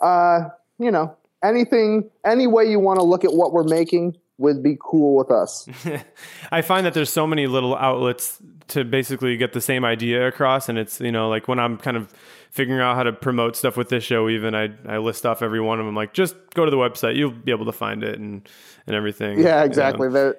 Uh, 0.00 0.48
you 0.78 0.90
know, 0.90 1.14
anything, 1.42 2.10
any 2.24 2.46
way 2.46 2.70
you 2.70 2.78
want 2.78 2.98
to 2.98 3.04
look 3.04 3.24
at 3.24 3.32
what 3.32 3.52
we're 3.52 3.64
making 3.64 4.16
would 4.38 4.62
be 4.62 4.76
cool 4.80 5.16
with 5.16 5.30
us. 5.30 5.68
I 6.52 6.62
find 6.62 6.86
that 6.86 6.94
there's 6.94 7.12
so 7.12 7.26
many 7.26 7.46
little 7.46 7.76
outlets 7.76 8.38
to 8.68 8.84
basically 8.84 9.36
get 9.36 9.52
the 9.52 9.60
same 9.60 9.84
idea 9.84 10.26
across, 10.26 10.68
and 10.68 10.78
it's 10.78 11.00
you 11.00 11.12
know 11.12 11.28
like 11.28 11.46
when 11.46 11.58
I'm 11.58 11.76
kind 11.76 11.96
of 11.96 12.12
figuring 12.50 12.80
out 12.80 12.96
how 12.96 13.02
to 13.02 13.12
promote 13.12 13.54
stuff 13.54 13.76
with 13.76 13.90
this 13.90 14.02
show, 14.02 14.28
even 14.28 14.54
I 14.54 14.70
I 14.88 14.98
list 14.98 15.26
off 15.26 15.42
every 15.42 15.60
one 15.60 15.78
of 15.78 15.86
them. 15.86 15.94
Like 15.94 16.14
just 16.14 16.34
go 16.54 16.64
to 16.64 16.70
the 16.70 16.78
website, 16.78 17.16
you'll 17.16 17.30
be 17.30 17.52
able 17.52 17.66
to 17.66 17.72
find 17.72 18.02
it 18.02 18.18
and 18.18 18.48
and 18.86 18.96
everything. 18.96 19.40
Yeah, 19.40 19.62
exactly. 19.62 20.08
You 20.08 20.14
know? 20.14 20.34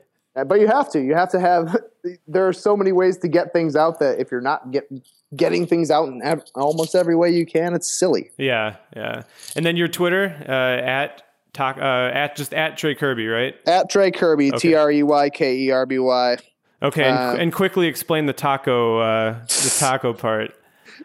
but 0.46 0.60
you 0.60 0.68
have 0.68 0.92
to. 0.92 1.02
You 1.02 1.14
have 1.14 1.30
to 1.32 1.40
have. 1.40 1.78
There 2.28 2.48
are 2.48 2.54
so 2.54 2.76
many 2.76 2.92
ways 2.92 3.20
to 3.20 3.28
get 3.28 3.54
things 3.54 3.76
out 3.76 4.00
that 4.00 4.20
if 4.20 4.32
you're 4.32 4.42
not 4.42 4.72
get, 4.72 4.90
getting 5.36 5.66
things 5.66 5.92
out 5.92 6.08
in 6.08 6.22
ev- 6.24 6.44
almost 6.56 6.96
every 6.96 7.16
way 7.16 7.30
you 7.30 7.46
can, 7.46 7.74
it's 7.74 7.90
silly. 7.90 8.32
Yeah, 8.38 8.76
yeah. 8.96 9.24
And 9.56 9.66
then 9.66 9.78
your 9.78 9.88
Twitter 9.88 10.36
uh, 10.48 10.86
at 10.86 11.24
talk 11.54 11.78
uh, 11.78 12.12
at 12.14 12.36
just 12.36 12.54
at 12.54 12.78
Trey 12.78 12.96
Kirby, 12.96 13.28
right? 13.28 13.56
At 13.68 13.90
Trey 13.90 14.12
Kirby, 14.12 14.52
T 14.52 14.76
R 14.76 14.92
E 14.92 15.04
Y 15.04 15.30
K 15.30 15.58
E 15.58 15.72
R 15.72 15.86
B 15.86 16.00
Y. 16.00 16.38
Okay, 16.84 17.04
and, 17.04 17.18
uh, 17.18 17.42
and, 17.42 17.54
quickly 17.54 17.88
explain 17.88 18.26
the 18.26 18.34
taco 18.34 19.00
uh, 19.00 19.40
the 19.46 19.76
taco 19.80 20.14
part. 20.14 20.54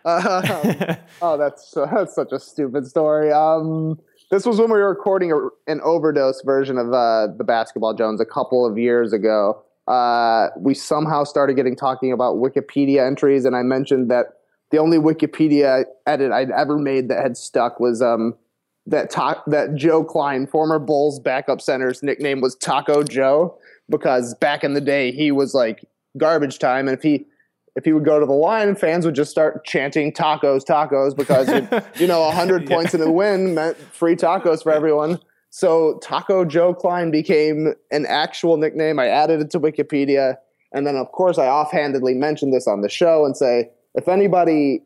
Uh, 0.05 0.97
oh, 1.23 1.37
that's 1.37 1.73
that's 1.91 2.15
such 2.15 2.33
a 2.33 2.41
stupid 2.41 2.87
story. 2.87 3.31
Um, 3.33 3.99
this 4.31 4.45
was 4.45 4.59
when 4.59 4.71
we 4.71 4.79
were 4.79 4.89
recording 4.89 5.33
a, 5.33 5.37
an 5.71 5.81
overdose 5.83 6.43
version 6.43 6.79
of 6.79 6.93
uh, 6.93 7.29
the 7.37 7.45
Basketball 7.45 7.95
Jones 7.95 8.21
a 8.21 8.25
couple 8.25 8.67
of 8.67 8.79
years 8.79 9.13
ago. 9.13 9.63
Uh, 9.87 10.49
we 10.59 10.75
somehow 10.75 11.25
started 11.25 11.55
getting 11.55 11.77
talking 11.77 12.13
about 12.13 12.37
Wikipedia 12.37 13.07
entries, 13.07 13.45
and 13.45 13.55
I 13.55 13.63
mentioned 13.63 14.11
that 14.11 14.39
the 14.71 14.79
only 14.79 14.99
Wikipedia 14.99 15.85
edit 16.07 16.33
I'd 16.33 16.51
ever 16.51 16.77
made 16.77 17.09
that 17.09 17.23
had 17.23 17.37
stuck 17.37 17.79
was 17.79 18.03
um, 18.03 18.35
that 18.87 19.11
ta- 19.11 19.43
that 19.47 19.75
Joe 19.75 20.05
Kleine, 20.05 20.47
former 20.47 20.79
Bulls 20.79 21.21
backup 21.21 21.61
center's 21.61 22.03
nickname 22.03 22.41
was 22.41 22.57
Taco 22.57 23.03
Joe 23.03 23.57
because 23.89 24.35
back 24.35 24.65
in 24.65 24.75
the 24.75 24.81
day 24.81 25.13
he 25.13 25.31
was 25.31 25.55
like 25.55 25.85
garbage 26.19 26.59
time, 26.59 26.89
and 26.89 26.97
if 26.97 27.03
he 27.03 27.27
if 27.77 27.85
he 27.85 27.93
would 27.93 28.05
go 28.05 28.19
to 28.19 28.27
the 28.27 28.33
line, 28.33 28.75
fans 28.75 29.05
would 29.05 29.15
just 29.15 29.31
start 29.31 29.65
chanting 29.65 30.11
tacos, 30.11 30.65
tacos, 30.65 31.15
because 31.15 31.49
you 32.01 32.07
know, 32.09 32.29
hundred 32.31 32.63
yeah. 32.63 32.75
points 32.75 32.95
in 32.95 33.03
a 33.03 33.11
win 33.11 33.55
meant 33.55 33.77
free 33.77 34.17
tacos 34.17 34.63
for 34.63 34.73
everyone. 34.73 35.21
So 35.57 35.97
Taco 36.03 36.45
Joe 36.45 36.75
Kleine 36.75 37.11
became 37.11 37.73
an 37.91 38.05
actual 38.05 38.59
nickname. 38.59 38.99
I 38.99 39.09
added 39.09 39.41
it 39.41 39.51
to 39.53 39.59
Wikipedia, 39.59 40.37
and 40.71 40.87
then 40.87 40.97
of 40.97 41.11
course 41.13 41.39
I 41.39 41.47
offhandedly 41.47 42.13
mentioned 42.13 42.53
this 42.53 42.69
on 42.69 42.83
the 42.83 42.91
show 42.91 43.25
and 43.25 43.35
say 43.35 43.71
if 43.95 44.07
anybody 44.07 44.83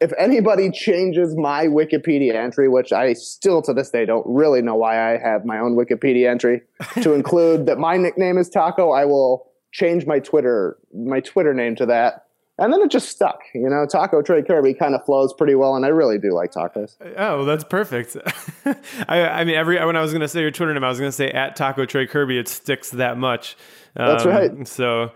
if 0.00 0.12
anybody 0.16 0.70
changes 0.70 1.34
my 1.34 1.66
Wikipedia 1.66 2.36
entry, 2.36 2.68
which 2.68 2.92
I 2.92 3.14
still 3.14 3.60
to 3.62 3.74
this 3.74 3.90
day 3.90 4.06
don't 4.06 4.24
really 4.24 4.62
know 4.62 4.76
why 4.76 5.14
I 5.14 5.18
have 5.18 5.44
my 5.44 5.58
own 5.58 5.74
Wikipedia 5.74 6.30
entry, 6.30 6.62
to 7.02 7.12
include 7.14 7.66
that 7.66 7.78
my 7.78 7.96
nickname 7.96 8.38
is 8.38 8.48
Taco, 8.48 8.92
I 8.92 9.04
will 9.04 9.50
change 9.72 10.06
my 10.06 10.20
Twitter 10.20 10.78
my 10.94 11.18
Twitter 11.18 11.52
name 11.52 11.74
to 11.74 11.86
that. 11.86 12.27
And 12.60 12.72
then 12.72 12.82
it 12.82 12.90
just 12.90 13.08
stuck, 13.08 13.42
you 13.54 13.68
know. 13.68 13.86
Taco 13.86 14.20
Trey 14.20 14.42
Kirby 14.42 14.74
kind 14.74 14.96
of 14.96 15.04
flows 15.04 15.32
pretty 15.32 15.54
well, 15.54 15.76
and 15.76 15.84
I 15.84 15.88
really 15.88 16.18
do 16.18 16.32
like 16.32 16.50
tacos. 16.50 16.96
Oh, 17.16 17.44
that's 17.44 17.62
perfect. 17.62 18.16
I, 19.08 19.20
I, 19.28 19.44
mean, 19.44 19.54
every 19.54 19.84
when 19.84 19.96
I 19.96 20.00
was 20.02 20.10
going 20.10 20.22
to 20.22 20.28
say 20.28 20.40
your 20.40 20.50
Twitter 20.50 20.74
name, 20.74 20.82
I 20.82 20.88
was 20.88 20.98
going 20.98 21.08
to 21.08 21.16
say 21.16 21.30
at 21.30 21.54
Taco 21.54 21.86
Trey 21.86 22.08
Kirby. 22.08 22.36
It 22.36 22.48
sticks 22.48 22.90
that 22.90 23.16
much. 23.16 23.56
Um, 23.96 24.08
that's 24.08 24.24
right. 24.24 24.68
So, 24.68 25.12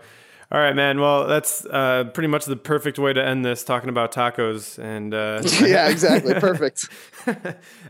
all 0.53 0.59
right, 0.59 0.73
man. 0.73 1.01
Well, 1.01 1.27
that's 1.27 1.65
uh, 1.65 2.05
pretty 2.13 2.27
much 2.27 2.45
the 2.45 2.55
perfect 2.55 2.97
way 2.97 3.11
to 3.11 3.21
end 3.21 3.43
this, 3.43 3.65
talking 3.65 3.89
about 3.89 4.13
tacos. 4.13 4.79
And 4.79 5.13
uh, 5.13 5.41
yeah, 5.67 5.89
exactly, 5.89 6.35
perfect. 6.35 6.87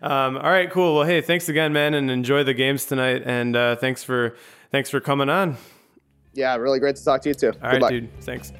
um, 0.01 0.38
all 0.38 0.49
right, 0.49 0.72
cool. 0.72 0.95
Well, 0.95 1.06
hey, 1.06 1.22
thanks 1.22 1.47
again, 1.47 1.74
man, 1.74 1.93
and 1.93 2.10
enjoy 2.10 2.43
the 2.43 2.56
games 2.56 2.86
tonight. 2.86 3.22
And 3.24 3.56
uh, 3.56 3.76
thanks 3.76 4.04
for 4.04 4.36
thanks 4.72 4.89
for 4.89 4.99
coming 4.99 5.30
on. 5.30 5.58
Yeah, 6.34 6.56
really 6.56 6.80
great 6.80 6.95
to 6.95 7.06
talk 7.06 7.22
to 7.22 7.30
you 7.30 7.36
too. 7.36 7.47
All 7.47 7.54
Good 7.54 7.64
right, 7.68 7.82
luck. 7.82 7.91
dude. 7.91 8.22
Thanks. 8.22 8.51